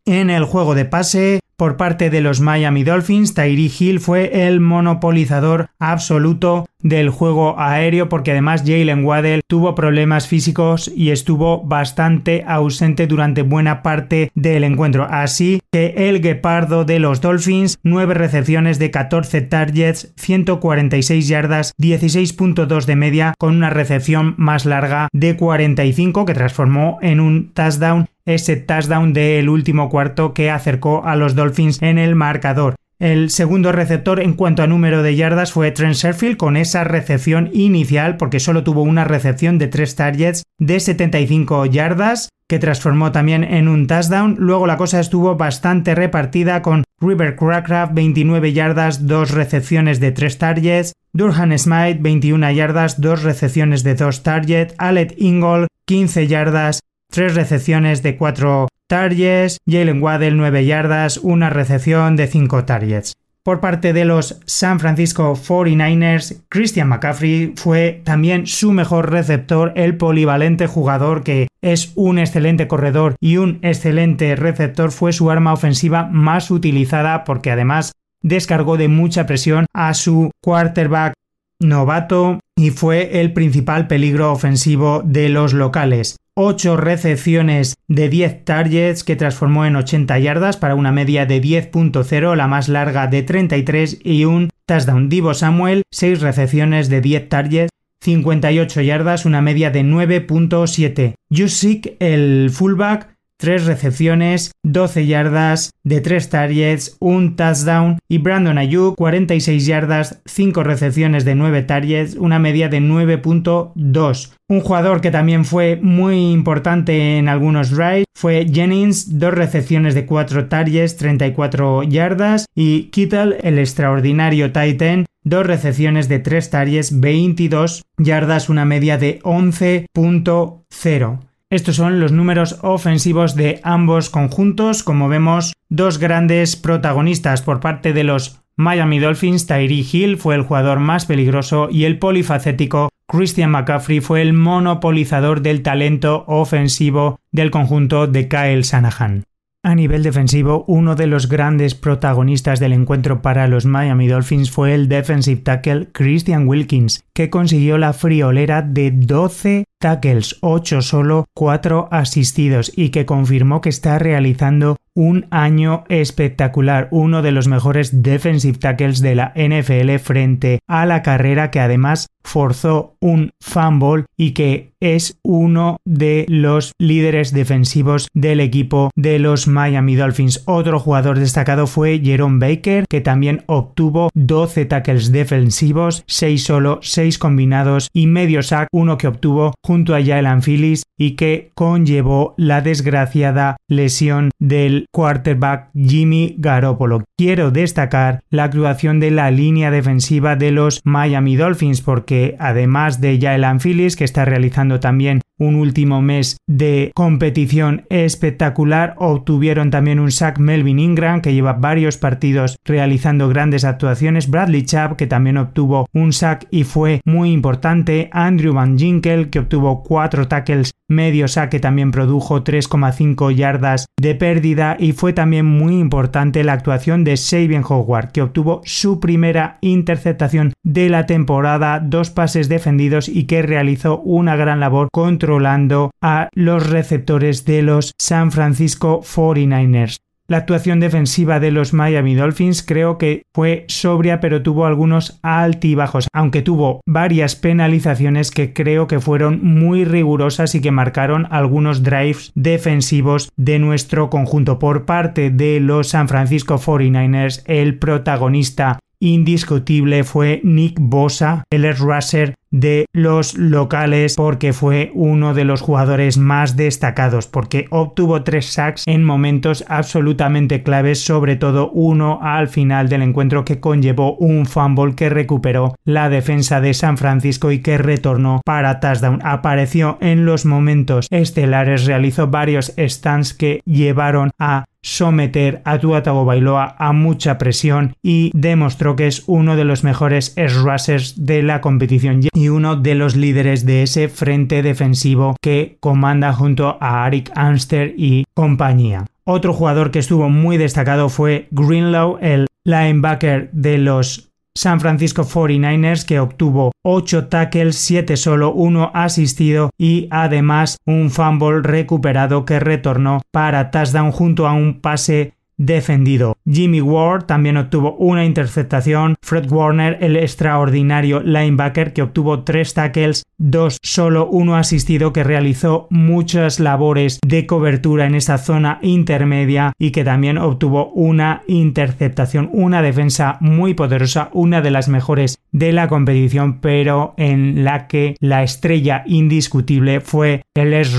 En 0.03 0.29
el 0.29 0.43
juego 0.43 0.75
de 0.75 0.83
pase, 0.83 1.39
por 1.55 1.77
parte 1.77 2.09
de 2.09 2.21
los 2.21 2.41
Miami 2.41 2.83
Dolphins, 2.83 3.35
Tyree 3.35 3.71
Hill 3.79 3.99
fue 3.99 4.47
el 4.47 4.59
monopolizador 4.59 5.69
absoluto 5.77 6.65
del 6.83 7.09
juego 7.09 7.59
aéreo 7.59 8.09
porque 8.09 8.31
además 8.31 8.63
Jalen 8.65 9.05
Waddell 9.05 9.41
tuvo 9.47 9.75
problemas 9.75 10.27
físicos 10.27 10.91
y 10.95 11.11
estuvo 11.11 11.63
bastante 11.63 12.43
ausente 12.47 13.07
durante 13.07 13.41
buena 13.41 13.83
parte 13.83 14.31
del 14.35 14.63
encuentro. 14.63 15.07
Así 15.09 15.61
que 15.71 16.09
el 16.09 16.21
guepardo 16.21 16.85
de 16.85 16.99
los 16.99 17.21
Dolphins, 17.21 17.79
9 17.83 18.13
recepciones 18.13 18.79
de 18.79 18.91
14 18.91 19.41
targets, 19.41 20.13
146 20.17 21.27
yardas, 21.27 21.73
16.2 21.77 22.85
de 22.85 22.95
media 22.95 23.33
con 23.37 23.55
una 23.55 23.69
recepción 23.69 24.35
más 24.37 24.65
larga 24.65 25.07
de 25.13 25.35
45 25.35 26.25
que 26.25 26.33
transformó 26.33 26.99
en 27.01 27.19
un 27.19 27.51
touchdown 27.53 28.07
ese 28.25 28.55
touchdown 28.55 29.13
del 29.13 29.49
último 29.49 29.89
cuarto 29.89 30.33
que 30.33 30.51
acercó 30.51 31.03
a 31.05 31.15
los 31.15 31.35
Dolphins 31.35 31.81
en 31.81 31.97
el 31.97 32.15
marcador. 32.15 32.75
El 33.01 33.31
segundo 33.31 33.71
receptor 33.71 34.19
en 34.19 34.33
cuanto 34.33 34.61
a 34.61 34.67
número 34.67 35.01
de 35.01 35.15
yardas 35.15 35.51
fue 35.51 35.71
Trent 35.71 35.95
Sherfield 35.95 36.37
con 36.37 36.55
esa 36.55 36.83
recepción 36.83 37.49
inicial 37.51 38.15
porque 38.15 38.39
solo 38.39 38.63
tuvo 38.63 38.83
una 38.83 39.05
recepción 39.05 39.57
de 39.57 39.67
3 39.67 39.95
targets 39.95 40.43
de 40.59 40.79
75 40.79 41.65
yardas 41.65 42.29
que 42.45 42.59
transformó 42.59 43.11
también 43.11 43.43
en 43.43 43.67
un 43.67 43.87
touchdown. 43.87 44.35
Luego 44.37 44.67
la 44.67 44.77
cosa 44.77 44.99
estuvo 44.99 45.35
bastante 45.35 45.95
repartida 45.95 46.61
con 46.61 46.83
River 46.99 47.35
Crackraft 47.37 47.95
29 47.95 48.53
yardas, 48.53 49.07
2 49.07 49.31
recepciones 49.31 49.99
de 49.99 50.11
3 50.11 50.37
targets, 50.37 50.93
Durhan 51.11 51.57
Smite 51.57 51.97
21 52.01 52.51
yardas, 52.51 53.01
2 53.01 53.23
recepciones 53.23 53.81
de 53.83 53.95
2 53.95 54.21
targets, 54.21 54.75
Alec 54.77 55.15
Ingold 55.17 55.65
15 55.85 56.27
yardas, 56.27 56.81
3 57.11 57.35
recepciones 57.35 58.01
de 58.01 58.17
4 58.17 58.67
targets, 58.87 59.57
Jalen 59.67 60.01
Waddell 60.01 60.37
9 60.37 60.65
yardas, 60.65 61.17
una 61.17 61.49
recepción 61.49 62.15
de 62.15 62.27
5 62.27 62.65
targets. 62.65 63.13
Por 63.43 63.59
parte 63.59 63.91
de 63.91 64.05
los 64.05 64.39
San 64.45 64.79
Francisco 64.79 65.35
49ers, 65.35 66.43
Christian 66.47 66.87
McCaffrey 66.89 67.53
fue 67.55 68.01
también 68.03 68.45
su 68.45 68.71
mejor 68.71 69.11
receptor, 69.11 69.73
el 69.75 69.97
polivalente 69.97 70.67
jugador 70.67 71.23
que 71.23 71.47
es 71.61 71.91
un 71.95 72.19
excelente 72.19 72.67
corredor 72.67 73.15
y 73.19 73.37
un 73.37 73.57
excelente 73.63 74.35
receptor, 74.35 74.91
fue 74.91 75.11
su 75.11 75.31
arma 75.31 75.53
ofensiva 75.53 76.07
más 76.11 76.51
utilizada 76.51 77.23
porque 77.23 77.49
además 77.49 77.93
descargó 78.21 78.77
de 78.77 78.87
mucha 78.87 79.25
presión 79.25 79.65
a 79.73 79.95
su 79.95 80.29
quarterback 80.41 81.13
novato 81.59 82.39
y 82.55 82.69
fue 82.69 83.21
el 83.21 83.33
principal 83.33 83.87
peligro 83.87 84.31
ofensivo 84.31 85.01
de 85.03 85.29
los 85.29 85.53
locales. 85.53 86.15
8 86.35 86.77
recepciones 86.77 87.75
de 87.87 88.07
10 88.07 88.45
targets 88.45 89.03
que 89.03 89.15
transformó 89.17 89.65
en 89.65 89.75
80 89.75 90.17
yardas 90.19 90.57
para 90.57 90.75
una 90.75 90.91
media 90.91 91.25
de 91.25 91.41
10.0, 91.41 92.35
la 92.35 92.47
más 92.47 92.69
larga 92.69 93.07
de 93.07 93.23
33 93.23 93.99
y 94.03 94.25
un 94.25 94.49
touchdown. 94.65 95.09
Divo 95.09 95.33
Samuel, 95.33 95.83
6 95.91 96.21
recepciones 96.21 96.89
de 96.89 97.01
10 97.01 97.29
targets 97.29 97.71
58 98.01 98.81
yardas, 98.81 99.25
una 99.25 99.41
media 99.41 99.69
de 99.69 99.83
9.7. 99.83 101.15
Yusik, 101.29 101.97
el 101.99 102.49
fullback, 102.51 103.10
3 103.41 103.65
recepciones, 103.65 104.51
12 104.63 105.07
yardas, 105.07 105.71
de 105.83 105.99
3 105.99 106.29
targets, 106.29 106.95
un 106.99 107.35
touchdown 107.35 107.97
y 108.07 108.19
Brandon 108.19 108.59
Ayuk 108.59 108.95
46 108.95 109.65
yardas, 109.65 110.21
5 110.25 110.63
recepciones 110.63 111.25
de 111.25 111.33
9 111.33 111.63
targets, 111.63 112.15
una 112.15 112.37
media 112.37 112.69
de 112.69 112.81
9.2. 112.81 114.33
Un 114.47 114.59
jugador 114.59 115.01
que 115.01 115.09
también 115.09 115.43
fue 115.43 115.79
muy 115.81 116.31
importante 116.31 117.17
en 117.17 117.29
algunos 117.29 117.71
drives 117.71 118.05
fue 118.15 118.45
Jennings, 118.47 119.17
2 119.17 119.33
recepciones 119.33 119.95
de 119.95 120.05
4 120.05 120.47
targets, 120.47 120.97
34 120.97 121.81
yardas 121.81 122.45
y 122.53 122.91
Kittle, 122.91 123.37
el 123.41 123.57
extraordinario 123.57 124.51
Titan, 124.51 125.07
dos 125.23 125.47
recepciones 125.47 126.07
de 126.09 126.19
3 126.19 126.49
targets, 126.51 126.99
22 126.99 127.81
yardas, 127.97 128.49
una 128.49 128.65
media 128.65 128.99
de 128.99 129.19
11.0. 129.23 131.30
Estos 131.51 131.75
son 131.75 131.99
los 131.99 132.13
números 132.13 132.59
ofensivos 132.61 133.35
de 133.35 133.59
ambos 133.63 134.09
conjuntos. 134.09 134.83
Como 134.83 135.09
vemos, 135.09 135.51
dos 135.67 135.97
grandes 135.97 136.55
protagonistas 136.55 137.41
por 137.41 137.59
parte 137.59 137.91
de 137.91 138.05
los 138.05 138.39
Miami 138.55 138.99
Dolphins. 138.99 139.47
Tyree 139.47 139.85
Hill 139.91 140.15
fue 140.15 140.35
el 140.35 140.43
jugador 140.43 140.79
más 140.79 141.05
peligroso 141.05 141.67
y 141.69 141.83
el 141.83 141.99
polifacético 141.99 142.87
Christian 143.05 143.51
McCaffrey 143.51 143.99
fue 143.99 144.21
el 144.21 144.31
monopolizador 144.31 145.41
del 145.41 145.61
talento 145.61 146.23
ofensivo 146.25 147.19
del 147.33 147.51
conjunto 147.51 148.07
de 148.07 148.29
Kyle 148.29 148.61
Shanahan. 148.61 149.25
A 149.63 149.75
nivel 149.75 150.03
defensivo, 150.03 150.63
uno 150.69 150.95
de 150.95 151.07
los 151.07 151.27
grandes 151.27 151.75
protagonistas 151.75 152.61
del 152.61 152.71
encuentro 152.71 153.21
para 153.21 153.47
los 153.47 153.65
Miami 153.65 154.07
Dolphins 154.07 154.49
fue 154.49 154.73
el 154.73 154.87
defensive 154.87 155.41
tackle 155.41 155.89
Christian 155.91 156.47
Wilkins, 156.47 157.03
que 157.13 157.29
consiguió 157.29 157.77
la 157.77 157.91
friolera 157.91 158.61
de 158.61 158.91
12 158.91 159.65
tackles, 159.81 160.37
8 160.39 160.81
solo, 160.81 161.25
4 161.33 161.89
asistidos 161.91 162.71
y 162.73 162.89
que 162.89 163.05
confirmó 163.05 163.59
que 163.59 163.67
está 163.67 163.99
realizando 163.99 164.77
un 164.93 165.27
año 165.31 165.83
espectacular, 165.89 166.87
uno 166.91 167.21
de 167.21 167.31
los 167.31 167.47
mejores 167.47 168.03
defensive 168.03 168.57
tackles 168.57 169.01
de 169.01 169.15
la 169.15 169.33
NFL 169.35 169.97
frente 169.97 170.59
a 170.67 170.85
la 170.85 171.01
carrera 171.01 171.51
que 171.51 171.59
además 171.59 172.07
forzó 172.23 172.95
un 172.99 173.31
fumble 173.39 174.05
y 174.17 174.31
que 174.31 174.73
es 174.79 175.19
uno 175.23 175.77
de 175.85 176.25
los 176.27 176.73
líderes 176.79 177.33
defensivos 177.33 178.07
del 178.13 178.39
equipo 178.39 178.91
de 178.95 179.19
los 179.19 179.47
Miami 179.47 179.95
Dolphins. 179.95 180.43
Otro 180.45 180.79
jugador 180.79 181.19
destacado 181.19 181.67
fue 181.67 181.99
Jerome 182.03 182.39
Baker, 182.45 182.85
que 182.89 183.01
también 183.01 183.43
obtuvo 183.47 184.09
12 184.13 184.65
tackles 184.65 185.11
defensivos, 185.11 186.03
6 186.07 186.43
solo, 186.43 186.79
6 186.81 187.17
combinados 187.17 187.89
y 187.93 188.07
medio 188.07 188.43
sack, 188.43 188.67
uno 188.71 188.97
que 188.97 189.07
obtuvo 189.07 189.53
junto 189.71 189.95
a 189.95 190.03
Jalen 190.03 190.41
Phillips 190.41 190.83
y 190.97 191.11
que 191.11 191.51
conllevó 191.55 192.33
la 192.35 192.59
desgraciada 192.59 193.55
lesión 193.69 194.31
del 194.37 194.85
quarterback 194.91 195.69
Jimmy 195.73 196.35
Garoppolo. 196.37 197.05
Quiero 197.17 197.51
destacar 197.51 198.19
la 198.29 198.43
actuación 198.43 198.99
de 198.99 199.11
la 199.11 199.31
línea 199.31 199.71
defensiva 199.71 200.35
de 200.35 200.51
los 200.51 200.81
Miami 200.83 201.37
Dolphins 201.37 201.79
porque 201.79 202.35
además 202.37 202.99
de 202.99 203.17
Jalen 203.17 203.61
Phillips 203.61 203.95
que 203.95 204.03
está 204.03 204.25
realizando 204.25 204.81
también 204.81 205.21
un 205.41 205.55
último 205.55 206.01
mes 206.01 206.37
de 206.47 206.91
competición 206.93 207.85
espectacular. 207.89 208.93
Obtuvieron 208.97 209.71
también 209.71 209.99
un 209.99 210.11
sack 210.11 210.37
Melvin 210.37 210.79
Ingram, 210.79 211.21
que 211.21 211.33
lleva 211.33 211.53
varios 211.53 211.97
partidos 211.97 212.57
realizando 212.63 213.27
grandes 213.27 213.65
actuaciones. 213.65 214.29
Bradley 214.29 214.63
Chubb, 214.63 214.95
que 214.97 215.07
también 215.07 215.37
obtuvo 215.37 215.87
un 215.93 216.13
sack 216.13 216.47
y 216.51 216.63
fue 216.63 217.01
muy 217.05 217.31
importante. 217.31 218.09
Andrew 218.11 218.53
Van 218.53 218.77
Ginkel, 218.77 219.29
que 219.31 219.39
obtuvo 219.39 219.60
tuvo 219.61 219.83
4 219.83 220.27
tackles 220.27 220.71
medio 220.89 221.27
que 221.51 221.59
también 221.59 221.91
produjo 221.91 222.43
3,5 222.43 223.31
yardas 223.33 223.85
de 223.99 224.15
pérdida 224.15 224.75
y 224.79 224.93
fue 224.93 225.13
también 225.13 225.45
muy 225.45 225.77
importante 225.77 226.43
la 226.43 226.53
actuación 226.53 227.03
de 227.03 227.15
Sabian 227.15 227.63
Howard 227.67 228.11
que 228.11 228.23
obtuvo 228.23 228.61
su 228.65 228.99
primera 228.99 229.59
interceptación 229.61 230.53
de 230.63 230.89
la 230.89 231.05
temporada, 231.05 231.79
dos 231.79 232.09
pases 232.09 232.49
defendidos 232.49 233.07
y 233.07 233.25
que 233.25 233.43
realizó 233.43 233.99
una 233.99 234.35
gran 234.35 234.59
labor 234.59 234.89
controlando 234.91 235.91
a 236.01 236.29
los 236.33 236.67
receptores 236.67 237.45
de 237.45 237.61
los 237.61 237.93
San 237.99 238.31
Francisco 238.31 239.01
49ers. 239.01 239.97
La 240.31 240.37
actuación 240.37 240.79
defensiva 240.79 241.41
de 241.41 241.51
los 241.51 241.73
Miami 241.73 242.15
Dolphins 242.15 242.63
creo 242.63 242.97
que 242.97 243.23
fue 243.35 243.65
sobria 243.67 244.21
pero 244.21 244.41
tuvo 244.41 244.65
algunos 244.65 245.19
altibajos, 245.23 246.07
aunque 246.13 246.41
tuvo 246.41 246.79
varias 246.85 247.35
penalizaciones 247.35 248.31
que 248.31 248.53
creo 248.53 248.87
que 248.87 249.01
fueron 249.01 249.43
muy 249.43 249.83
rigurosas 249.83 250.55
y 250.55 250.61
que 250.61 250.71
marcaron 250.71 251.27
algunos 251.31 251.83
drives 251.83 252.31
defensivos 252.33 253.29
de 253.35 253.59
nuestro 253.59 254.09
conjunto. 254.09 254.57
Por 254.57 254.85
parte 254.85 255.31
de 255.31 255.59
los 255.59 255.89
San 255.89 256.07
Francisco 256.07 256.57
49ers, 256.57 257.43
el 257.45 257.77
protagonista 257.77 258.79
indiscutible 259.01 260.05
fue 260.05 260.39
Nick 260.45 260.77
Bosa, 260.79 261.43
el 261.51 261.75
rusher 261.75 262.35
de 262.51 262.85
los 262.93 263.37
locales 263.37 264.15
porque 264.15 264.53
fue 264.53 264.91
uno 264.93 265.33
de 265.33 265.45
los 265.45 265.61
jugadores 265.61 266.17
más 266.17 266.55
destacados 266.55 267.27
porque 267.27 267.65
obtuvo 267.69 268.23
tres 268.23 268.47
sacks 268.47 268.83
en 268.85 269.03
momentos 269.03 269.63
absolutamente 269.67 270.63
claves 270.63 271.03
sobre 271.03 271.35
todo 271.37 271.71
uno 271.71 272.19
al 272.21 272.47
final 272.47 272.89
del 272.89 273.01
encuentro 273.01 273.45
que 273.45 273.59
conllevó 273.59 274.15
un 274.17 274.45
fumble 274.45 274.95
que 274.95 275.09
recuperó 275.09 275.75
la 275.85 276.09
defensa 276.09 276.61
de 276.61 276.73
San 276.73 276.97
Francisco 276.97 277.51
y 277.51 277.59
que 277.59 277.77
retornó 277.77 278.41
para 278.45 278.79
touchdown. 278.79 279.19
Apareció 279.23 279.97
en 280.01 280.25
los 280.25 280.45
momentos 280.45 281.07
estelares 281.09 281.85
realizó 281.85 282.27
varios 282.27 282.73
stands 282.77 283.33
que 283.33 283.61
llevaron 283.65 284.31
a 284.39 284.65
someter 284.83 285.61
a 285.65 285.79
Tua 285.79 286.03
Tagovailoa 286.03 286.75
a 286.77 286.91
mucha 286.93 287.37
presión 287.37 287.93
y 288.01 288.31
demostró 288.33 288.95
que 288.95 289.07
es 289.07 289.23
uno 289.27 289.55
de 289.55 289.65
los 289.65 289.83
mejores 289.83 290.35
rushers 290.35 291.25
de 291.25 291.43
la 291.43 291.61
competición 291.61 292.21
y 292.33 292.47
uno 292.49 292.75
de 292.75 292.95
los 292.95 293.15
líderes 293.15 293.65
de 293.65 293.83
ese 293.83 294.09
frente 294.09 294.61
defensivo 294.63 295.35
que 295.41 295.77
comanda 295.79 296.33
junto 296.33 296.77
a 296.81 297.05
Arik 297.05 297.31
Anster 297.35 297.93
y 297.97 298.25
compañía. 298.33 299.05
Otro 299.23 299.53
jugador 299.53 299.91
que 299.91 299.99
estuvo 299.99 300.29
muy 300.29 300.57
destacado 300.57 301.09
fue 301.09 301.47
Greenlow, 301.51 302.17
el 302.21 302.47
linebacker 302.65 303.49
de 303.51 303.77
los 303.77 304.30
San 304.55 304.79
Francisco 304.81 305.23
49ers 305.23 306.05
que 306.05 306.19
obtuvo 306.19 306.71
8 306.83 307.27
tackles, 307.27 307.77
7 307.77 308.17
solo, 308.17 308.53
1 308.53 308.91
asistido 308.93 309.69
y 309.77 310.07
además 310.11 310.77
un 310.85 311.09
fumble 311.09 311.61
recuperado 311.61 312.45
que 312.45 312.59
retornó 312.59 313.21
para 313.31 313.71
touchdown 313.71 314.11
junto 314.11 314.47
a 314.47 314.53
un 314.53 314.81
pase 314.81 315.33
defendido. 315.61 316.37
Jimmy 316.49 316.81
Ward 316.81 317.25
también 317.25 317.57
obtuvo 317.57 317.95
una 317.97 318.25
interceptación. 318.25 319.15
Fred 319.21 319.51
Warner, 319.51 319.97
el 320.01 320.17
extraordinario 320.17 321.21
linebacker 321.21 321.93
que 321.93 322.01
obtuvo 322.01 322.43
tres 322.43 322.73
tackles, 322.73 323.23
dos 323.37 323.77
solo, 323.83 324.27
uno 324.27 324.55
asistido 324.55 325.13
que 325.13 325.23
realizó 325.23 325.87
muchas 325.91 326.59
labores 326.59 327.19
de 327.25 327.45
cobertura 327.45 328.07
en 328.07 328.15
esa 328.15 328.39
zona 328.39 328.79
intermedia 328.81 329.73
y 329.77 329.91
que 329.91 330.03
también 330.03 330.39
obtuvo 330.39 330.91
una 330.93 331.43
interceptación, 331.47 332.49
una 332.53 332.81
defensa 332.81 333.37
muy 333.39 333.75
poderosa, 333.75 334.29
una 334.33 334.61
de 334.61 334.71
las 334.71 334.89
mejores 334.89 335.37
de 335.51 335.73
la 335.73 335.87
competición, 335.87 336.59
pero 336.59 337.13
en 337.17 337.63
la 337.63 337.87
que 337.87 338.15
la 338.19 338.41
estrella 338.41 339.03
indiscutible 339.05 340.01
fue 340.01 340.41
el 340.55 340.73
ex 340.73 340.91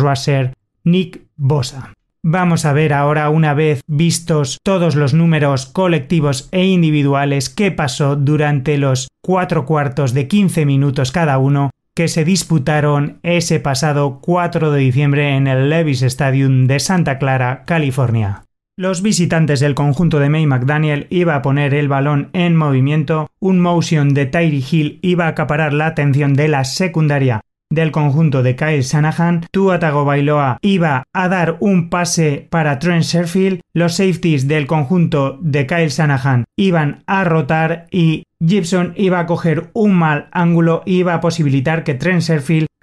Nick 0.84 1.22
Bosa. 1.36 1.94
Vamos 2.24 2.64
a 2.66 2.72
ver 2.72 2.92
ahora, 2.92 3.30
una 3.30 3.52
vez 3.52 3.82
vistos 3.88 4.60
todos 4.62 4.94
los 4.94 5.12
números 5.12 5.66
colectivos 5.66 6.48
e 6.52 6.64
individuales, 6.66 7.50
qué 7.50 7.72
pasó 7.72 8.14
durante 8.14 8.78
los 8.78 9.08
cuatro 9.20 9.66
cuartos 9.66 10.14
de 10.14 10.28
15 10.28 10.64
minutos 10.64 11.10
cada 11.10 11.38
uno 11.38 11.70
que 11.96 12.06
se 12.06 12.24
disputaron 12.24 13.18
ese 13.24 13.58
pasado 13.58 14.20
4 14.22 14.70
de 14.70 14.78
diciembre 14.78 15.34
en 15.34 15.48
el 15.48 15.68
Levis 15.68 16.02
Stadium 16.02 16.68
de 16.68 16.78
Santa 16.78 17.18
Clara, 17.18 17.64
California. 17.66 18.44
Los 18.76 19.02
visitantes 19.02 19.58
del 19.58 19.74
conjunto 19.74 20.20
de 20.20 20.28
May 20.28 20.46
McDaniel 20.46 21.08
iba 21.10 21.34
a 21.34 21.42
poner 21.42 21.74
el 21.74 21.88
balón 21.88 22.30
en 22.34 22.54
movimiento, 22.54 23.30
un 23.40 23.58
motion 23.58 24.14
de 24.14 24.26
Tyree 24.26 24.64
Hill 24.70 25.00
iba 25.02 25.24
a 25.24 25.28
acaparar 25.28 25.72
la 25.72 25.88
atención 25.88 26.34
de 26.34 26.46
la 26.46 26.62
secundaria 26.64 27.42
del 27.72 27.90
conjunto 27.90 28.42
de 28.42 28.54
Kyle 28.54 28.82
Shanahan, 28.82 29.46
Tua 29.50 29.78
Tagovailoa 29.78 30.58
iba 30.60 31.04
a 31.12 31.28
dar 31.28 31.56
un 31.60 31.88
pase 31.88 32.46
para 32.50 32.78
Trent 32.78 33.04
Sherfield, 33.04 33.60
los 33.72 33.94
safeties 33.94 34.46
del 34.46 34.66
conjunto 34.66 35.38
de 35.40 35.66
Kyle 35.66 35.88
Shanahan 35.88 36.44
iban 36.56 37.02
a 37.06 37.24
rotar 37.24 37.86
y 37.90 38.24
Gibson 38.44 38.92
iba 38.96 39.20
a 39.20 39.26
coger 39.26 39.70
un 39.72 39.94
mal 39.94 40.28
ángulo 40.32 40.82
y 40.84 40.96
iba 40.96 41.14
a 41.14 41.20
posibilitar 41.20 41.84
que 41.84 41.94
Trent 41.94 42.22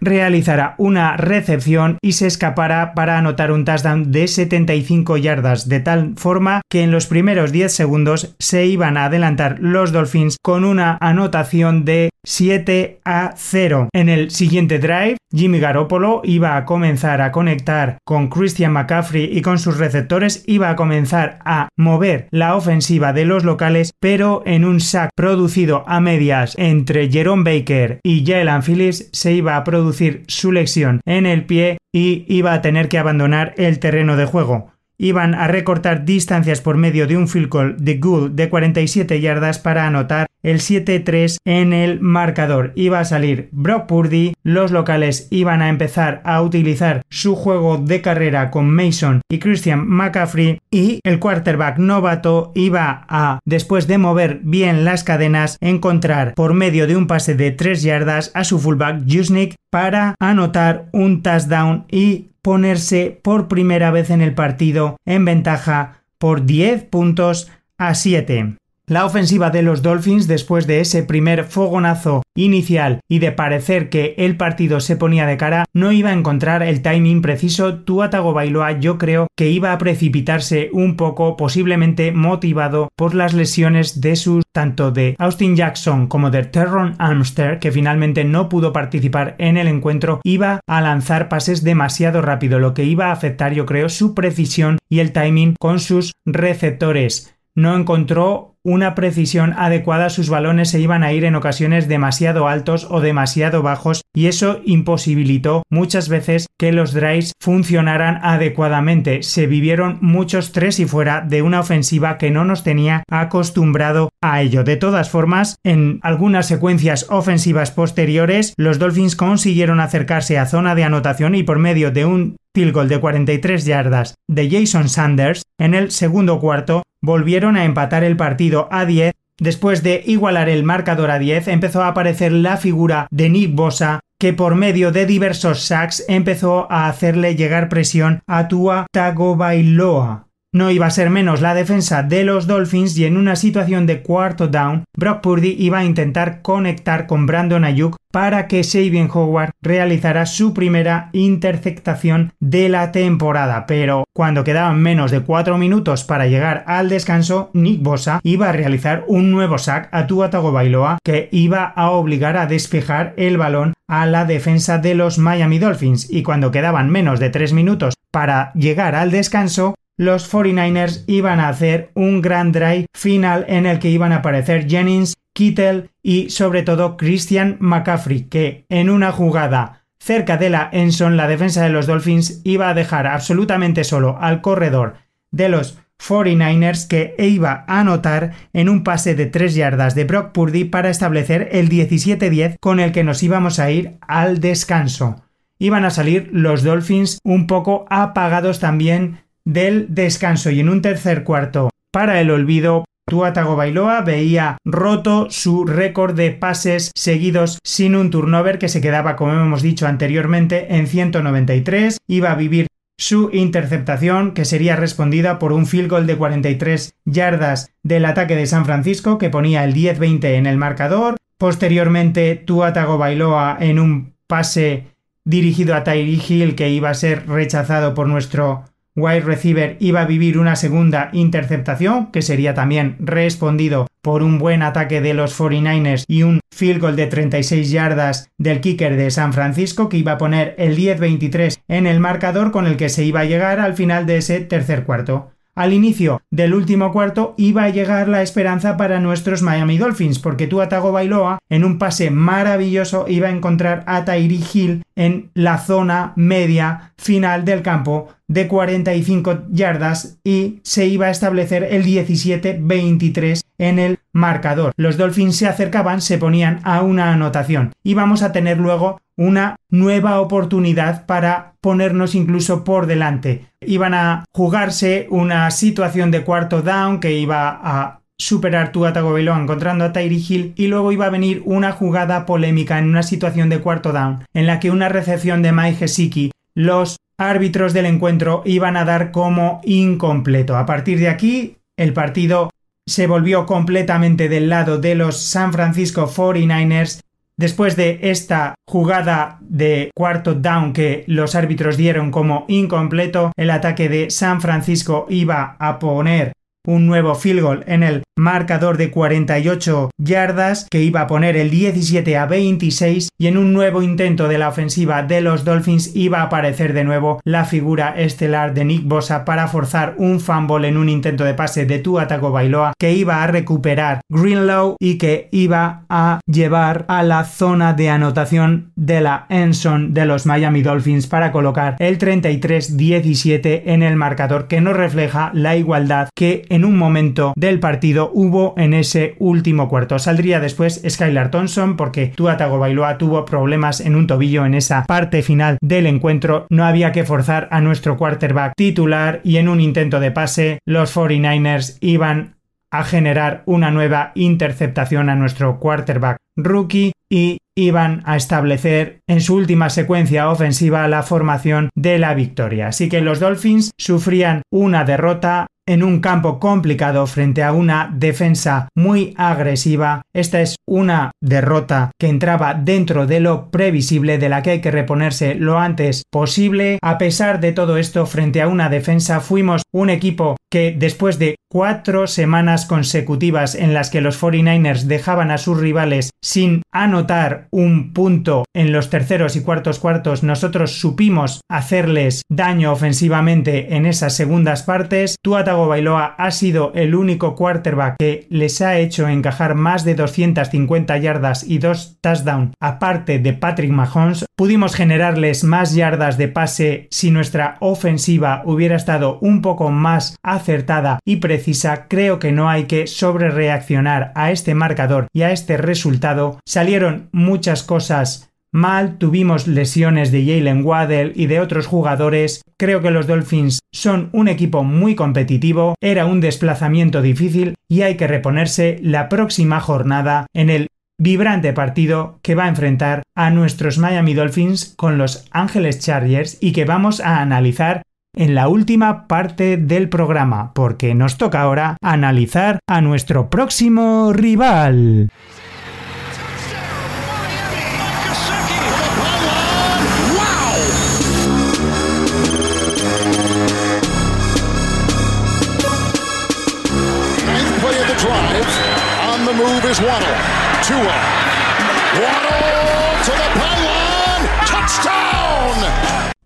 realizara 0.02 0.76
una 0.78 1.18
recepción 1.18 1.98
y 2.02 2.14
se 2.14 2.28
escapara 2.28 2.94
para 2.94 3.18
anotar 3.18 3.52
un 3.52 3.66
touchdown 3.66 4.12
de 4.12 4.28
75 4.28 5.18
yardas, 5.18 5.68
de 5.68 5.82
tal 5.82 6.14
forma 6.16 6.62
que 6.70 6.84
en 6.84 6.92
los 6.92 7.06
primeros 7.08 7.52
10 7.52 7.74
segundos 7.74 8.36
se 8.40 8.66
iban 8.66 8.96
a 8.96 9.06
adelantar 9.06 9.58
los 9.60 9.92
Dolphins 9.92 10.38
con 10.42 10.64
una 10.64 10.98
anotación 11.02 11.84
de 11.84 12.12
7 12.26 13.02
a 13.04 13.34
0. 13.36 13.90
En 13.94 14.10
el 14.10 14.32
siguiente 14.32 14.80
drive, 14.80 15.18
Jimmy 15.34 15.60
Garoppolo 15.60 16.22
iba 16.24 16.58
a 16.58 16.66
comenzar 16.66 17.22
a 17.22 17.32
conectar 17.32 17.98
con 18.06 18.30
Christian 18.30 18.74
McCaffrey 18.74 19.30
y 19.32 19.42
con 19.42 19.60
sus 19.60 19.78
receptores, 19.78 20.44
iba 20.48 20.70
a 20.70 20.76
comenzar 20.76 21.40
a 21.44 21.70
mover 21.78 22.28
la 22.32 22.56
ofensiva 22.56 23.14
de 23.14 23.26
los 23.26 23.44
locales, 23.44 23.92
pero 24.00 24.44
en 24.46 24.66
un 24.66 24.80
sack 24.80 25.10
producido 25.16 25.49
a 25.88 26.00
medias 26.00 26.56
entre 26.58 27.10
Jerome 27.10 27.44
Baker 27.44 28.00
y 28.04 28.26
Jalen 28.26 28.62
Phillips 28.62 29.10
se 29.12 29.34
iba 29.34 29.58
a 29.58 29.64
producir 29.64 30.24
su 30.28 30.52
lesión 30.52 31.02
en 31.06 31.26
el 31.26 31.46
pie 31.46 31.78
y 31.92 32.26
iba 32.28 32.54
a 32.54 32.62
tener 32.62 32.88
que 32.88 32.98
abandonar 32.98 33.54
el 33.58 33.80
terreno 33.80 34.16
de 34.16 34.26
juego 34.26 34.72
iban 35.00 35.34
a 35.34 35.48
recortar 35.48 36.06
distancias 36.06 36.62
por 36.62 36.78
medio 36.78 37.08
de 37.08 37.18
un 37.18 37.28
field 37.28 37.50
goal 37.50 37.76
de 37.80 37.98
Gould 37.98 38.34
de 38.34 38.50
47 38.50 39.20
yardas 39.22 39.58
para 39.58 39.88
anotar 39.88 40.28
el 40.44 40.60
7-3 40.60 41.38
en 41.46 41.74
el 41.74 42.00
marcador. 42.00 42.72
Iba 42.76 43.00
a 43.00 43.06
salir 43.06 43.50
Brock 43.52 43.88
Purdy, 43.88 44.34
los 44.44 44.72
locales 44.72 45.28
iban 45.32 45.62
a 45.62 45.70
empezar 45.70 46.22
a 46.24 46.42
utilizar 46.42 47.02
su 47.10 47.36
juego 47.36 47.78
de 47.78 48.02
carrera 48.02 48.52
con 48.52 48.70
Mason 48.70 49.22
y 49.30 49.40
Christian 49.40 49.88
McCaffrey 49.88 50.60
y 50.72 51.00
el 51.04 51.20
quarterback 51.20 51.78
novato 51.78 52.52
iba 52.56 53.06
a, 53.10 53.40
después 53.46 53.88
de 53.88 53.98
mover 53.98 54.40
bien 54.44 54.86
las 54.86 55.04
cadenas, 55.04 55.58
encontrar 55.62 56.34
por 56.36 56.54
medio 56.54 56.88
de 56.88 56.96
un 56.96 57.08
pase 57.08 57.36
de 57.36 57.52
3 57.52 57.82
yardas 57.82 58.32
a 58.34 58.44
su 58.44 58.60
fullback 58.60 59.04
Jusnik 59.10 59.56
para 59.70 60.16
anotar 60.20 60.90
un 60.92 61.22
touchdown 61.22 61.86
y 61.92 62.30
ponerse 62.42 63.20
por 63.22 63.48
primera 63.48 63.92
vez 63.92 64.10
en 64.10 64.22
el 64.22 64.34
partido 64.34 64.98
en 65.06 65.26
ventaja 65.26 66.04
por 66.18 66.46
10 66.46 66.84
puntos 66.86 67.50
a 67.78 67.96
7. 67.96 68.58
La 68.90 69.06
ofensiva 69.06 69.52
de 69.52 69.62
los 69.62 69.84
Dolphins, 69.84 70.28
después 70.28 70.66
de 70.66 70.80
ese 70.80 71.04
primer 71.04 71.44
fogonazo 71.44 72.24
inicial 72.36 73.02
y 73.08 73.20
de 73.20 73.32
parecer 73.32 73.90
que 73.90 74.16
el 74.18 74.36
partido 74.36 74.80
se 74.80 74.96
ponía 74.96 75.28
de 75.28 75.38
cara, 75.38 75.66
no 75.76 75.92
iba 75.92 76.10
a 76.10 76.14
encontrar 76.14 76.64
el 76.64 76.82
timing 76.82 77.22
preciso. 77.22 77.82
Tua 77.82 78.10
Tagovailoa 78.10 78.80
yo 78.80 78.98
creo 78.98 79.28
que 79.38 79.50
iba 79.50 79.74
a 79.74 79.78
precipitarse 79.78 80.72
un 80.74 80.98
poco, 80.98 81.38
posiblemente 81.38 82.12
motivado 82.12 82.90
por 82.96 83.14
las 83.14 83.36
lesiones 83.36 84.02
de 84.02 84.16
sus 84.16 84.44
tanto 84.52 84.90
de 84.90 85.16
Austin 85.20 85.56
Jackson 85.56 86.08
como 86.08 86.32
de 86.32 86.46
Terron 86.46 86.96
Armster, 86.98 87.60
que 87.60 87.72
finalmente 87.72 88.24
no 88.24 88.50
pudo 88.50 88.74
participar 88.74 89.36
en 89.38 89.58
el 89.58 89.68
encuentro, 89.68 90.20
iba 90.24 90.62
a 90.68 90.82
lanzar 90.82 91.30
pases 91.30 91.64
demasiado 91.64 92.24
rápido, 92.24 92.58
lo 92.58 92.74
que 92.74 92.86
iba 92.86 93.10
a 93.10 93.12
afectar 93.12 93.54
yo 93.54 93.68
creo 93.68 93.88
su 93.88 94.16
precisión 94.16 94.80
y 94.90 94.98
el 94.98 95.12
timing 95.12 95.54
con 95.60 95.80
sus 95.80 96.14
receptores 96.26 97.39
no 97.60 97.76
encontró 97.76 98.56
una 98.64 98.94
precisión 98.94 99.54
adecuada, 99.58 100.10
sus 100.10 100.30
balones 100.30 100.70
se 100.70 100.80
iban 100.80 101.04
a 101.04 101.14
ir 101.14 101.24
en 101.24 101.36
ocasiones 101.36 101.88
demasiado 101.88 102.48
altos 102.48 102.88
o 102.90 103.00
demasiado 103.00 103.62
bajos 103.62 104.02
y 104.14 104.28
eso 104.28 104.62
imposibilitó 104.66 105.64
muchas 105.70 106.10
veces 106.10 106.48
que 106.58 106.74
los 106.74 106.94
drives 106.94 107.32
funcionaran 107.40 108.20
adecuadamente. 108.22 109.24
Se 109.24 109.48
vivieron 109.48 109.98
muchos 110.02 110.52
tres 110.52 110.80
y 110.80 110.86
fuera 110.86 111.22
de 111.22 111.42
una 111.42 111.62
ofensiva 111.62 112.18
que 112.18 112.32
no 112.32 112.44
nos 112.44 112.64
tenía 112.64 113.04
acostumbrado 113.10 114.10
a 114.22 114.42
ello. 114.42 114.64
De 114.64 114.76
todas 114.76 115.10
formas, 115.10 115.58
en 115.64 116.00
algunas 116.04 116.48
secuencias 116.48 117.08
ofensivas 117.10 117.72
posteriores, 117.72 118.54
los 118.58 118.78
Dolphins 118.78 119.16
consiguieron 119.16 119.80
acercarse 119.80 120.38
a 120.38 120.46
zona 120.46 120.76
de 120.76 120.84
anotación 120.84 121.34
y 121.34 121.44
por 121.44 121.60
medio 121.60 121.92
de 121.92 122.06
un 122.06 122.36
field 122.54 122.74
goal 122.74 122.90
de 122.90 123.00
43 123.00 123.66
yardas 123.66 124.16
de 124.28 124.50
Jason 124.50 124.90
Sanders 124.90 125.44
en 125.60 125.76
el 125.76 125.92
segundo 125.92 126.40
cuarto 126.40 126.84
volvieron 127.02 127.58
a 127.58 127.66
empatar 127.66 128.04
el 128.04 128.18
partido 128.18 128.68
a 128.72 128.86
10. 128.86 129.14
Después 129.38 129.84
de 129.84 130.04
igualar 130.06 130.50
el 130.50 130.64
marcador 130.64 131.12
a 131.12 131.20
10, 131.20 131.48
empezó 131.48 131.82
a 131.82 131.88
aparecer 131.88 132.32
la 132.32 132.58
figura 132.58 133.08
de 133.10 133.30
Nick 133.30 133.56
Bosa 133.56 134.02
que 134.20 134.34
por 134.34 134.56
medio 134.56 134.92
de 134.92 135.06
diversos 135.06 135.62
sacks 135.62 136.04
empezó 136.10 136.70
a 136.70 136.90
hacerle 136.90 137.36
llegar 137.36 137.70
presión 137.70 138.22
a 138.28 138.50
Tua 138.50 138.88
Tagovailoa. 138.92 140.29
No 140.52 140.72
iba 140.72 140.88
a 140.88 140.92
ser 140.92 141.12
menos 141.12 141.42
la 141.42 141.54
defensa 141.54 142.02
de 142.02 142.24
los 142.24 142.48
Dolphins 142.48 142.98
y 142.98 143.06
en 143.06 143.18
una 143.18 143.36
situación 143.36 143.86
de 143.86 144.02
cuarto 144.02 144.48
down, 144.48 144.84
Brock 144.98 145.22
Purdy 145.22 145.56
iba 145.60 145.78
a 145.78 145.86
intentar 145.86 146.42
conectar 146.42 147.06
con 147.06 147.28
Brandon 147.28 147.64
Ayuk 147.64 147.98
para 148.12 148.48
que 148.48 148.64
Sabian 148.64 149.12
Howard 149.14 149.52
realizara 149.62 150.26
su 150.26 150.56
primera 150.56 151.12
interceptación 151.14 152.34
de 152.40 152.68
la 152.68 152.92
temporada, 152.92 153.68
pero 153.68 154.06
cuando 154.16 154.44
quedaban 154.44 154.82
menos 154.82 155.12
de 155.12 155.20
4 155.20 155.60
minutos 155.60 156.04
para 156.04 156.26
llegar 156.26 156.64
al 156.66 156.90
descanso, 156.90 157.52
Nick 157.54 157.84
Bosa 157.84 158.20
iba 158.24 158.50
a 158.50 158.52
realizar 158.52 159.06
un 159.08 159.30
nuevo 159.30 159.60
sack 159.60 159.90
a 159.92 160.08
Tua 160.08 160.32
Tagovailoa 160.32 160.98
que 161.04 161.30
iba 161.32 161.66
a 161.66 161.92
obligar 161.92 162.38
a 162.38 162.48
despejar 162.48 163.14
el 163.18 163.38
balón 163.38 163.74
a 163.88 164.08
la 164.08 164.26
defensa 164.26 164.80
de 164.80 164.96
los 164.96 165.20
Miami 165.20 165.60
Dolphins. 165.60 166.10
Y 166.10 166.24
cuando 166.24 166.50
quedaban 166.50 166.90
menos 166.90 167.20
de 167.20 167.30
3 167.30 167.54
minutos 167.54 167.94
para 168.12 168.52
llegar 168.54 168.96
al 168.96 169.12
descanso, 169.12 169.76
los 170.00 170.32
49ers 170.34 171.04
iban 171.08 171.42
a 171.42 171.50
hacer 171.50 171.92
un 171.94 172.22
gran 172.22 172.54
drive 172.54 172.86
final 172.94 173.46
en 173.50 173.66
el 173.66 173.80
que 173.80 173.90
iban 173.90 174.14
a 174.14 174.18
aparecer 174.18 174.66
Jennings, 174.66 175.16
Kittel 175.34 175.90
y 176.02 176.30
sobre 176.30 176.64
todo 176.64 176.96
Christian 176.96 177.58
McCaffrey, 177.60 178.22
que 178.30 178.66
en 178.70 178.90
una 178.90 179.12
jugada 179.12 179.84
cerca 180.00 180.38
de 180.38 180.50
la 180.50 180.70
Enson, 180.72 181.18
la 181.18 181.28
defensa 181.28 181.64
de 181.64 181.70
los 181.70 181.86
Dolphins 181.86 182.40
iba 182.46 182.70
a 182.70 182.74
dejar 182.74 183.08
absolutamente 183.08 183.84
solo 183.84 184.18
al 184.22 184.40
corredor 184.40 184.96
de 185.32 185.50
los 185.50 185.78
49ers 186.00 186.88
que 186.88 187.14
iba 187.20 187.66
a 187.68 187.82
anotar 187.82 188.32
en 188.54 188.70
un 188.70 188.86
pase 188.86 189.16
de 189.16 189.26
3 189.26 189.54
yardas 189.54 189.96
de 189.96 190.06
Brock 190.06 190.32
Purdy 190.32 190.64
para 190.64 190.90
establecer 190.90 191.50
el 191.52 191.68
17-10 191.68 192.56
con 192.62 192.80
el 192.80 192.94
que 192.94 193.04
nos 193.04 193.22
íbamos 193.22 193.60
a 193.60 193.70
ir 193.70 193.98
al 194.00 194.40
descanso. 194.40 195.24
Iban 195.58 195.84
a 195.84 195.90
salir 195.90 196.30
los 196.32 196.64
Dolphins 196.64 197.20
un 197.26 197.48
poco 197.48 197.86
apagados 197.90 198.62
también 198.62 199.28
del 199.46 199.88
descanso 199.90 200.52
y 200.52 200.60
en 200.60 200.70
un 200.70 200.82
tercer 200.82 201.24
cuarto 201.24 201.70
para 201.92 202.22
el 202.22 202.32
olvido 202.32 202.86
Tua 203.10 203.34
Tagovailoa 203.34 204.02
veía 204.02 204.58
roto 204.64 205.28
su 205.32 205.66
récord 205.66 206.16
de 206.16 206.32
pases 206.32 206.92
seguidos 206.96 207.58
sin 207.64 207.96
un 207.96 208.12
turnover 208.12 208.60
que 208.60 208.70
se 208.70 208.82
quedaba, 208.82 209.16
como 209.16 209.34
hemos 209.34 209.64
dicho 209.64 209.88
anteriormente, 209.88 210.76
en 210.76 210.86
193. 210.86 211.98
Iba 212.08 212.32
a 212.32 212.36
vivir 212.36 212.68
su 213.00 213.32
interceptación, 213.34 214.34
que 214.34 214.46
sería 214.46 214.76
respondida 214.76 215.40
por 215.40 215.54
un 215.54 215.66
field 215.66 215.90
goal 215.90 216.06
de 216.06 216.18
43 216.18 216.94
yardas 217.06 217.72
del 217.82 218.06
ataque 218.06 218.36
de 218.36 218.46
San 218.46 218.66
Francisco, 218.66 219.18
que 219.18 219.30
ponía 219.30 219.64
el 219.64 219.74
10-20 219.74 220.26
en 220.36 220.46
el 220.46 220.58
marcador. 220.58 221.16
Posteriormente, 221.38 222.36
Tua 222.36 222.74
Tagovailoa 222.74 223.58
en 223.60 223.80
un 223.80 224.14
pase 224.28 224.88
dirigido 225.26 225.74
a 225.74 225.84
Tyree 225.84 226.22
Hill, 226.28 226.56
que 226.56 226.70
iba 226.70 226.90
a 226.90 226.94
ser 226.94 227.28
rechazado 227.28 227.94
por 227.94 228.08
nuestro 228.08 228.66
wide 228.96 229.22
receiver 229.22 229.78
iba 229.80 230.02
a 230.02 230.06
vivir 230.06 230.38
una 230.38 230.56
segunda 230.56 231.10
interceptación, 231.14 232.12
que 232.12 232.22
sería 232.22 232.54
también 232.54 232.96
respondido 233.00 233.88
por 234.02 234.24
un 234.24 234.40
buen 234.40 234.62
ataque 234.62 235.02
de 235.02 235.14
los 235.14 235.38
49ers 235.40 236.06
y 236.08 236.24
un 236.24 236.40
field 236.52 236.82
goal 236.82 236.96
de 236.96 237.08
36 237.08 237.72
yardas 237.72 238.30
del 238.38 238.62
kicker 238.62 238.96
de 238.96 239.12
San 239.12 239.34
Francisco, 239.34 239.90
que 239.90 239.98
iba 239.98 240.14
a 240.14 240.18
poner 240.18 240.56
el 240.58 240.78
10-23 240.78 241.60
en 241.68 241.88
el 241.88 242.00
marcador 242.00 242.52
con 242.52 242.68
el 242.68 242.78
que 242.78 242.90
se 242.90 243.04
iba 243.04 243.22
a 243.22 243.26
llegar 243.26 243.60
al 243.60 243.76
final 243.76 244.06
de 244.06 244.18
ese 244.18 244.40
tercer 244.42 244.84
cuarto. 244.84 245.32
Al 245.60 245.74
inicio 245.74 246.22
del 246.32 246.54
último 246.54 246.94
cuarto 246.94 247.34
iba 247.38 247.64
a 247.64 247.70
llegar 247.70 248.08
la 248.08 248.22
esperanza 248.22 248.78
para 248.78 249.02
nuestros 249.02 249.42
Miami 249.42 249.78
Dolphins, 249.78 250.18
porque 250.18 250.48
Tua 250.48 250.70
Tagovailoa 250.70 251.40
en 251.50 251.66
un 251.66 251.78
pase 251.78 252.12
maravilloso 252.12 253.06
iba 253.10 253.28
a 253.28 253.32
encontrar 253.32 253.84
a 253.86 254.06
Tyree 254.06 254.40
Hill 254.54 254.84
en 254.96 255.32
la 255.34 255.58
zona 255.58 256.14
media 256.16 256.94
final 256.98 257.44
del 257.44 257.62
campo 257.62 258.08
de 258.30 258.48
45 258.48 259.48
yardas 259.50 260.20
y 260.24 260.60
se 260.64 260.86
iba 260.86 261.08
a 261.08 261.12
establecer 261.12 261.64
el 261.64 261.84
17-23 261.84 263.42
en 263.58 263.80
el 263.80 264.00
marcador. 264.14 264.72
Los 264.78 264.98
Dolphins 264.98 265.36
se 265.36 265.48
acercaban, 265.48 266.00
se 266.00 266.18
ponían 266.18 266.62
a 266.64 266.82
una 266.84 267.12
anotación 267.12 267.74
y 267.84 267.96
vamos 267.96 268.22
a 268.22 268.32
tener 268.32 268.60
luego 268.60 269.02
una 269.18 269.58
nueva 269.70 270.22
oportunidad 270.22 271.06
para 271.06 271.56
ponernos 271.60 272.16
incluso 272.16 272.64
por 272.64 272.86
delante. 272.86 273.48
Iban 273.60 273.94
a 273.94 274.24
jugarse 274.32 275.08
una 275.10 275.52
situación 275.52 276.12
de 276.12 276.22
cuarto 276.22 276.62
down 276.62 277.00
que 277.00 277.14
iba 277.14 277.60
a 277.62 278.00
superar 278.18 278.72
Tua 278.72 278.94
Tagovailoa 278.94 279.42
encontrando 279.42 279.86
a 279.86 279.92
Tyree 279.92 280.24
Hill 280.28 280.54
y 280.56 280.68
luego 280.68 280.92
iba 280.92 281.08
a 281.08 281.10
venir 281.10 281.42
una 281.46 281.72
jugada 281.72 282.26
polémica 282.26 282.78
en 282.78 282.86
una 282.86 283.02
situación 283.02 283.50
de 283.50 283.60
cuarto 283.60 283.92
down 283.92 284.26
en 284.34 284.46
la 284.46 284.60
que 284.60 284.72
una 284.72 284.90
recepción 284.90 285.42
de 285.42 285.52
Mike 285.52 285.78
Gesicki 285.78 286.32
los 286.54 286.98
árbitros 287.20 287.74
del 287.74 287.86
encuentro 287.86 288.42
iban 288.46 288.78
a 288.78 288.86
dar 288.86 289.12
como 289.12 289.62
incompleto. 289.64 290.58
A 290.58 290.66
partir 290.66 290.98
de 291.00 291.10
aquí, 291.10 291.58
el 291.78 291.94
partido 291.94 292.50
se 292.88 293.06
volvió 293.06 293.46
completamente 293.46 294.30
del 294.30 294.50
lado 294.50 294.80
de 294.80 294.96
los 294.96 295.22
San 295.22 295.54
Francisco 295.54 296.08
49ers. 296.08 297.02
Después 297.38 297.76
de 297.76 298.00
esta 298.02 298.56
jugada 298.68 299.38
de 299.42 299.92
cuarto 299.96 300.34
down 300.34 300.74
que 300.74 301.04
los 301.08 301.36
árbitros 301.36 301.78
dieron 301.78 302.12
como 302.12 302.46
incompleto, 302.48 303.32
el 303.38 303.52
ataque 303.52 303.88
de 303.88 304.10
San 304.10 304.42
Francisco 304.42 305.06
iba 305.10 305.56
a 305.60 305.80
poner 305.80 306.34
un 306.68 306.88
nuevo 306.88 307.16
field 307.16 307.42
goal 307.42 307.64
en 307.68 307.84
el 307.84 308.04
marcador 308.18 308.78
de 308.78 308.92
48 308.92 309.92
yardas 309.98 310.68
que 310.70 310.84
iba 310.84 311.02
a 311.02 311.08
poner 311.08 311.38
el 311.38 311.50
17 311.50 312.18
a 312.18 312.26
26 312.26 313.10
y 313.18 313.28
en 313.28 313.38
un 313.38 313.54
nuevo 313.54 313.82
intento 313.82 314.28
de 314.28 314.38
la 314.38 314.50
ofensiva 314.50 315.04
de 315.04 315.22
los 315.22 315.46
Dolphins 315.46 315.96
iba 315.96 316.20
a 316.20 316.24
aparecer 316.24 316.74
de 316.74 316.84
nuevo 316.84 317.22
la 317.24 317.46
figura 317.46 317.94
estelar 317.98 318.54
de 318.54 318.66
Nick 318.66 318.84
Bosa 318.84 319.24
para 319.24 319.48
forzar 319.48 319.96
un 319.98 320.20
fumble 320.20 320.68
en 320.68 320.78
un 320.78 320.90
intento 320.90 321.24
de 321.24 321.34
pase 321.34 321.66
de 321.66 321.80
Tua 321.80 322.06
Bailoa 322.06 322.74
que 322.78 322.94
iba 322.94 323.24
a 323.24 323.28
recuperar 323.28 324.02
Greenlow 324.10 324.76
y 324.80 324.98
que 324.98 325.30
iba 325.32 325.86
a 325.90 326.20
llevar 326.28 326.86
a 326.90 327.04
la 327.04 327.24
zona 327.24 327.74
de 327.74 327.90
anotación 327.90 328.74
de 328.76 329.00
la 329.00 329.26
Enson 329.30 329.94
de 329.94 330.06
los 330.06 330.26
Miami 330.26 330.62
Dolphins 330.62 331.08
para 331.08 331.32
colocar 331.32 331.78
el 331.80 331.98
33-17 331.98 333.64
en 333.66 333.84
el 333.84 333.96
marcador 333.96 334.48
que 334.48 334.60
no 334.60 334.74
refleja 334.74 335.32
la 335.34 335.56
igualdad 335.56 336.10
que 336.16 336.46
en 336.50 336.66
un 336.66 336.78
momento 336.78 337.34
del 337.36 337.60
partido 337.60 338.12
hubo 338.14 338.54
en 338.58 338.74
ese 338.74 339.16
último 339.20 339.70
cuarto. 339.70 340.00
Saldría 340.00 340.40
después 340.40 340.82
Skylar 340.88 341.32
Thompson 341.32 341.78
porque 341.78 342.08
Tua 342.08 342.38
Tagovailoa 342.38 342.98
tuvo 342.98 343.26
problemas 343.26 343.80
en 343.80 343.96
un 343.96 344.08
tobillo 344.08 344.46
en 344.46 344.54
esa 344.54 344.84
parte 344.86 345.22
final 345.22 345.58
del 345.62 345.88
encuentro. 345.88 346.48
No 346.50 346.66
había 346.66 346.92
que 346.92 347.06
forzar 347.06 347.48
a 347.52 347.62
nuestro 347.62 347.98
quarterback 347.98 348.54
titular 348.56 349.22
y 349.24 349.38
en 349.38 349.50
un 349.50 349.62
intento 349.62 350.00
de 350.00 350.12
pase 350.12 350.60
los 350.66 350.96
49ers 350.96 351.78
iban 351.82 352.36
a 352.72 352.84
generar 352.84 353.44
una 353.46 353.72
nueva 353.72 354.12
interceptación 354.16 355.10
a 355.10 355.16
nuestro 355.16 355.60
quarterback 355.60 356.18
rookie 356.36 356.94
y 357.10 357.40
iban 357.58 358.04
a 358.06 358.16
establecer 358.16 359.02
en 359.08 359.22
su 359.22 359.36
última 359.36 359.70
secuencia 359.70 360.30
ofensiva 360.30 360.88
la 360.88 361.04
formación 361.04 361.70
de 361.76 362.00
la 362.00 362.14
victoria. 362.14 362.68
Así 362.68 362.88
que 362.88 363.02
los 363.02 363.20
Dolphins 363.20 363.72
sufrían 363.78 364.44
una 364.52 364.86
derrota 364.86 365.48
en 365.70 365.84
un 365.84 366.00
campo 366.00 366.40
complicado 366.40 367.06
frente 367.06 367.44
a 367.44 367.54
una 367.54 367.94
defensa 367.96 368.70
muy 368.76 369.14
agresiva. 369.18 370.02
Esta 370.14 370.42
es 370.42 370.56
una 370.68 371.12
derrota 371.22 371.92
que 372.00 372.08
entraba 372.08 372.56
dentro 372.56 373.06
de 373.06 373.20
lo 373.20 373.52
previsible 373.52 374.18
de 374.18 374.30
la 374.30 374.42
que 374.42 374.50
hay 374.50 374.62
que 374.62 374.72
reponerse 374.72 375.36
lo 375.36 375.60
antes 375.60 376.02
posible. 376.12 376.80
A 376.82 376.98
pesar 376.98 377.40
de 377.40 377.52
todo 377.52 377.78
esto, 377.78 378.08
frente 378.08 378.42
a 378.42 378.48
una 378.48 378.68
defensa 378.70 379.20
fuimos 379.20 379.62
un 379.72 379.92
equipo 379.92 380.38
que 380.50 380.76
después 380.76 381.20
de 381.20 381.36
cuatro 381.52 382.06
semanas 382.06 382.66
consecutivas 382.66 383.56
en 383.56 383.74
las 383.74 383.90
que 383.90 384.02
los 384.02 384.22
49ers 384.22 384.84
dejaban 384.84 385.32
a 385.32 385.40
sus 385.40 385.60
rivales 385.60 386.12
sin 386.22 386.62
anotar 386.72 387.48
un 387.50 387.92
punto 387.94 388.46
en 388.54 388.72
los 388.72 388.90
terceros 388.90 389.36
y 389.36 389.42
cuartos 389.42 389.80
cuartos, 389.80 390.22
nosotros 390.22 390.80
supimos 390.80 391.42
hacerles 391.50 392.22
daño 392.30 392.72
ofensivamente 392.72 393.76
en 393.76 393.86
esas 393.86 394.16
segundas 394.16 394.64
partes. 394.64 395.16
Bailoa 395.26 396.16
ha 396.18 396.32
sido 396.32 396.72
el 396.76 396.94
único 396.94 397.36
quarterback 397.36 397.96
que 397.98 398.28
les 398.30 398.62
ha 398.62 398.78
hecho 398.78 399.08
encajar 399.08 399.56
más 399.56 399.84
de 399.86 399.96
250 399.96 400.98
yardas 400.98 401.44
y 401.44 401.58
dos 401.58 401.98
touchdowns, 402.02 402.54
aparte 402.60 403.20
de 403.20 403.34
Patrick 403.34 403.72
Mahomes. 403.72 404.26
Pudimos 404.36 404.76
generarles 404.76 405.44
más 405.44 405.74
yardas 405.74 406.18
de 406.18 406.28
pase 406.28 406.88
si 406.92 407.12
nuestra 407.12 407.58
ofensiva 407.60 408.44
hubiera 408.46 408.76
estado 408.76 409.18
un 409.22 409.42
poco 409.42 409.72
más 409.72 410.16
acertada 410.24 411.00
y 411.06 411.18
precisa. 411.18 411.39
Creo 411.88 412.20
que 412.20 412.32
no 412.32 412.50
hay 412.50 412.66
que 412.66 412.88
sobrereaccionar 412.88 414.12
a 414.16 414.32
este 414.32 414.56
marcador 414.56 415.08
y 415.14 415.24
a 415.24 415.32
este 415.32 415.58
resultado. 415.58 416.40
Salieron 416.46 417.10
muchas 417.12 417.64
cosas 417.64 418.30
mal, 418.52 418.98
tuvimos 418.98 419.48
lesiones 419.48 420.12
de 420.12 420.26
Jalen 420.26 420.66
Waddell 420.66 421.14
y 421.16 421.28
de 421.28 421.40
otros 421.40 421.68
jugadores. 421.68 422.42
Creo 422.58 422.82
que 422.82 422.92
los 422.92 423.08
Dolphins 423.08 423.60
son 423.72 424.10
un 424.12 424.28
equipo 424.28 424.64
muy 424.64 424.96
competitivo, 424.96 425.76
era 425.82 426.06
un 426.06 426.20
desplazamiento 426.20 427.02
difícil 427.02 427.56
y 427.68 427.82
hay 427.82 427.96
que 427.96 428.08
reponerse 428.08 428.80
la 428.82 429.08
próxima 429.10 429.60
jornada 429.60 430.26
en 430.34 430.50
el 430.50 430.68
vibrante 431.00 431.54
partido 431.54 432.20
que 432.22 432.36
va 432.36 432.46
a 432.46 432.50
enfrentar 432.50 433.04
a 433.16 433.30
nuestros 433.30 433.78
Miami 433.78 434.14
Dolphins 434.14 434.74
con 434.76 434.98
los 434.98 435.26
Ángeles 435.32 435.80
Chargers 435.80 436.38
y 436.42 436.52
que 436.52 436.66
vamos 436.66 437.00
a 437.00 437.22
analizar 437.22 437.84
en 438.16 438.36
la 438.36 438.48
última 438.48 439.08
parte 439.08 439.58
del 439.58 439.90
programa, 439.90 440.54
porque 440.54 440.96
nos 440.96 441.18
toca 441.18 441.42
ahora 441.42 441.78
analizar 441.82 442.60
a 442.68 442.82
nuestro 442.82 443.30
próximo 443.30 444.14
rival. 444.14 445.10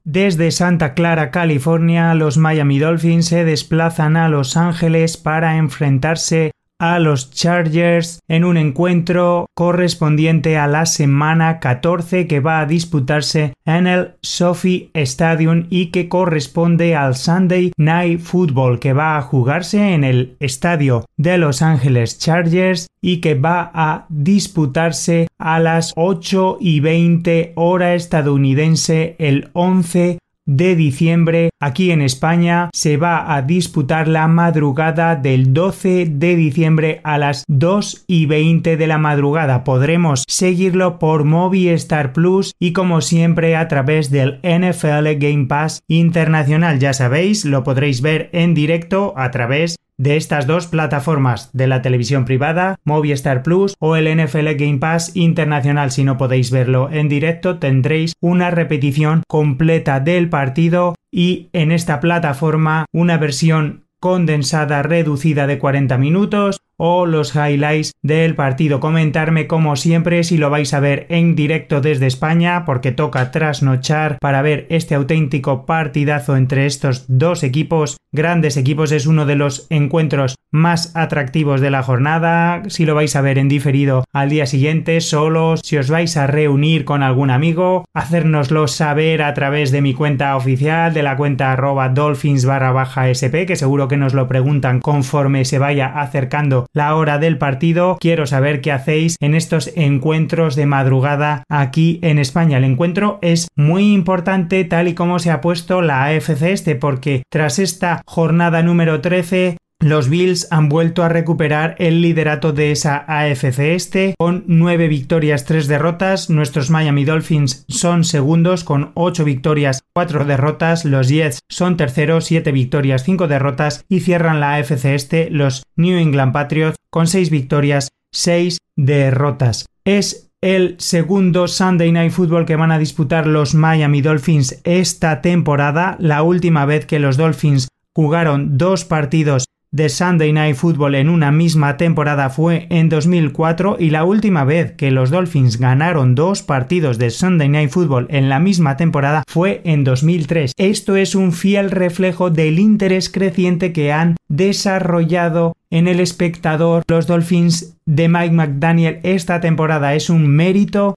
Desde 0.05 0.51
Santa 0.51 0.95
Clara, 0.95 1.31
California, 1.31 2.13
los 2.13 2.37
Miami 2.37 2.77
Dolphins 2.77 3.27
se 3.27 3.45
desplazan 3.45 4.17
a 4.17 4.27
Los 4.27 4.57
Ángeles 4.57 5.15
para 5.15 5.55
enfrentarse 5.55 6.51
a 6.79 6.99
los 6.99 7.31
Chargers 7.31 8.19
en 8.27 8.43
un 8.43 8.57
encuentro 8.57 9.45
correspondiente 9.55 10.57
a 10.57 10.67
la 10.67 10.85
semana 10.85 11.59
14 11.59 12.27
que 12.27 12.39
va 12.39 12.59
a 12.59 12.65
disputarse 12.65 13.53
en 13.65 13.87
el 13.87 14.13
Sophie 14.21 14.89
Stadium 14.93 15.67
y 15.69 15.87
que 15.87 16.09
corresponde 16.09 16.95
al 16.95 17.15
Sunday 17.15 17.71
Night 17.77 18.19
Football 18.19 18.79
que 18.79 18.93
va 18.93 19.17
a 19.17 19.21
jugarse 19.21 19.93
en 19.93 20.03
el 20.03 20.35
estadio 20.39 21.05
de 21.17 21.37
Los 21.37 21.61
Ángeles 21.61 22.19
Chargers 22.19 22.87
y 23.01 23.21
que 23.21 23.35
va 23.35 23.71
a 23.73 24.05
disputarse 24.09 25.27
a 25.37 25.59
las 25.59 25.93
8 25.95 26.57
y 26.59 26.79
20 26.79 27.53
hora 27.55 27.95
estadounidense 27.95 29.15
el 29.19 29.49
11 29.53 30.19
de 30.45 30.75
diciembre 30.75 31.49
aquí 31.63 31.91
en 31.91 32.01
España 32.01 32.69
se 32.73 32.97
va 32.97 33.35
a 33.35 33.41
disputar 33.41 34.07
la 34.07 34.27
madrugada 34.27 35.15
del 35.15 35.53
12 35.53 36.07
de 36.09 36.35
diciembre 36.35 37.01
a 37.03 37.17
las 37.17 37.43
2 37.47 38.05
y 38.07 38.25
20 38.25 38.77
de 38.77 38.87
la 38.87 38.97
madrugada. 38.97 39.63
Podremos 39.63 40.23
seguirlo 40.27 40.99
por 40.99 41.23
Movistar 41.23 42.13
Plus 42.13 42.53
y 42.59 42.73
como 42.73 43.01
siempre 43.01 43.55
a 43.55 43.67
través 43.67 44.11
del 44.11 44.39
NFL 44.43 45.17
Game 45.17 45.45
Pass 45.47 45.81
Internacional. 45.87 46.79
Ya 46.79 46.93
sabéis, 46.93 47.45
lo 47.45 47.63
podréis 47.63 48.01
ver 48.01 48.29
en 48.33 48.53
directo 48.53 49.13
a 49.15 49.31
través 49.31 49.77
de 49.97 50.17
estas 50.17 50.47
dos 50.47 50.67
plataformas 50.67 51.49
de 51.53 51.67
la 51.67 51.81
televisión 51.81 52.25
privada, 52.25 52.79
Movistar 52.83 53.43
Plus 53.43 53.75
o 53.79 53.95
el 53.95 54.05
NFL 54.17 54.49
Game 54.55 54.79
Pass 54.79 55.15
Internacional. 55.15 55.91
Si 55.91 56.03
no 56.03 56.17
podéis 56.17 56.51
verlo 56.51 56.89
en 56.91 57.09
directo, 57.09 57.59
tendréis 57.59 58.13
una 58.19 58.49
repetición 58.49 59.23
completa 59.27 59.99
del 59.99 60.29
partido 60.29 60.95
y 61.13 61.49
en 61.53 61.71
esta 61.71 61.99
plataforma 61.99 62.87
una 62.91 63.17
versión 63.19 63.85
condensada 63.99 64.81
reducida 64.81 65.45
de 65.45 65.59
40 65.59 65.97
minutos 65.99 66.59
o 66.77 67.05
los 67.05 67.35
highlights 67.35 67.91
del 68.01 68.35
partido. 68.35 68.79
Comentarme 68.79 69.47
como 69.47 69.75
siempre 69.75 70.23
si 70.23 70.37
lo 70.37 70.49
vais 70.49 70.73
a 70.73 70.79
ver 70.79 71.05
en 71.09 71.35
directo 71.35 71.81
desde 71.81 72.07
España 72.07 72.65
porque 72.65 72.91
toca 72.91 73.31
trasnochar 73.31 74.17
para 74.19 74.41
ver 74.41 74.67
este 74.69 74.95
auténtico 74.95 75.65
partidazo 75.65 76.35
entre 76.35 76.65
estos 76.65 77.05
dos 77.07 77.43
equipos. 77.43 77.97
Grandes 78.11 78.57
equipos 78.57 78.91
es 78.91 79.07
uno 79.07 79.25
de 79.25 79.35
los 79.35 79.65
encuentros 79.71 80.35
más 80.51 80.95
atractivos 80.95 81.61
de 81.61 81.71
la 81.71 81.81
jornada. 81.81 82.61
Si 82.67 82.85
lo 82.85 82.93
vais 82.93 83.15
a 83.15 83.21
ver 83.21 83.39
en 83.39 83.49
diferido 83.49 84.03
al 84.13 84.29
día 84.29 84.45
siguiente, 84.45 85.01
solos, 85.01 85.61
si 85.63 85.77
os 85.77 85.89
vais 85.89 86.15
a 86.15 86.27
reunir 86.27 86.85
con 86.85 87.01
algún 87.01 87.31
amigo, 87.31 87.85
hacérnoslo 87.95 88.67
saber 88.67 89.23
a 89.23 89.33
través 89.33 89.71
de 89.71 89.81
mi 89.81 89.95
cuenta 89.95 90.35
oficial, 90.35 90.93
de 90.93 91.01
la 91.01 91.17
cuenta 91.17 91.51
arroba 91.51 91.89
dolphins 91.89 92.45
barra 92.45 92.71
baja 92.71 93.09
sp, 93.09 93.47
que 93.47 93.55
seguro 93.55 93.87
que 93.87 93.97
nos 93.97 94.13
lo 94.13 94.27
preguntan 94.27 94.79
conforme 94.79 95.43
se 95.43 95.57
vaya 95.57 95.87
acercando 95.87 96.62
la 96.73 96.95
hora 96.95 97.17
del 97.17 97.37
partido. 97.37 97.97
Quiero 97.99 98.25
saber 98.25 98.61
qué 98.61 98.71
hacéis 98.71 99.17
en 99.19 99.35
estos 99.35 99.71
encuentros 99.75 100.55
de 100.55 100.65
madrugada 100.65 101.43
aquí 101.49 101.99
en 102.01 102.19
España. 102.19 102.57
El 102.57 102.63
encuentro 102.63 103.19
es 103.21 103.47
muy 103.55 103.93
importante 103.93 104.63
tal 104.65 104.87
y 104.87 104.93
como 104.93 105.19
se 105.19 105.31
ha 105.31 105.41
puesto 105.41 105.81
la 105.81 106.05
AFC 106.05 106.43
este 106.43 106.75
porque 106.75 107.23
tras 107.29 107.59
esta 107.59 108.01
jornada 108.05 108.63
número 108.63 109.01
13 109.01 109.57
los 109.83 110.09
Bills 110.09 110.47
han 110.49 110.69
vuelto 110.69 111.03
a 111.03 111.09
recuperar 111.09 111.75
el 111.77 112.01
liderato 112.01 112.53
de 112.53 112.71
esa 112.71 113.03
AFC 113.07 113.59
este 113.59 114.15
con 114.17 114.45
9 114.47 114.87
victorias, 114.87 115.45
3 115.45 115.67
derrotas. 115.67 116.29
Nuestros 116.29 116.69
Miami 116.69 117.03
Dolphins 117.03 117.65
son 117.67 118.03
segundos 118.03 118.63
con 118.63 118.91
8 118.93 119.25
victorias, 119.25 119.83
4 119.93 120.25
derrotas. 120.25 120.85
Los 120.85 121.09
Jets 121.09 121.39
son 121.49 121.75
terceros, 121.75 122.25
7 122.25 122.51
victorias, 122.51 123.03
5 123.03 123.27
derrotas 123.27 123.83
y 123.89 123.99
cierran 123.99 124.39
la 124.39 124.55
AFC 124.55 124.85
este 124.85 125.29
los 125.29 125.63
New 125.75 125.97
England 125.97 126.31
Patriots 126.31 126.77
con 126.89 127.07
6 127.07 127.29
victorias, 127.29 127.89
6 128.11 128.57
derrotas. 128.75 129.65
Es 129.83 130.29
el 130.41 130.75
segundo 130.79 131.47
Sunday 131.47 131.91
Night 131.91 132.11
Football 132.11 132.45
que 132.45 132.55
van 132.55 132.71
a 132.71 132.79
disputar 132.79 133.27
los 133.27 133.53
Miami 133.53 134.01
Dolphins 134.01 134.61
esta 134.63 135.21
temporada, 135.21 135.95
la 135.99 136.23
última 136.23 136.65
vez 136.65 136.85
que 136.85 136.99
los 136.99 137.17
Dolphins 137.17 137.67
jugaron 137.95 138.57
dos 138.57 138.85
partidos 138.85 139.45
de 139.73 139.89
Sunday 139.89 140.31
Night 140.31 140.55
Football 140.55 140.93
en 140.93 141.09
una 141.09 141.31
misma 141.31 141.77
temporada 141.77 142.29
fue 142.29 142.67
en 142.69 142.89
2004 142.89 143.77
y 143.79 143.89
la 143.89 144.05
última 144.05 144.43
vez 144.43 144.73
que 144.73 144.91
los 144.91 145.09
Dolphins 145.09 145.57
ganaron 145.57 146.13
dos 146.13 146.43
partidos 146.43 146.99
de 146.99 147.09
Sunday 147.09 147.49
Night 147.49 147.71
Football 147.71 148.05
en 148.11 148.29
la 148.29 148.39
misma 148.39 148.77
temporada 148.77 149.23
fue 149.27 149.61
en 149.65 149.83
2003. 149.83 150.53
Esto 150.57 150.95
es 150.95 151.15
un 151.15 151.33
fiel 151.33 151.71
reflejo 151.71 152.29
del 152.29 152.59
interés 152.59 153.09
creciente 153.09 153.73
que 153.73 153.91
han 153.91 154.15
desarrollado 154.29 155.57
en 155.71 155.87
el 155.87 155.99
espectador 155.99 156.83
los 156.87 157.07
Dolphins 157.07 157.75
de 157.87 158.07
Mike 158.07 158.31
McDaniel 158.35 158.99
esta 159.01 159.41
temporada. 159.41 159.95
Es 159.95 160.11
un 160.11 160.27
mérito 160.27 160.93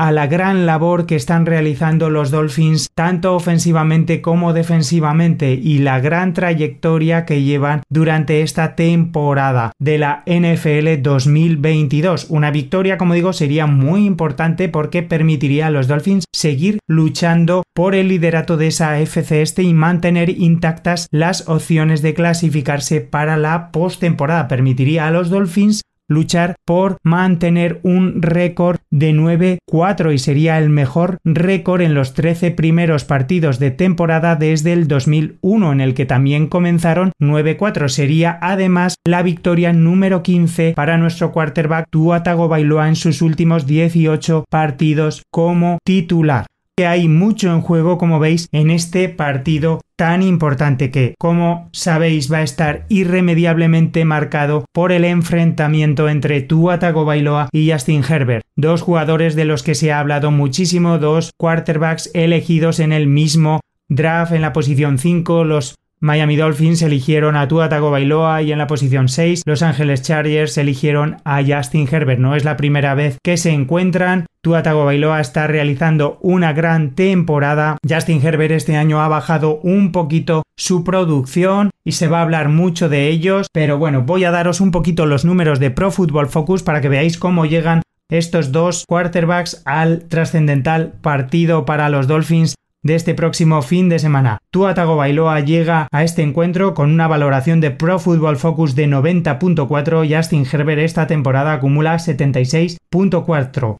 a 0.00 0.12
la 0.12 0.28
gran 0.28 0.64
labor 0.64 1.04
que 1.04 1.14
están 1.14 1.44
realizando 1.44 2.08
los 2.08 2.30
Dolphins 2.30 2.88
tanto 2.94 3.34
ofensivamente 3.34 4.22
como 4.22 4.54
defensivamente 4.54 5.52
y 5.52 5.80
la 5.80 6.00
gran 6.00 6.32
trayectoria 6.32 7.26
que 7.26 7.42
llevan 7.42 7.82
durante 7.90 8.40
esta 8.40 8.76
temporada 8.76 9.72
de 9.78 9.98
la 9.98 10.22
NFL 10.24 11.02
2022. 11.02 12.28
Una 12.30 12.50
victoria, 12.50 12.96
como 12.96 13.12
digo, 13.12 13.34
sería 13.34 13.66
muy 13.66 14.06
importante 14.06 14.70
porque 14.70 15.02
permitiría 15.02 15.66
a 15.66 15.70
los 15.70 15.86
Dolphins 15.86 16.24
seguir 16.34 16.78
luchando 16.88 17.62
por 17.74 17.94
el 17.94 18.08
liderato 18.08 18.56
de 18.56 18.68
esa 18.68 18.98
FC 19.00 19.42
este 19.42 19.64
y 19.64 19.74
mantener 19.74 20.30
intactas 20.30 21.08
las 21.10 21.46
opciones 21.46 22.00
de 22.00 22.14
clasificarse 22.14 23.02
para 23.02 23.36
la 23.36 23.70
postemporada. 23.70 24.48
Permitiría 24.48 25.06
a 25.06 25.10
los 25.10 25.28
Dolphins 25.28 25.82
luchar 26.10 26.56
por 26.66 26.98
mantener 27.02 27.80
un 27.82 28.20
récord 28.20 28.80
de 28.90 29.14
9-4 29.14 30.12
y 30.12 30.18
sería 30.18 30.58
el 30.58 30.68
mejor 30.68 31.18
récord 31.24 31.80
en 31.80 31.94
los 31.94 32.12
13 32.12 32.50
primeros 32.50 33.04
partidos 33.04 33.58
de 33.58 33.70
temporada 33.70 34.36
desde 34.36 34.72
el 34.72 34.88
2001 34.88 35.72
en 35.72 35.80
el 35.80 35.94
que 35.94 36.04
también 36.04 36.48
comenzaron 36.48 37.12
9-4. 37.20 37.88
Sería 37.88 38.38
además 38.42 38.96
la 39.06 39.22
victoria 39.22 39.72
número 39.72 40.22
15 40.22 40.74
para 40.74 40.98
nuestro 40.98 41.32
quarterback 41.32 41.86
Tua 41.88 42.22
Tagovailoa 42.22 42.88
en 42.88 42.96
sus 42.96 43.22
últimos 43.22 43.66
18 43.66 44.44
partidos 44.50 45.22
como 45.30 45.78
titular 45.84 46.46
hay 46.86 47.08
mucho 47.08 47.52
en 47.52 47.60
juego, 47.60 47.98
como 47.98 48.18
veis, 48.18 48.48
en 48.52 48.70
este 48.70 49.08
partido 49.08 49.80
tan 49.96 50.22
importante 50.22 50.90
que, 50.90 51.14
como 51.18 51.68
sabéis, 51.72 52.32
va 52.32 52.38
a 52.38 52.42
estar 52.42 52.86
irremediablemente 52.88 54.04
marcado 54.04 54.64
por 54.72 54.92
el 54.92 55.04
enfrentamiento 55.04 56.08
entre 56.08 56.40
Tua 56.40 56.78
Tagovailoa 56.78 57.50
y 57.52 57.70
Justin 57.70 58.02
Herbert, 58.08 58.44
dos 58.56 58.80
jugadores 58.80 59.36
de 59.36 59.44
los 59.44 59.62
que 59.62 59.74
se 59.74 59.92
ha 59.92 60.00
hablado 60.00 60.30
muchísimo, 60.30 60.98
dos 60.98 61.32
quarterbacks 61.36 62.10
elegidos 62.14 62.80
en 62.80 62.92
el 62.92 63.06
mismo 63.06 63.60
draft 63.90 64.32
en 64.32 64.40
la 64.40 64.52
posición 64.54 64.98
5, 64.98 65.44
los 65.44 65.74
Miami 66.02 66.36
Dolphins 66.36 66.80
eligieron 66.80 67.36
a 67.36 67.46
Tua 67.46 67.68
Tagovailoa 67.68 68.40
y 68.40 68.52
en 68.52 68.58
la 68.58 68.66
posición 68.66 69.10
6 69.10 69.42
Los 69.44 69.60
Angeles 69.60 70.00
Chargers 70.00 70.56
eligieron 70.56 71.18
a 71.26 71.42
Justin 71.44 71.86
Herbert. 71.92 72.18
No 72.18 72.34
es 72.34 72.42
la 72.42 72.56
primera 72.56 72.94
vez 72.94 73.18
que 73.22 73.36
se 73.36 73.50
encuentran. 73.50 74.24
Tua 74.40 74.62
Tagovailoa 74.62 75.20
está 75.20 75.46
realizando 75.46 76.18
una 76.22 76.54
gran 76.54 76.94
temporada. 76.94 77.76
Justin 77.86 78.26
Herbert 78.26 78.52
este 78.52 78.78
año 78.78 79.02
ha 79.02 79.08
bajado 79.08 79.60
un 79.62 79.92
poquito 79.92 80.42
su 80.56 80.84
producción 80.84 81.68
y 81.84 81.92
se 81.92 82.08
va 82.08 82.20
a 82.20 82.22
hablar 82.22 82.48
mucho 82.48 82.88
de 82.88 83.08
ellos, 83.08 83.48
pero 83.52 83.76
bueno, 83.76 84.00
voy 84.00 84.24
a 84.24 84.30
daros 84.30 84.62
un 84.62 84.70
poquito 84.70 85.04
los 85.04 85.26
números 85.26 85.60
de 85.60 85.70
Pro 85.70 85.90
Football 85.90 86.28
Focus 86.28 86.62
para 86.62 86.80
que 86.80 86.88
veáis 86.88 87.18
cómo 87.18 87.44
llegan 87.44 87.82
estos 88.10 88.52
dos 88.52 88.86
quarterbacks 88.88 89.60
al 89.66 90.08
trascendental 90.08 90.94
partido 91.02 91.66
para 91.66 91.90
los 91.90 92.06
Dolphins 92.06 92.54
de 92.82 92.94
este 92.94 93.14
próximo 93.14 93.62
fin 93.62 93.88
de 93.88 93.98
semana. 93.98 94.38
Tua 94.50 94.74
Tagovailoa 94.74 95.40
llega 95.40 95.88
a 95.90 96.04
este 96.04 96.22
encuentro 96.22 96.74
con 96.74 96.90
una 96.90 97.08
valoración 97.08 97.60
de 97.60 97.70
Pro 97.70 97.98
Football 97.98 98.36
Focus 98.36 98.74
de 98.74 98.88
90.4 98.88 100.16
Justin 100.16 100.46
Herbert 100.50 100.80
esta 100.80 101.06
temporada 101.06 101.52
acumula 101.52 101.96
76.4. 101.96 103.76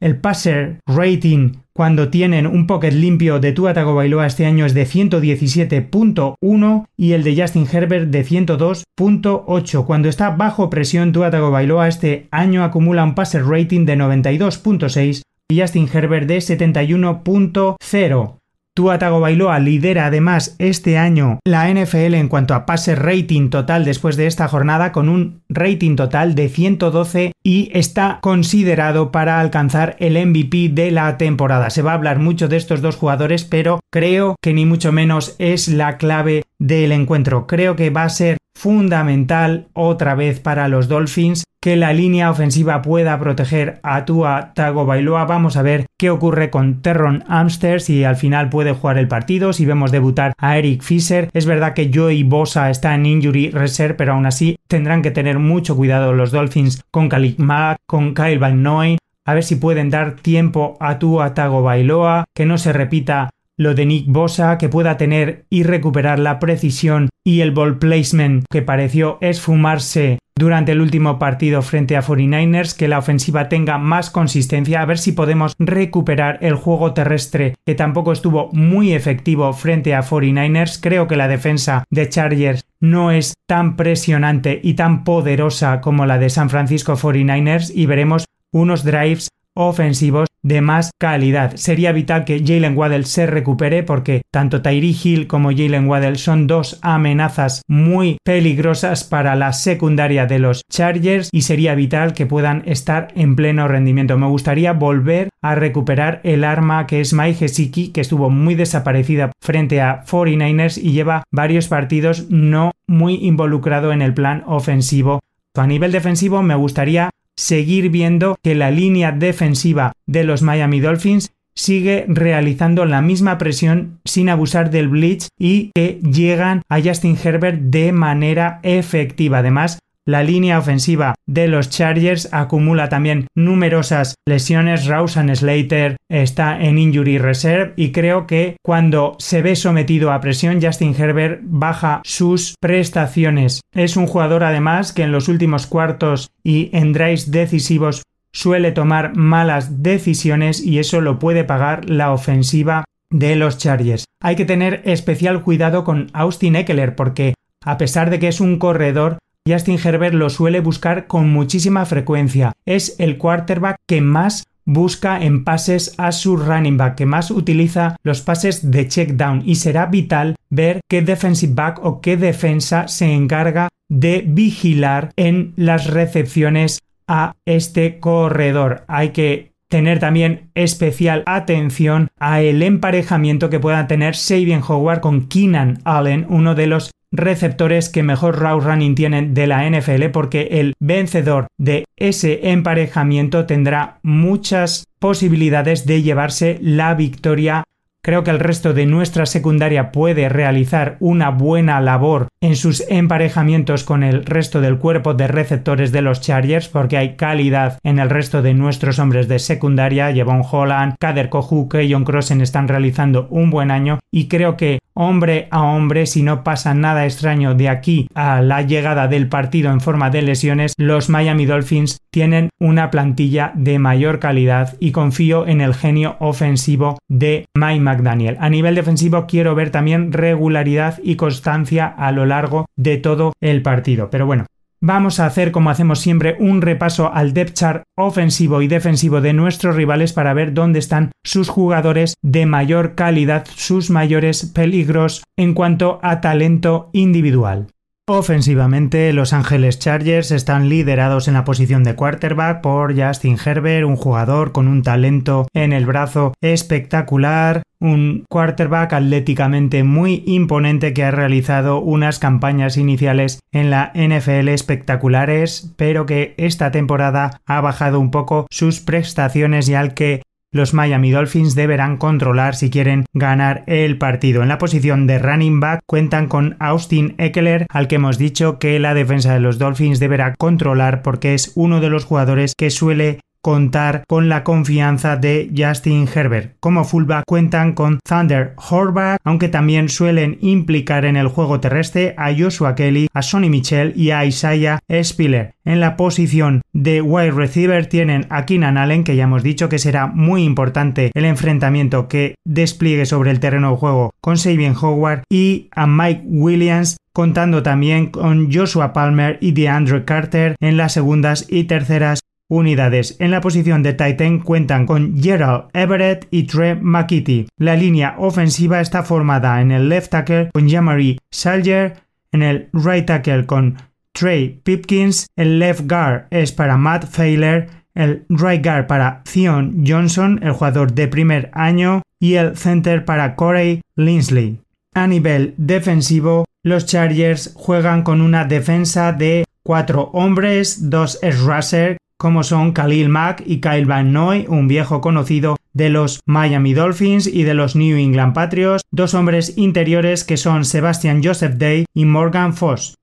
El 0.00 0.16
passer 0.20 0.80
rating 0.86 1.52
cuando 1.72 2.08
tienen 2.08 2.46
un 2.46 2.66
pocket 2.66 2.92
limpio 2.92 3.40
de 3.40 3.52
Tua 3.52 3.74
Tagovailoa 3.74 4.26
este 4.26 4.46
año 4.46 4.66
es 4.66 4.74
de 4.74 4.86
117.1 4.86 6.84
y 6.96 7.12
el 7.12 7.24
de 7.24 7.40
Justin 7.40 7.66
Herbert 7.72 8.10
de 8.10 8.24
102.8. 8.24 9.86
Cuando 9.86 10.08
está 10.08 10.30
bajo 10.30 10.70
presión 10.70 11.12
Tua 11.12 11.30
Tagovailoa 11.30 11.88
este 11.88 12.28
año 12.30 12.62
acumula 12.64 13.02
un 13.02 13.14
passer 13.14 13.44
rating 13.44 13.86
de 13.86 13.96
92.6 13.96 15.22
y 15.48 15.60
Justin 15.60 15.88
Herbert 15.92 16.28
de 16.28 16.38
71.0. 16.38 18.36
Tua 18.76 18.98
Tagovailoa 18.98 19.60
lidera 19.60 20.06
además 20.06 20.56
este 20.58 20.98
año 20.98 21.38
la 21.44 21.72
NFL 21.72 22.14
en 22.14 22.26
cuanto 22.26 22.54
a 22.54 22.66
pase 22.66 22.96
rating 22.96 23.48
total 23.48 23.84
después 23.84 24.16
de 24.16 24.26
esta 24.26 24.48
jornada 24.48 24.90
con 24.90 25.08
un 25.08 25.42
rating 25.48 25.94
total 25.94 26.34
de 26.34 26.48
112 26.48 27.34
y 27.44 27.70
está 27.72 28.18
considerado 28.20 29.12
para 29.12 29.38
alcanzar 29.38 29.94
el 30.00 30.14
MVP 30.26 30.70
de 30.70 30.90
la 30.90 31.16
temporada. 31.18 31.70
Se 31.70 31.82
va 31.82 31.92
a 31.92 31.94
hablar 31.94 32.18
mucho 32.18 32.48
de 32.48 32.56
estos 32.56 32.82
dos 32.82 32.96
jugadores, 32.96 33.44
pero 33.44 33.78
creo 33.92 34.34
que 34.42 34.52
ni 34.52 34.66
mucho 34.66 34.90
menos 34.90 35.36
es 35.38 35.68
la 35.68 35.96
clave 35.96 36.42
del 36.64 36.92
encuentro. 36.92 37.46
Creo 37.46 37.76
que 37.76 37.90
va 37.90 38.04
a 38.04 38.08
ser 38.08 38.38
fundamental 38.56 39.68
otra 39.74 40.14
vez 40.14 40.40
para 40.40 40.68
los 40.68 40.88
Dolphins 40.88 41.44
que 41.60 41.76
la 41.76 41.92
línea 41.92 42.30
ofensiva 42.30 42.82
pueda 42.82 43.18
proteger 43.18 43.80
a 43.82 44.04
Tua 44.04 44.52
Tagovailoa. 44.54 45.24
Vamos 45.24 45.56
a 45.56 45.62
ver 45.62 45.86
qué 45.98 46.10
ocurre 46.10 46.50
con 46.50 46.82
Terron 46.82 47.24
Amster 47.26 47.80
si 47.80 48.04
al 48.04 48.16
final 48.16 48.50
puede 48.50 48.72
jugar 48.72 48.98
el 48.98 49.08
partido, 49.08 49.52
si 49.52 49.64
vemos 49.64 49.92
debutar 49.92 50.32
a 50.38 50.58
Eric 50.58 50.82
Fisher. 50.82 51.28
Es 51.32 51.46
verdad 51.46 51.74
que 51.74 51.90
Joey 51.92 52.22
Bosa 52.22 52.70
está 52.70 52.94
en 52.94 53.06
injury 53.06 53.50
reserve, 53.50 53.94
pero 53.94 54.12
aún 54.12 54.26
así 54.26 54.56
tendrán 54.68 55.02
que 55.02 55.10
tener 55.10 55.38
mucho 55.38 55.76
cuidado 55.76 56.12
los 56.12 56.32
Dolphins 56.32 56.82
con 56.90 57.08
Khalid 57.08 57.38
Mack, 57.38 57.78
con 57.86 58.14
Kyle 58.14 58.38
Van 58.38 58.62
Noy, 58.62 58.98
a 59.26 59.32
ver 59.32 59.42
si 59.42 59.56
pueden 59.56 59.88
dar 59.88 60.16
tiempo 60.16 60.76
a 60.80 60.98
Tua 60.98 61.32
Tagovailoa, 61.32 62.24
que 62.34 62.44
no 62.44 62.58
se 62.58 62.74
repita 62.74 63.30
lo 63.56 63.74
de 63.74 63.86
Nick 63.86 64.06
Bosa, 64.08 64.58
que 64.58 64.68
pueda 64.68 64.96
tener 64.96 65.46
y 65.50 65.62
recuperar 65.62 66.18
la 66.18 66.38
precisión 66.38 67.08
y 67.24 67.40
el 67.40 67.52
ball 67.52 67.78
placement 67.78 68.44
que 68.50 68.62
pareció 68.62 69.18
esfumarse 69.20 70.18
durante 70.36 70.72
el 70.72 70.80
último 70.80 71.18
partido 71.20 71.62
frente 71.62 71.96
a 71.96 72.02
49ers, 72.02 72.76
que 72.76 72.88
la 72.88 72.98
ofensiva 72.98 73.48
tenga 73.48 73.78
más 73.78 74.10
consistencia, 74.10 74.80
a 74.80 74.84
ver 74.84 74.98
si 74.98 75.12
podemos 75.12 75.54
recuperar 75.60 76.38
el 76.40 76.56
juego 76.56 76.92
terrestre 76.92 77.54
que 77.64 77.76
tampoco 77.76 78.12
estuvo 78.12 78.50
muy 78.52 78.92
efectivo 78.92 79.52
frente 79.52 79.94
a 79.94 80.02
49ers. 80.02 80.80
Creo 80.80 81.06
que 81.06 81.16
la 81.16 81.28
defensa 81.28 81.84
de 81.90 82.08
Chargers 82.08 82.64
no 82.80 83.12
es 83.12 83.34
tan 83.46 83.76
presionante 83.76 84.60
y 84.62 84.74
tan 84.74 85.04
poderosa 85.04 85.80
como 85.80 86.04
la 86.04 86.18
de 86.18 86.30
San 86.30 86.50
Francisco 86.50 86.96
49ers 86.96 87.70
y 87.72 87.86
veremos 87.86 88.24
unos 88.50 88.84
drives 88.84 89.28
ofensivos 89.54 90.28
de 90.44 90.60
más 90.60 90.90
calidad. 90.98 91.56
Sería 91.56 91.92
vital 91.92 92.24
que 92.24 92.44
Jalen 92.44 92.76
Waddell 92.76 93.06
se 93.06 93.26
recupere 93.26 93.82
porque 93.82 94.22
tanto 94.30 94.62
Tyree 94.62 94.94
Hill 95.02 95.26
como 95.26 95.50
Jalen 95.50 95.88
Waddell 95.88 96.18
son 96.18 96.46
dos 96.46 96.78
amenazas 96.82 97.62
muy 97.66 98.18
peligrosas 98.22 99.04
para 99.04 99.34
la 99.34 99.52
secundaria 99.52 100.26
de 100.26 100.38
los 100.38 100.62
Chargers 100.70 101.30
y 101.32 101.42
sería 101.42 101.74
vital 101.74 102.12
que 102.12 102.26
puedan 102.26 102.62
estar 102.66 103.08
en 103.16 103.36
pleno 103.36 103.66
rendimiento. 103.66 104.18
Me 104.18 104.26
gustaría 104.26 104.74
volver 104.74 105.30
a 105.40 105.54
recuperar 105.54 106.20
el 106.24 106.44
arma 106.44 106.86
que 106.86 107.00
es 107.00 107.14
Mai 107.14 107.34
Gesicki 107.34 107.88
que 107.88 108.02
estuvo 108.02 108.28
muy 108.28 108.54
desaparecida 108.54 109.32
frente 109.40 109.80
a 109.80 110.04
49ers 110.04 110.78
y 110.78 110.92
lleva 110.92 111.24
varios 111.30 111.68
partidos 111.68 112.26
no 112.28 112.72
muy 112.86 113.14
involucrado 113.14 113.92
en 113.92 114.02
el 114.02 114.12
plan 114.12 114.42
ofensivo. 114.46 115.20
A 115.56 115.68
nivel 115.68 115.92
defensivo 115.92 116.42
me 116.42 116.56
gustaría 116.56 117.10
seguir 117.44 117.90
viendo 117.90 118.36
que 118.42 118.54
la 118.54 118.70
línea 118.70 119.12
defensiva 119.12 119.92
de 120.06 120.24
los 120.24 120.40
Miami 120.40 120.80
Dolphins 120.80 121.34
sigue 121.54 122.06
realizando 122.08 122.86
la 122.86 123.02
misma 123.02 123.36
presión 123.36 124.00
sin 124.06 124.30
abusar 124.30 124.70
del 124.70 124.88
blitz 124.88 125.28
y 125.38 125.70
que 125.74 126.00
llegan 126.02 126.62
a 126.70 126.80
Justin 126.80 127.18
Herbert 127.22 127.60
de 127.60 127.92
manera 127.92 128.60
efectiva. 128.62 129.38
Además, 129.38 129.78
la 130.06 130.22
línea 130.22 130.58
ofensiva 130.58 131.14
de 131.26 131.48
los 131.48 131.70
Chargers 131.70 132.28
acumula 132.32 132.88
también 132.88 133.26
numerosas 133.34 134.14
lesiones. 134.26 134.86
Rawson 134.86 135.34
Slater 135.34 135.96
está 136.08 136.60
en 136.60 136.78
injury 136.78 137.18
reserve 137.18 137.72
y 137.76 137.92
creo 137.92 138.26
que 138.26 138.56
cuando 138.62 139.16
se 139.18 139.42
ve 139.42 139.56
sometido 139.56 140.12
a 140.12 140.20
presión, 140.20 140.60
Justin 140.60 140.94
Herbert 140.98 141.40
baja 141.42 142.02
sus 142.04 142.54
prestaciones. 142.60 143.60
Es 143.72 143.96
un 143.96 144.06
jugador 144.06 144.44
además 144.44 144.92
que 144.92 145.02
en 145.02 145.12
los 145.12 145.28
últimos 145.28 145.66
cuartos 145.66 146.30
y 146.42 146.70
en 146.72 146.92
drives 146.92 147.30
decisivos 147.30 148.02
suele 148.32 148.72
tomar 148.72 149.16
malas 149.16 149.82
decisiones 149.82 150.60
y 150.60 150.78
eso 150.78 151.00
lo 151.00 151.18
puede 151.18 151.44
pagar 151.44 151.88
la 151.88 152.12
ofensiva 152.12 152.84
de 153.10 153.36
los 153.36 153.58
Chargers. 153.58 154.04
Hay 154.20 154.36
que 154.36 154.44
tener 154.44 154.82
especial 154.84 155.42
cuidado 155.42 155.84
con 155.84 156.10
Austin 156.12 156.56
Eckler 156.56 156.96
porque 156.96 157.34
a 157.64 157.78
pesar 157.78 158.10
de 158.10 158.18
que 158.18 158.28
es 158.28 158.40
un 158.40 158.58
corredor, 158.58 159.18
Justin 159.46 159.78
Herbert 159.82 160.14
lo 160.14 160.30
suele 160.30 160.60
buscar 160.60 161.06
con 161.06 161.30
muchísima 161.30 161.84
frecuencia. 161.84 162.52
Es 162.64 162.96
el 162.98 163.18
quarterback 163.18 163.76
que 163.86 164.00
más 164.00 164.44
busca 164.64 165.22
en 165.22 165.44
pases 165.44 165.94
a 165.98 166.12
su 166.12 166.38
running 166.38 166.78
back, 166.78 166.94
que 166.94 167.04
más 167.04 167.30
utiliza 167.30 167.96
los 168.02 168.22
pases 168.22 168.70
de 168.70 168.88
check 168.88 169.10
down 169.10 169.42
y 169.44 169.56
será 169.56 169.84
vital 169.84 170.36
ver 170.48 170.80
qué 170.88 171.02
defensive 171.02 171.52
back 171.52 171.78
o 171.84 172.00
qué 172.00 172.16
defensa 172.16 172.88
se 172.88 173.12
encarga 173.12 173.68
de 173.90 174.24
vigilar 174.26 175.10
en 175.16 175.52
las 175.56 175.88
recepciones 175.88 176.78
a 177.06 177.34
este 177.44 178.00
corredor. 178.00 178.84
Hay 178.88 179.10
que 179.10 179.52
tener 179.68 179.98
también 179.98 180.48
especial 180.54 181.22
atención 181.26 182.08
a 182.18 182.40
el 182.40 182.62
emparejamiento 182.62 183.50
que 183.50 183.60
pueda 183.60 183.86
tener 183.86 184.16
Sabian 184.16 184.62
Howard 184.66 185.00
con 185.00 185.28
Keenan 185.28 185.80
Allen, 185.84 186.24
uno 186.30 186.54
de 186.54 186.66
los 186.66 186.90
receptores 187.16 187.88
que 187.88 188.02
mejor 188.02 188.38
route 188.38 188.66
running 188.66 188.94
tienen 188.94 189.34
de 189.34 189.46
la 189.46 189.68
NFL 189.68 190.06
porque 190.12 190.48
el 190.60 190.74
vencedor 190.80 191.46
de 191.58 191.84
ese 191.96 192.50
emparejamiento 192.50 193.46
tendrá 193.46 193.98
muchas 194.02 194.84
posibilidades 194.98 195.86
de 195.86 196.02
llevarse 196.02 196.58
la 196.60 196.94
victoria 196.94 197.64
Creo 198.04 198.22
que 198.22 198.30
el 198.30 198.38
resto 198.38 198.74
de 198.74 198.84
nuestra 198.84 199.24
secundaria 199.24 199.90
puede 199.90 200.28
realizar 200.28 200.98
una 201.00 201.30
buena 201.30 201.80
labor 201.80 202.28
en 202.42 202.54
sus 202.54 202.84
emparejamientos 202.90 203.82
con 203.82 204.02
el 204.02 204.26
resto 204.26 204.60
del 204.60 204.76
cuerpo 204.76 205.14
de 205.14 205.26
receptores 205.26 205.90
de 205.90 206.02
los 206.02 206.20
Chargers 206.20 206.68
porque 206.68 206.98
hay 206.98 207.16
calidad 207.16 207.78
en 207.82 207.98
el 207.98 208.10
resto 208.10 208.42
de 208.42 208.52
nuestros 208.52 208.98
hombres 208.98 209.26
de 209.26 209.38
secundaria. 209.38 210.12
Jevon 210.12 210.42
Holland, 210.48 210.96
Kader 211.00 211.30
Kohuk 211.30 211.76
y 211.76 211.90
John 211.90 212.04
Crossen 212.04 212.42
están 212.42 212.68
realizando 212.68 213.26
un 213.30 213.50
buen 213.50 213.70
año 213.70 214.00
y 214.10 214.28
creo 214.28 214.58
que 214.58 214.80
hombre 214.92 215.48
a 215.50 215.62
hombre, 215.62 216.06
si 216.06 216.22
no 216.22 216.44
pasa 216.44 216.74
nada 216.74 217.04
extraño 217.04 217.54
de 217.54 217.68
aquí 217.68 218.08
a 218.14 218.42
la 218.42 218.62
llegada 218.62 219.08
del 219.08 219.28
partido 219.28 219.70
en 219.70 219.80
forma 219.80 220.10
de 220.10 220.22
lesiones, 220.22 220.74
los 220.76 221.08
Miami 221.08 221.46
Dolphins 221.46 221.98
tienen 222.10 222.50
una 222.60 222.90
plantilla 222.90 223.52
de 223.56 223.78
mayor 223.78 224.20
calidad 224.20 224.76
y 224.78 224.92
confío 224.92 225.48
en 225.48 225.60
el 225.60 225.74
genio 225.74 226.16
ofensivo 226.20 226.98
de 227.08 227.46
Mike 227.54 227.80
McDaniel. 227.94 228.36
A 228.40 228.50
nivel 228.50 228.74
defensivo 228.74 229.26
quiero 229.26 229.54
ver 229.54 229.70
también 229.70 230.12
regularidad 230.12 230.98
y 231.02 231.16
constancia 231.16 231.86
a 231.86 232.12
lo 232.12 232.26
largo 232.26 232.66
de 232.76 232.96
todo 232.96 233.32
el 233.40 233.62
partido. 233.62 234.10
Pero 234.10 234.26
bueno, 234.26 234.46
Vamos 234.86 235.18
a 235.18 235.24
hacer, 235.24 235.50
como 235.50 235.70
hacemos 235.70 236.00
siempre, 236.00 236.36
un 236.38 236.60
repaso 236.60 237.10
al 237.10 237.32
depth 237.32 237.54
chart 237.54 237.84
ofensivo 237.96 238.60
y 238.60 238.68
defensivo 238.68 239.22
de 239.22 239.32
nuestros 239.32 239.76
rivales 239.76 240.12
para 240.12 240.34
ver 240.34 240.52
dónde 240.52 240.78
están 240.78 241.10
sus 241.24 241.48
jugadores 241.48 242.16
de 242.20 242.44
mayor 242.44 242.94
calidad, 242.94 243.46
sus 243.54 243.88
mayores 243.88 244.44
peligros 244.44 245.24
en 245.38 245.54
cuanto 245.54 246.00
a 246.02 246.20
talento 246.20 246.90
individual. 246.92 247.68
Ofensivamente, 248.06 249.14
Los 249.14 249.32
Ángeles 249.32 249.78
Chargers 249.78 250.30
están 250.30 250.68
liderados 250.68 251.26
en 251.26 251.32
la 251.32 251.44
posición 251.44 251.84
de 251.84 251.94
quarterback 251.94 252.60
por 252.60 252.94
Justin 252.94 253.38
Herbert, 253.42 253.86
un 253.86 253.96
jugador 253.96 254.52
con 254.52 254.68
un 254.68 254.82
talento 254.82 255.48
en 255.54 255.72
el 255.72 255.86
brazo 255.86 256.34
espectacular, 256.42 257.62
un 257.80 258.26
quarterback 258.28 258.92
atléticamente 258.92 259.84
muy 259.84 260.22
imponente 260.26 260.92
que 260.92 261.02
ha 261.02 261.12
realizado 261.12 261.80
unas 261.80 262.18
campañas 262.18 262.76
iniciales 262.76 263.40
en 263.52 263.70
la 263.70 263.90
NFL 263.94 264.48
espectaculares, 264.48 265.72
pero 265.76 266.04
que 266.04 266.34
esta 266.36 266.70
temporada 266.70 267.40
ha 267.46 267.62
bajado 267.62 268.00
un 268.00 268.10
poco 268.10 268.46
sus 268.50 268.80
prestaciones 268.80 269.66
y 269.70 269.76
al 269.76 269.94
que 269.94 270.20
los 270.54 270.72
Miami 270.72 271.10
Dolphins 271.10 271.56
deberán 271.56 271.96
controlar 271.96 272.54
si 272.54 272.70
quieren 272.70 273.06
ganar 273.12 273.64
el 273.66 273.98
partido. 273.98 274.40
En 274.40 274.48
la 274.48 274.58
posición 274.58 275.08
de 275.08 275.18
running 275.18 275.58
back 275.58 275.80
cuentan 275.84 276.28
con 276.28 276.56
Austin 276.60 277.16
Eckler, 277.18 277.66
al 277.70 277.88
que 277.88 277.96
hemos 277.96 278.18
dicho 278.18 278.60
que 278.60 278.78
la 278.78 278.94
defensa 278.94 279.34
de 279.34 279.40
los 279.40 279.58
Dolphins 279.58 279.98
deberá 279.98 280.34
controlar 280.38 281.02
porque 281.02 281.34
es 281.34 281.50
uno 281.56 281.80
de 281.80 281.90
los 281.90 282.04
jugadores 282.04 282.54
que 282.56 282.70
suele 282.70 283.18
contar 283.44 284.04
con 284.08 284.30
la 284.30 284.42
confianza 284.42 285.16
de 285.16 285.52
Justin 285.54 286.08
Herbert. 286.12 286.56
Como 286.60 286.82
fullback 286.84 287.24
cuentan 287.26 287.74
con 287.74 287.98
Thunder 288.02 288.54
Horvath, 288.56 289.18
aunque 289.22 289.50
también 289.50 289.90
suelen 289.90 290.38
implicar 290.40 291.04
en 291.04 291.16
el 291.16 291.28
juego 291.28 291.60
terrestre 291.60 292.14
a 292.16 292.32
Joshua 292.34 292.74
Kelly, 292.74 293.08
a 293.12 293.20
Sonny 293.20 293.50
Michel 293.50 293.92
y 293.96 294.12
a 294.12 294.24
Isaiah 294.24 294.80
Spiller. 295.02 295.52
En 295.66 295.80
la 295.80 295.96
posición 295.96 296.62
de 296.72 297.02
wide 297.02 297.32
receiver 297.32 297.84
tienen 297.84 298.26
a 298.30 298.46
Keenan 298.46 298.78
Allen, 298.78 299.04
que 299.04 299.14
ya 299.14 299.24
hemos 299.24 299.42
dicho 299.42 299.68
que 299.68 299.78
será 299.78 300.06
muy 300.06 300.42
importante 300.42 301.10
el 301.12 301.26
enfrentamiento 301.26 302.08
que 302.08 302.36
despliegue 302.46 303.04
sobre 303.04 303.30
el 303.30 303.40
terreno 303.40 303.72
de 303.72 303.76
juego 303.76 304.10
con 304.22 304.38
Sabian 304.38 304.74
Howard, 304.80 305.24
y 305.30 305.68
a 305.72 305.86
Mike 305.86 306.22
Williams, 306.24 306.96
contando 307.12 307.62
también 307.62 308.06
con 308.06 308.50
Joshua 308.50 308.94
Palmer 308.94 309.36
y 309.42 309.52
DeAndre 309.52 310.04
Carter 310.06 310.56
en 310.60 310.78
las 310.78 310.94
segundas 310.94 311.46
y 311.48 311.64
terceras 311.64 312.20
unidades. 312.48 313.16
En 313.18 313.30
la 313.30 313.40
posición 313.40 313.82
de 313.82 313.94
Titan 313.94 314.40
cuentan 314.40 314.86
con 314.86 315.16
Gerald 315.20 315.64
Everett 315.72 316.26
y 316.30 316.44
Trey 316.44 316.76
McKitty. 316.80 317.46
La 317.58 317.76
línea 317.76 318.16
ofensiva 318.18 318.80
está 318.80 319.02
formada 319.02 319.60
en 319.60 319.72
el 319.72 319.88
left 319.88 320.10
tackle 320.10 320.50
con 320.52 320.68
Jamari 320.68 321.18
Salger, 321.30 321.96
en 322.32 322.42
el 322.42 322.68
right 322.72 323.06
tackle 323.06 323.46
con 323.46 323.76
Trey 324.12 324.60
Pipkins, 324.62 325.26
el 325.36 325.58
left 325.58 325.90
guard 325.90 326.26
es 326.30 326.52
para 326.52 326.76
Matt 326.76 327.04
Failer, 327.04 327.68
el 327.94 328.24
right 328.28 328.64
guard 328.64 328.86
para 328.86 329.22
Theon 329.24 329.84
Johnson, 329.86 330.38
el 330.42 330.52
jugador 330.52 330.92
de 330.92 331.08
primer 331.08 331.50
año, 331.52 332.02
y 332.20 332.34
el 332.34 332.56
center 332.56 333.04
para 333.04 333.34
Corey 333.34 333.80
Linsley. 333.96 334.60
A 334.94 335.06
nivel 335.08 335.54
defensivo, 335.56 336.44
los 336.62 336.86
Chargers 336.86 337.52
juegan 337.56 338.02
con 338.02 338.20
una 338.20 338.44
defensa 338.44 339.12
de 339.12 339.44
cuatro 339.64 340.10
hombres, 340.12 340.90
dos 340.90 341.18
rusher 341.22 341.96
como 342.24 342.42
son 342.42 342.72
Khalil 342.72 343.10
Mack 343.10 343.42
y 343.44 343.60
Kyle 343.60 343.84
Van 343.84 344.14
Noy, 344.14 344.46
un 344.48 344.66
viejo 344.66 345.02
conocido 345.02 345.58
de 345.74 345.90
los 345.90 346.20
Miami 346.24 346.72
Dolphins 346.72 347.26
y 347.26 347.42
de 347.42 347.52
los 347.52 347.76
New 347.76 347.98
England 347.98 348.32
Patriots, 348.32 348.82
dos 348.90 349.12
hombres 349.12 349.58
interiores 349.58 350.24
que 350.24 350.38
son 350.38 350.64
Sebastian 350.64 351.22
Joseph 351.22 351.56
Day 351.56 351.84
y 351.92 352.06
Morgan 352.06 352.54
Foss. 352.54 352.94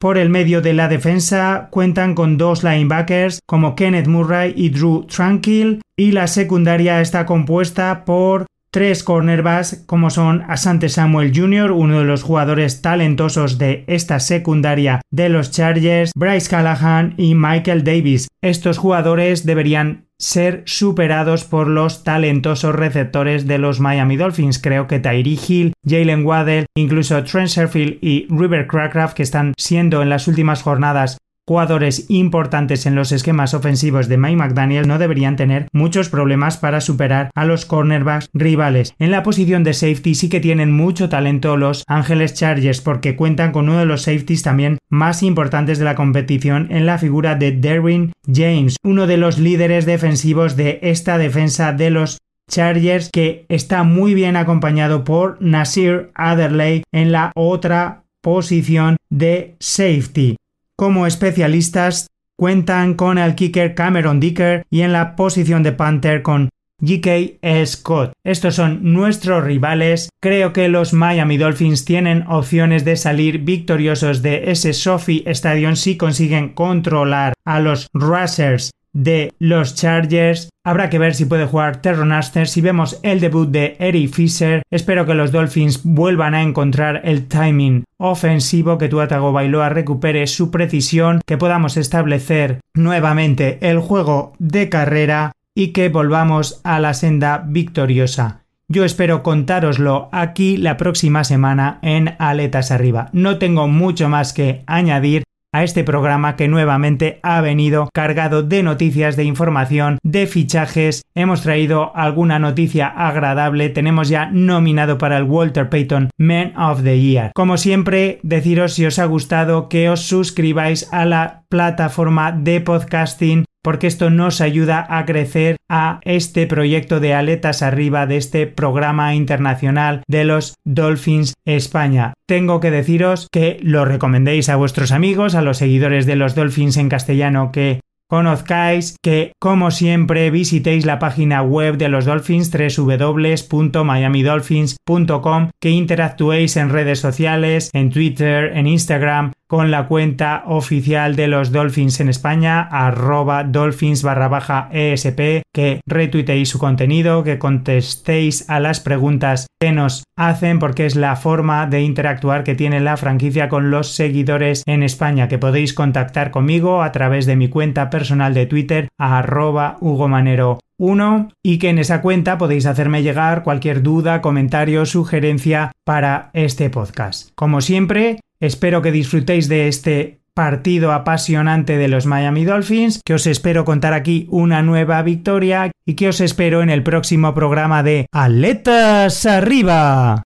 Por 0.00 0.18
el 0.18 0.28
medio 0.28 0.60
de 0.60 0.72
la 0.72 0.88
defensa 0.88 1.68
cuentan 1.70 2.16
con 2.16 2.36
dos 2.36 2.64
linebackers 2.64 3.42
como 3.46 3.76
Kenneth 3.76 4.08
Murray 4.08 4.52
y 4.56 4.70
Drew 4.70 5.04
Tranquil 5.04 5.80
y 5.96 6.10
la 6.10 6.26
secundaria 6.26 7.00
está 7.00 7.26
compuesta 7.26 8.04
por 8.04 8.46
tres 8.74 9.04
cornerbacks 9.04 9.84
como 9.86 10.10
son 10.10 10.42
Asante 10.48 10.88
Samuel 10.88 11.30
Jr., 11.32 11.70
uno 11.70 12.00
de 12.00 12.04
los 12.04 12.24
jugadores 12.24 12.82
talentosos 12.82 13.56
de 13.56 13.84
esta 13.86 14.18
secundaria 14.18 15.00
de 15.12 15.28
los 15.28 15.52
Chargers, 15.52 16.10
Bryce 16.16 16.50
Callahan 16.50 17.14
y 17.16 17.36
Michael 17.36 17.84
Davis. 17.84 18.26
Estos 18.42 18.78
jugadores 18.78 19.46
deberían 19.46 20.06
ser 20.18 20.64
superados 20.66 21.44
por 21.44 21.68
los 21.68 22.02
talentosos 22.02 22.74
receptores 22.74 23.46
de 23.46 23.58
los 23.58 23.78
Miami 23.78 24.16
Dolphins. 24.16 24.58
Creo 24.58 24.88
que 24.88 24.98
Tyree 24.98 25.38
Hill, 25.46 25.72
Jalen 25.86 26.26
Waddell, 26.26 26.66
incluso 26.76 27.22
Trent 27.22 27.50
Sherfield 27.50 27.98
y 28.00 28.26
River 28.28 28.66
Crackraft, 28.66 29.14
que 29.14 29.22
están 29.22 29.54
siendo 29.56 30.02
en 30.02 30.08
las 30.08 30.26
últimas 30.26 30.62
jornadas 30.62 31.18
jugadores 31.46 32.06
importantes 32.08 32.86
en 32.86 32.94
los 32.94 33.12
esquemas 33.12 33.54
ofensivos 33.54 34.08
de 34.08 34.16
Mike 34.16 34.36
McDaniel 34.36 34.88
no 34.88 34.98
deberían 34.98 35.36
tener 35.36 35.68
muchos 35.72 36.08
problemas 36.08 36.56
para 36.56 36.80
superar 36.80 37.30
a 37.34 37.44
los 37.44 37.66
cornerbacks 37.66 38.30
rivales. 38.32 38.94
En 38.98 39.10
la 39.10 39.22
posición 39.22 39.64
de 39.64 39.74
safety 39.74 40.14
sí 40.14 40.28
que 40.28 40.40
tienen 40.40 40.72
mucho 40.72 41.08
talento 41.08 41.56
los 41.56 41.84
Ángeles 41.86 42.34
Chargers 42.34 42.80
porque 42.80 43.16
cuentan 43.16 43.52
con 43.52 43.68
uno 43.68 43.78
de 43.78 43.86
los 43.86 44.02
safeties 44.02 44.42
también 44.42 44.78
más 44.88 45.22
importantes 45.22 45.78
de 45.78 45.84
la 45.84 45.94
competición 45.94 46.68
en 46.70 46.86
la 46.86 46.98
figura 46.98 47.34
de 47.34 47.52
Derwin 47.52 48.12
James, 48.32 48.76
uno 48.82 49.06
de 49.06 49.16
los 49.16 49.38
líderes 49.38 49.86
defensivos 49.86 50.56
de 50.56 50.78
esta 50.82 51.18
defensa 51.18 51.72
de 51.72 51.90
los 51.90 52.18
Chargers 52.50 53.10
que 53.12 53.46
está 53.48 53.84
muy 53.84 54.14
bien 54.14 54.36
acompañado 54.36 55.04
por 55.04 55.40
Nasir 55.40 56.10
Adderley 56.14 56.82
en 56.92 57.12
la 57.12 57.32
otra 57.34 58.04
posición 58.22 58.96
de 59.10 59.56
safety. 59.60 60.36
Como 60.76 61.06
especialistas 61.06 62.08
cuentan 62.36 62.94
con 62.94 63.16
el 63.18 63.36
kicker 63.36 63.76
Cameron 63.76 64.18
Dicker 64.18 64.64
y 64.70 64.80
en 64.80 64.92
la 64.92 65.14
posición 65.14 65.62
de 65.62 65.70
Panther 65.70 66.22
con 66.22 66.48
GK 66.80 67.38
Scott. 67.64 68.12
Estos 68.24 68.56
son 68.56 68.92
nuestros 68.92 69.44
rivales. 69.44 70.08
Creo 70.20 70.52
que 70.52 70.68
los 70.68 70.92
Miami 70.92 71.36
Dolphins 71.36 71.84
tienen 71.84 72.26
opciones 72.26 72.84
de 72.84 72.96
salir 72.96 73.38
victoriosos 73.38 74.20
de 74.20 74.50
ese 74.50 74.72
Sophie 74.72 75.22
Stadium 75.26 75.76
si 75.76 75.96
consiguen 75.96 76.54
controlar 76.54 77.34
a 77.44 77.60
los 77.60 77.86
Rushers 77.94 78.72
de 78.94 79.34
los 79.38 79.74
Chargers. 79.74 80.48
Habrá 80.64 80.88
que 80.88 80.98
ver 80.98 81.14
si 81.14 81.26
puede 81.26 81.44
jugar 81.44 81.82
Terron 81.82 82.12
Aster. 82.12 82.48
Si 82.48 82.62
vemos 82.62 82.98
el 83.02 83.20
debut 83.20 83.50
de 83.50 83.76
Eric 83.78 84.14
Fisher, 84.14 84.62
espero 84.70 85.04
que 85.04 85.12
los 85.12 85.30
Dolphins 85.30 85.82
vuelvan 85.84 86.34
a 86.34 86.42
encontrar 86.42 87.02
el 87.04 87.28
timing 87.28 87.84
ofensivo, 87.98 88.78
que 88.78 88.88
Tuatago 88.88 89.32
Bailoa 89.32 89.68
recupere 89.68 90.26
su 90.26 90.50
precisión, 90.50 91.20
que 91.26 91.36
podamos 91.36 91.76
establecer 91.76 92.60
nuevamente 92.72 93.58
el 93.60 93.80
juego 93.80 94.32
de 94.38 94.70
carrera 94.70 95.32
y 95.54 95.68
que 95.68 95.90
volvamos 95.90 96.60
a 96.64 96.80
la 96.80 96.94
senda 96.94 97.44
victoriosa. 97.46 98.44
Yo 98.66 98.86
espero 98.86 99.22
contároslo 99.22 100.08
aquí 100.10 100.56
la 100.56 100.78
próxima 100.78 101.22
semana 101.22 101.78
en 101.82 102.14
Aletas 102.18 102.70
Arriba. 102.70 103.10
No 103.12 103.36
tengo 103.36 103.68
mucho 103.68 104.08
más 104.08 104.32
que 104.32 104.62
añadir 104.66 105.23
a 105.54 105.62
este 105.62 105.84
programa 105.84 106.34
que 106.34 106.48
nuevamente 106.48 107.20
ha 107.22 107.40
venido 107.40 107.88
cargado 107.94 108.42
de 108.42 108.64
noticias, 108.64 109.14
de 109.14 109.22
información, 109.22 109.98
de 110.02 110.26
fichajes. 110.26 111.02
Hemos 111.14 111.42
traído 111.42 111.94
alguna 111.94 112.40
noticia 112.40 112.88
agradable. 112.88 113.68
Tenemos 113.68 114.08
ya 114.08 114.28
nominado 114.32 114.98
para 114.98 115.16
el 115.16 115.22
Walter 115.22 115.68
Payton 115.68 116.10
Man 116.18 116.58
of 116.58 116.82
the 116.82 117.00
Year. 117.00 117.30
Como 117.36 117.56
siempre, 117.56 118.18
deciros 118.24 118.72
si 118.72 118.84
os 118.84 118.98
ha 118.98 119.04
gustado 119.04 119.68
que 119.68 119.88
os 119.88 120.00
suscribáis 120.00 120.92
a 120.92 121.04
la 121.04 121.43
plataforma 121.54 122.32
de 122.32 122.60
podcasting 122.60 123.44
porque 123.62 123.86
esto 123.86 124.10
nos 124.10 124.40
ayuda 124.40 124.84
a 124.88 125.06
crecer 125.06 125.54
a 125.70 126.00
este 126.02 126.48
proyecto 126.48 126.98
de 126.98 127.14
aletas 127.14 127.62
arriba 127.62 128.08
de 128.08 128.16
este 128.16 128.48
programa 128.48 129.14
internacional 129.14 130.02
de 130.08 130.24
los 130.24 130.54
Dolphins 130.66 131.34
España. 131.46 132.12
Tengo 132.26 132.58
que 132.58 132.72
deciros 132.72 133.28
que 133.32 133.60
lo 133.62 133.84
recomendéis 133.84 134.48
a 134.48 134.56
vuestros 134.56 134.90
amigos, 134.90 135.36
a 135.36 135.42
los 135.42 135.58
seguidores 135.58 136.06
de 136.06 136.16
los 136.16 136.34
Dolphins 136.34 136.76
en 136.76 136.88
castellano 136.88 137.52
que 137.52 137.78
conozcáis 138.08 138.96
que, 139.02 139.32
como 139.40 139.70
siempre, 139.70 140.30
visitéis 140.30 140.84
la 140.86 140.98
página 140.98 141.42
web 141.42 141.76
de 141.76 141.88
los 141.88 142.04
Dolphins 142.04 142.50
www.miamidolphins.com, 142.50 145.50
que 145.60 145.70
interactuéis 145.70 146.56
en 146.56 146.70
redes 146.70 146.98
sociales, 146.98 147.70
en 147.72 147.90
Twitter, 147.90 148.56
en 148.56 148.66
Instagram, 148.66 149.30
con 149.54 149.70
la 149.70 149.86
cuenta 149.86 150.42
oficial 150.46 151.14
de 151.14 151.28
los 151.28 151.52
Dolphins 151.52 152.00
en 152.00 152.08
España, 152.08 152.60
arroba 152.60 153.44
dolphins 153.44 154.02
barra 154.02 154.26
baja 154.26 154.68
ESP, 154.72 155.42
que 155.54 155.80
retuiteéis 155.86 156.48
su 156.48 156.58
contenido, 156.58 157.22
que 157.22 157.38
contestéis 157.38 158.50
a 158.50 158.58
las 158.58 158.80
preguntas 158.80 159.46
que 159.60 159.70
nos 159.70 160.02
hacen, 160.18 160.58
porque 160.58 160.86
es 160.86 160.96
la 160.96 161.14
forma 161.14 161.68
de 161.68 161.82
interactuar 161.82 162.42
que 162.42 162.56
tiene 162.56 162.80
la 162.80 162.96
franquicia 162.96 163.48
con 163.48 163.70
los 163.70 163.92
seguidores 163.92 164.64
en 164.66 164.82
España, 164.82 165.28
que 165.28 165.38
podéis 165.38 165.72
contactar 165.72 166.32
conmigo 166.32 166.82
a 166.82 166.90
través 166.90 167.24
de 167.24 167.36
mi 167.36 167.46
cuenta 167.46 167.90
personal 167.90 168.34
de 168.34 168.46
Twitter, 168.46 168.88
arroba 168.98 169.76
Hugo 169.80 170.08
Manero 170.08 170.58
1 170.78 171.28
y 171.44 171.58
que 171.58 171.68
en 171.68 171.78
esa 171.78 172.02
cuenta 172.02 172.38
podéis 172.38 172.66
hacerme 172.66 173.04
llegar 173.04 173.44
cualquier 173.44 173.84
duda, 173.84 174.20
comentario, 174.20 174.84
sugerencia 174.84 175.70
para 175.84 176.30
este 176.32 176.70
podcast. 176.70 177.30
Como 177.36 177.60
siempre, 177.60 178.18
Espero 178.44 178.82
que 178.82 178.92
disfrutéis 178.92 179.48
de 179.48 179.68
este 179.68 180.20
partido 180.34 180.92
apasionante 180.92 181.78
de 181.78 181.88
los 181.88 182.04
Miami 182.04 182.44
Dolphins, 182.44 183.00
que 183.02 183.14
os 183.14 183.26
espero 183.26 183.64
contar 183.64 183.94
aquí 183.94 184.26
una 184.30 184.60
nueva 184.62 185.00
victoria 185.02 185.70
y 185.86 185.94
que 185.94 186.08
os 186.08 186.20
espero 186.20 186.60
en 186.60 186.68
el 186.68 186.82
próximo 186.82 187.32
programa 187.32 187.82
de 187.82 188.04
Aletas 188.12 189.24
Arriba. 189.24 190.24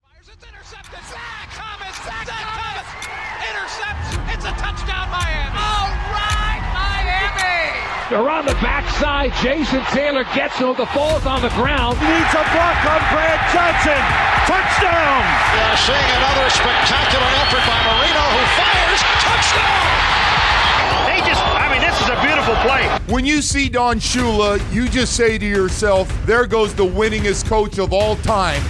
They're 8.09 8.31
on 8.31 8.47
the 8.47 8.57
backside. 8.65 9.35
Jason 9.45 9.85
Taylor 9.93 10.25
gets 10.33 10.57
him. 10.57 10.75
The 10.81 10.87
fall's 10.97 11.27
on 11.27 11.43
the 11.43 11.53
ground. 11.53 12.01
Needs 12.01 12.33
a 12.33 12.41
block 12.57 12.81
on 12.89 13.05
Brad 13.13 13.37
Johnson. 13.53 14.01
Touchdown! 14.49 15.21
Yeah, 15.53 15.77
seeing 15.77 16.11
another 16.17 16.49
spectacular 16.49 17.29
effort 17.45 17.65
by 17.69 17.77
Marino, 17.85 18.25
who 18.33 18.43
fires. 18.57 19.01
Touchdown! 19.21 19.93
They 21.05 21.21
just, 21.29 21.45
I 21.45 21.69
mean, 21.71 21.83
this 21.85 22.01
is 22.01 22.09
a 22.09 22.17
beautiful 22.25 22.57
play. 22.65 22.89
When 23.13 23.27
you 23.27 23.43
see 23.43 23.69
Don 23.69 24.01
Shula, 24.01 24.59
you 24.73 24.89
just 24.89 25.15
say 25.15 25.37
to 25.37 25.45
yourself, 25.45 26.11
there 26.25 26.47
goes 26.47 26.73
the 26.75 26.87
winningest 26.87 27.47
coach 27.47 27.79
of 27.79 27.93
all 27.93 28.17
time. 28.17 28.63